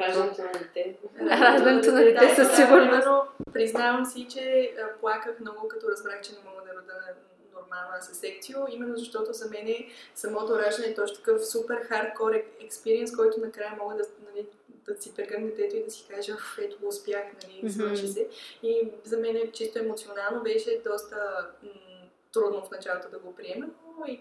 Раждането 0.00 0.42
на 0.42 0.52
дете. 0.52 0.96
Раждането 1.20 1.92
на 1.92 2.00
дете 2.00 2.34
със 2.34 2.56
сигурност. 2.56 3.08
Признавам 3.52 4.06
си, 4.06 4.26
че 4.28 4.74
плаках 5.00 5.40
много, 5.40 5.68
като 5.68 5.88
разбрах, 5.88 6.20
че 6.20 6.32
не 6.32 6.38
мога 6.50 6.62
да 6.66 6.74
рода 6.74 6.92
нормална 7.54 8.02
със 8.02 8.18
секцио, 8.18 8.58
именно 8.70 8.96
защото 8.96 9.32
за 9.32 9.50
мен 9.50 9.66
е 9.66 9.88
самото 10.14 10.58
раждане 10.58 10.88
е 10.88 10.94
точно 10.94 11.16
такъв 11.16 11.46
супер 11.46 11.76
хардкор 11.82 12.32
експириенс, 12.60 13.16
който 13.16 13.40
накрая 13.40 13.76
мога 13.80 13.94
да, 13.94 14.04
нали, 14.30 14.46
да 14.86 15.02
си 15.02 15.14
прегърна 15.14 15.46
детето 15.46 15.76
и 15.76 15.84
да 15.84 15.90
си 15.90 16.06
кажа, 16.08 16.36
ето 16.58 16.78
го 16.80 16.88
успях, 16.88 17.24
нали, 17.42 17.72
свърши 17.72 18.08
се. 18.08 18.28
И 18.62 18.88
за 19.04 19.16
мен 19.18 19.36
е 19.36 19.52
чисто 19.52 19.78
емоционално 19.78 20.42
беше 20.42 20.80
доста 20.84 21.48
м- 21.62 21.70
трудно 22.32 22.64
в 22.64 22.70
началото 22.70 23.08
да 23.10 23.18
го 23.18 23.34
приема, 23.34 23.66
но 23.98 24.06
и 24.06 24.20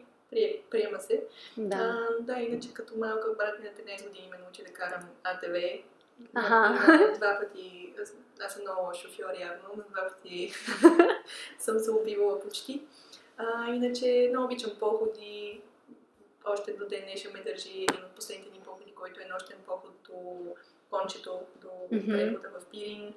приема 0.70 1.00
се. 1.00 1.24
Да. 1.58 1.78
А, 1.78 2.24
да, 2.24 2.34
иначе 2.34 2.74
като 2.74 2.98
малка 2.98 3.34
брат 3.38 3.60
ми 3.60 3.66
на 3.66 3.96
13 3.96 4.08
години 4.08 4.28
ме 4.32 4.38
научи 4.38 4.64
да 4.64 4.74
карам 4.74 5.10
АТВ. 5.24 5.84
Ага. 6.34 7.14
Два 7.18 7.40
пъти, 7.40 7.94
аз 8.46 8.54
съм 8.54 8.62
много 8.62 8.94
шофьор 8.94 9.40
явно, 9.40 9.64
но 9.78 9.84
два 9.90 10.10
пъти 10.10 10.54
съм 11.60 11.80
се 11.80 11.92
убивала 11.92 12.40
почти. 12.42 12.82
А, 13.38 13.74
иначе 13.74 14.28
много 14.30 14.46
обичам 14.46 14.72
походи. 14.80 15.62
Още 16.46 16.74
до 16.74 16.88
ден 16.88 17.02
днешен 17.04 17.32
ме 17.34 17.44
държи 17.44 17.84
един 17.84 18.04
от 18.06 18.12
последните 18.16 18.50
ни 18.52 18.60
походи, 18.60 18.92
който 18.92 19.22
е 19.22 19.30
нощен 19.34 19.58
поход 19.66 19.92
до 20.10 20.46
Кончето, 20.90 21.40
до 21.62 21.68
mm-hmm. 21.68 22.12
прехода 22.12 22.50
в 22.60 22.66
Пирин, 22.66 23.14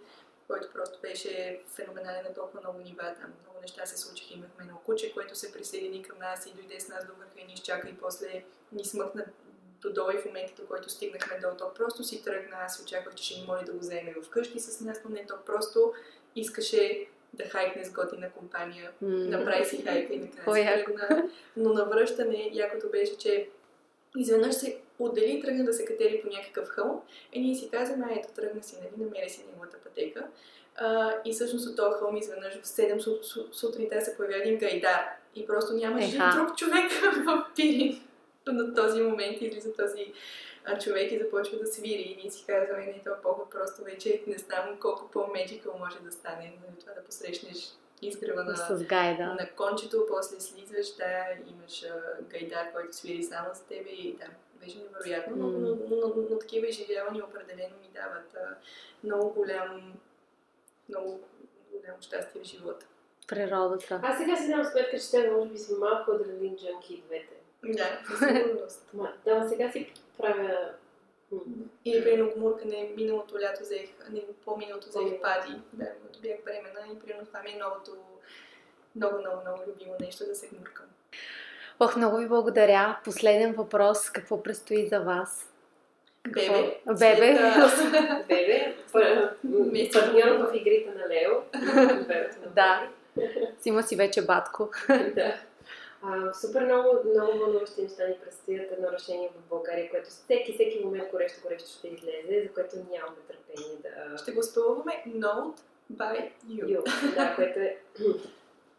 който 0.48 0.72
просто 0.72 0.98
беше 1.02 1.60
феноменален 1.74 2.24
на 2.24 2.34
толкова 2.34 2.60
много 2.60 2.78
нива. 2.78 3.14
Там 3.20 3.32
много 3.42 3.60
неща 3.62 3.86
се 3.86 3.98
случиха. 3.98 4.34
Имахме 4.34 4.64
едно 4.64 4.80
куче, 4.86 5.14
което 5.14 5.34
се 5.34 5.52
присъедини 5.52 6.02
към 6.02 6.18
нас 6.18 6.46
и 6.46 6.54
дойде 6.54 6.80
с 6.80 6.88
нас 6.88 7.06
до 7.06 7.12
върха 7.12 7.40
и 7.40 7.44
ни 7.44 7.52
изчака 7.52 7.88
и 7.88 7.96
после 7.96 8.44
ни 8.72 8.84
смъкна 8.84 9.24
додолу 9.82 10.10
и 10.10 10.18
в 10.18 10.24
момента, 10.24 10.62
до 10.62 10.68
който 10.68 10.90
стигнахме 10.90 11.38
до 11.38 11.56
то 11.58 11.74
просто 11.74 12.04
си 12.04 12.22
тръгна. 12.22 12.56
Аз 12.60 12.82
очаквах, 12.82 13.14
че 13.14 13.24
ще 13.24 13.40
ни 13.40 13.46
моли 13.46 13.64
да 13.64 13.72
го 13.72 13.78
вземе 13.78 14.14
вкъщи 14.24 14.60
с 14.60 14.80
нас, 14.80 15.00
но 15.04 15.10
не, 15.10 15.26
то 15.26 15.34
просто 15.46 15.92
искаше 16.36 17.06
да 17.32 17.44
хайкне 17.44 17.84
с 17.84 17.92
готина 17.92 18.30
компания, 18.30 18.92
mm. 19.02 19.28
направи 19.28 19.64
си 19.64 19.82
хайка 19.82 20.14
и 20.14 20.18
накрая 20.18 20.78
си 20.78 20.84
тръгна. 20.84 21.28
Но 21.56 21.72
на 21.72 21.84
връщане, 21.84 22.50
якото 22.52 22.90
беше, 22.90 23.18
че 23.18 23.48
изведнъж 24.16 24.54
се 24.54 24.80
отдели 24.98 25.32
и 25.32 25.40
тръгна 25.40 25.64
да 25.64 25.72
се 25.72 25.84
катери 25.84 26.20
по 26.22 26.28
някакъв 26.28 26.68
хълм. 26.68 27.02
И 27.32 27.40
ние 27.40 27.54
си 27.54 27.70
казваме, 27.70 28.06
ето 28.16 28.28
тръгна 28.34 28.62
си, 28.62 28.76
нали, 28.76 29.04
намери 29.04 29.30
си 29.30 29.44
неговата 29.46 29.76
пътека. 29.78 30.26
А, 30.76 31.12
и 31.24 31.32
всъщност 31.32 31.68
от 31.68 31.76
този 31.76 31.98
хълм 31.98 32.16
изведнъж 32.16 32.54
в 32.54 32.64
7 32.64 33.52
сутринта 33.52 34.00
се 34.00 34.16
появява 34.16 34.42
един 34.42 34.58
гайдар. 34.58 35.06
И 35.34 35.46
просто 35.46 35.74
няма 35.74 36.00
жив 36.00 36.22
друг 36.34 36.56
човек 36.56 36.90
в 37.26 37.46
Пирин. 37.56 38.00
На 38.46 38.74
този 38.74 39.02
момент 39.02 39.42
излиза 39.42 39.72
този 39.72 40.12
а, 40.64 40.78
човек 40.78 41.12
и 41.12 41.18
започва 41.18 41.58
да 41.58 41.66
свири. 41.66 42.02
И 42.02 42.16
ние 42.22 42.30
си 42.30 42.44
казваме, 42.46 42.86
не, 42.86 43.00
това 43.04 43.16
поход 43.22 43.50
просто 43.50 43.84
вече 43.84 44.22
не 44.26 44.38
знам 44.38 44.76
колко 44.80 45.10
по-меджикъл 45.12 45.78
може 45.78 45.98
да 45.98 46.12
стане. 46.12 46.44
Нали, 46.44 46.80
това 46.80 46.92
да 46.92 47.04
посрещнеш 47.04 47.72
изгрева 48.02 48.44
на, 48.44 48.56
с 48.56 48.84
гайда. 48.84 49.24
на 49.24 49.48
кончето, 49.56 50.06
после 50.08 50.40
слизваш, 50.40 50.94
да, 50.96 51.24
имаш 51.50 51.84
а, 51.84 52.22
гайдар, 52.22 52.72
който 52.72 52.96
свири 52.96 53.22
само 53.22 53.48
за 53.54 53.62
тебе 53.62 53.90
и 53.90 54.16
да, 54.16 54.26
беше 54.60 54.78
невероятно, 54.78 55.36
но, 55.36 55.50
но, 55.50 55.68
но, 55.68 55.96
но, 55.96 56.14
но 56.30 56.38
такива 56.38 56.66
изживявания 56.66 57.24
определено 57.24 57.74
ми 57.82 57.88
дават 57.94 58.36
а, 58.36 58.56
много 59.04 59.30
голям, 59.30 59.94
много 60.88 61.20
голямо 61.72 62.02
щастие 62.02 62.42
в 62.42 62.44
живота. 62.44 62.86
Природата. 63.28 64.00
Аз 64.02 64.18
сега 64.18 64.36
си 64.36 64.48
дам 64.48 64.64
сметка, 64.64 64.98
че 64.98 65.10
те 65.10 65.30
може 65.30 65.50
би 65.50 65.58
са 65.58 65.78
малко 65.78 66.10
адреналин 66.10 66.56
джанки 66.56 66.94
и 66.94 67.02
двете. 67.02 67.34
Да, 67.64 68.00
сигурност. 68.18 68.90
да, 69.24 69.48
сега 69.48 69.72
си 69.72 69.92
правя 70.18 70.74
или 71.84 72.04
примерно 72.04 72.32
гмуркане, 72.36 72.92
миналото 72.96 73.40
лято 73.40 73.62
взех, 73.62 73.90
не, 74.10 74.22
по-миналото 74.44 74.88
взех 74.88 75.20
пади, 75.22 75.60
да, 75.72 75.92
когато 75.94 76.20
бях 76.20 76.44
бремена 76.44 76.92
и 76.92 76.98
примерно 76.98 77.26
това 77.26 77.42
ми 77.42 77.50
е 77.50 77.58
новото, 77.58 77.96
много, 78.96 79.18
много, 79.18 79.40
много 79.40 79.62
любимо 79.70 79.94
нещо 80.00 80.26
да 80.26 80.34
се 80.34 80.48
гмуркам. 80.48 80.86
Ох, 81.80 81.96
много 81.96 82.16
ви 82.16 82.28
благодаря. 82.28 82.98
Последен 83.04 83.52
въпрос. 83.52 84.10
Какво 84.10 84.42
предстои 84.42 84.86
за 84.86 85.00
вас? 85.00 85.54
Бебе. 86.28 86.80
Бебе. 86.98 87.38
Бебе. 88.28 88.74
Партньор 89.92 90.28
в 90.28 90.54
игрите 90.54 90.90
на 90.90 91.08
Лео. 91.08 91.32
да. 92.54 92.88
Сима 93.60 93.82
си 93.82 93.96
вече 93.96 94.26
батко. 94.26 94.70
да. 95.14 95.34
А, 96.02 96.32
супер 96.32 96.64
много, 96.64 96.88
много 97.14 97.38
вълнуващи 97.38 97.82
неща 97.82 98.06
ни 98.06 98.14
предстоят 98.24 98.72
едно 98.72 98.88
решение 98.92 99.30
в 99.34 99.48
България, 99.48 99.90
което 99.90 100.08
всеки, 100.08 100.52
всеки 100.52 100.80
момент 100.84 101.10
горещо, 101.10 101.40
горещо 101.42 101.68
ще 101.78 101.88
излезе, 101.88 102.42
за 102.42 102.54
което 102.54 102.76
нямаме 102.76 103.16
търпение 103.28 103.76
да... 103.82 104.18
Ще 104.18 104.32
го 104.32 104.42
спълваме 104.42 105.04
Note 105.08 105.60
by 105.92 106.30
You. 106.48 106.64
you. 106.64 107.14
Да, 107.14 107.34
което 107.36 107.58
е, 107.58 107.76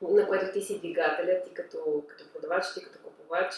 на 0.10 0.28
което 0.28 0.53
ти 0.53 0.62
си 0.62 0.78
двигателя, 0.78 1.41
ти 1.41 1.53
като, 1.53 2.03
като 2.08 2.30
продавач, 2.34 2.74
ти 2.74 2.84
като 2.84 2.99
купувач. 2.99 3.53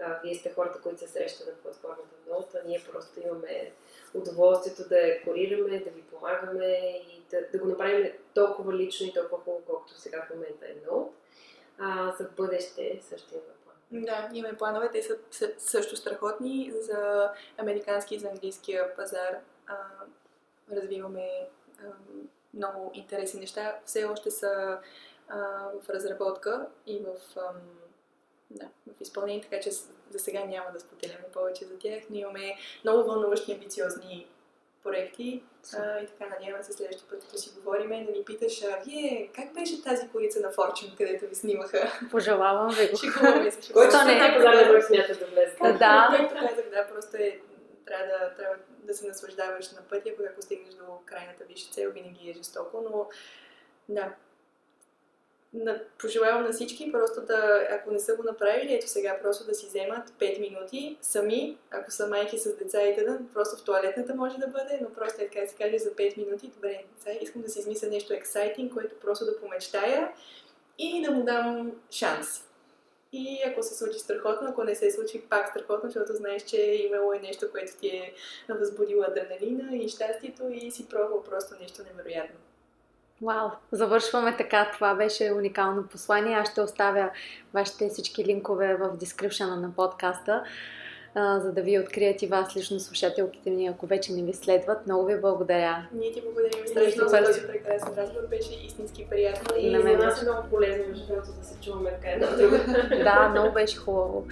а, 0.00 0.20
вие 0.24 0.34
сте 0.34 0.52
хората, 0.52 0.80
които 0.80 0.98
се 0.98 1.08
срещат 1.08 1.46
на 1.46 1.52
платформата 1.52 2.16
Нота, 2.30 2.62
ние 2.66 2.84
просто 2.92 3.20
имаме 3.20 3.72
удоволствието 4.14 4.88
да 4.88 4.98
я 4.98 5.22
корираме, 5.22 5.78
да 5.78 5.90
ви 5.90 6.02
помагаме 6.02 6.66
и 7.08 7.22
да, 7.30 7.38
да 7.52 7.58
го 7.58 7.68
направим 7.68 8.12
толкова 8.34 8.74
лично 8.74 9.06
и 9.06 9.12
толкова 9.12 9.42
хубаво, 9.42 9.62
колкото 9.66 10.00
сега 10.00 10.26
в 10.26 10.34
момента 10.34 10.66
е 10.66 10.90
Ноут. 10.90 11.14
А, 11.78 12.14
за 12.18 12.28
бъдеще 12.36 13.00
също 13.02 13.34
имаме 13.34 13.52
план. 13.64 14.04
Да, 14.04 14.30
имаме 14.32 14.56
планове, 14.56 14.90
те 14.92 15.02
са 15.02 15.18
също 15.58 15.96
страхотни 15.96 16.72
за 16.80 17.30
американски 17.58 18.14
и 18.14 18.18
за 18.18 18.28
английския 18.28 18.96
пазар. 18.96 19.38
А, 19.66 19.76
развиваме 20.72 21.48
а, 21.78 21.82
много 22.54 22.90
интересни 22.94 23.40
неща. 23.40 23.78
Все 23.84 24.04
още 24.04 24.30
са 24.30 24.78
а, 25.28 25.68
в 25.82 25.90
разработка 25.90 26.66
и 26.86 26.98
в, 26.98 27.38
ам, 27.38 27.60
да, 28.50 28.66
в 28.96 29.00
изпълнение, 29.00 29.42
така 29.42 29.60
че 29.60 29.70
за 30.10 30.18
сега 30.18 30.44
няма 30.44 30.72
да 30.72 30.80
споделяме 30.80 31.24
повече 31.32 31.64
за 31.64 31.78
тях, 31.78 32.02
но 32.10 32.16
имаме 32.16 32.54
много 32.84 33.04
вълнуващи, 33.04 33.52
амбициозни 33.52 34.26
проекти 34.82 35.42
а, 35.76 35.98
и 35.98 36.06
така 36.06 36.26
надявам 36.30 36.62
се 36.62 36.72
следващия 36.72 37.08
път, 37.08 37.28
да 37.32 37.38
си 37.38 37.50
говорим, 37.56 37.88
да 37.88 38.12
ни 38.12 38.24
питаш, 38.24 38.62
а 38.62 38.82
вие 38.84 39.30
как 39.34 39.54
беше 39.54 39.82
тази 39.82 40.08
корица 40.08 40.40
на 40.40 40.52
Fortune, 40.52 40.96
където 40.96 41.26
ви 41.26 41.34
снимаха? 41.34 41.92
Пожелавам 42.10 42.74
ви 42.74 42.88
го. 42.88 42.96
Шегуваме 42.96 43.50
се. 43.50 43.72
Който 43.72 44.04
не 44.04 44.12
е 44.12 44.34
пазар, 44.36 44.72
да 44.72 44.82
смяташ 44.82 45.16
да 45.16 45.26
влезе. 45.26 45.56
Да. 45.60 46.16
Както 46.16 46.34
казах, 46.34 46.70
да, 46.70 46.86
просто 46.94 47.16
е, 47.16 47.40
трябва 47.86 48.06
да, 48.06 48.34
трябва 48.34 48.56
да 48.68 48.94
се 48.94 49.08
наслаждаваш 49.08 49.72
на 49.72 49.82
пътя, 49.82 50.16
когато 50.16 50.42
стигнеш 50.42 50.74
до 50.74 50.84
крайната 51.04 51.44
висша 51.44 51.70
цел, 51.70 51.90
винаги 51.90 52.30
е 52.30 52.32
жестоко, 52.32 52.84
но 52.90 53.08
да, 53.88 54.14
пожелавам 55.98 56.44
на 56.44 56.52
всички 56.52 56.92
просто 56.92 57.20
да, 57.20 57.66
ако 57.70 57.90
не 57.90 57.98
са 57.98 58.16
го 58.16 58.22
направили, 58.22 58.74
ето 58.74 58.88
сега 58.88 59.18
просто 59.22 59.46
да 59.46 59.54
си 59.54 59.66
вземат 59.66 60.10
5 60.10 60.40
минути 60.40 60.98
сами, 61.00 61.58
ако 61.70 61.90
са 61.90 62.06
майки 62.06 62.38
с 62.38 62.56
деца 62.56 62.82
и 62.82 62.96
т.н. 62.96 63.18
просто 63.34 63.56
в 63.56 63.64
туалетната 63.64 64.14
може 64.14 64.38
да 64.38 64.46
бъде, 64.46 64.78
но 64.82 64.90
просто 64.90 65.22
е 65.22 65.28
така 65.28 65.46
да 65.46 65.64
каже 65.64 65.78
за 65.78 65.90
5 65.90 66.18
минути, 66.18 66.48
добре, 66.48 66.84
сега 66.98 67.18
искам 67.20 67.42
да 67.42 67.48
си 67.48 67.58
измисля 67.58 67.88
нещо 67.88 68.12
ексайтинг, 68.12 68.72
което 68.72 69.00
просто 69.00 69.24
да 69.24 69.40
помечтая 69.40 70.12
и 70.78 71.02
да 71.02 71.10
му 71.10 71.24
дам 71.24 71.72
шанс. 71.90 72.42
И 73.12 73.42
ако 73.46 73.62
се 73.62 73.74
случи 73.74 73.98
страхотно, 73.98 74.48
ако 74.48 74.64
не 74.64 74.74
се 74.74 74.90
случи 74.90 75.20
пак 75.20 75.48
страхотно, 75.48 75.90
защото 75.90 76.14
знаеш, 76.14 76.42
че 76.42 76.56
е 76.56 76.76
имало 76.76 77.12
и 77.12 77.18
нещо, 77.18 77.50
което 77.50 77.76
ти 77.76 77.88
е 77.88 78.12
възбудило 78.48 79.02
адреналина 79.02 79.76
и 79.76 79.88
щастието 79.88 80.48
и 80.52 80.70
си 80.70 80.88
пробвал 80.88 81.22
просто 81.22 81.54
нещо 81.60 81.82
невероятно. 81.82 82.36
Вау, 83.22 83.48
завършваме 83.72 84.36
така. 84.36 84.70
Това 84.72 84.94
беше 84.94 85.32
уникално 85.36 85.86
послание. 85.86 86.36
Аз 86.36 86.50
ще 86.50 86.60
оставя 86.60 87.10
вашите 87.54 87.88
всички 87.88 88.24
линкове 88.24 88.74
в 88.74 88.96
дескрипшена 88.96 89.56
на 89.56 89.70
подкаста, 89.76 90.44
а, 91.14 91.40
за 91.40 91.52
да 91.52 91.62
ви 91.62 91.78
открият 91.78 92.22
и 92.22 92.26
вас 92.26 92.56
лично 92.56 92.80
слушателките 92.80 93.50
ни, 93.50 93.66
ако 93.66 93.86
вече 93.86 94.12
не 94.12 94.22
ви 94.22 94.32
следват. 94.32 94.86
Много 94.86 95.04
ви 95.06 95.20
благодаря. 95.20 95.86
Ние 95.92 96.12
ти 96.12 96.22
благодарим 96.22 96.66
страшно 96.66 97.08
за 97.08 97.24
този 97.24 97.46
прекрасен 97.46 97.88
разговор. 97.96 98.28
Беше 98.30 98.54
истински 98.66 99.06
приятно. 99.10 99.56
И 99.58 99.70
На 99.70 99.78
за 99.78 99.84
мен 99.84 99.98
нас 99.98 100.14
също. 100.14 100.30
е 100.30 100.32
много 100.32 100.48
полезно, 100.50 100.84
другото, 101.08 101.28
да 101.40 101.44
се 101.46 101.60
чуваме 101.60 101.90
така. 101.90 102.26
Да, 103.04 103.28
много 103.28 103.52
беше 103.52 103.76
хубаво. 103.76 104.26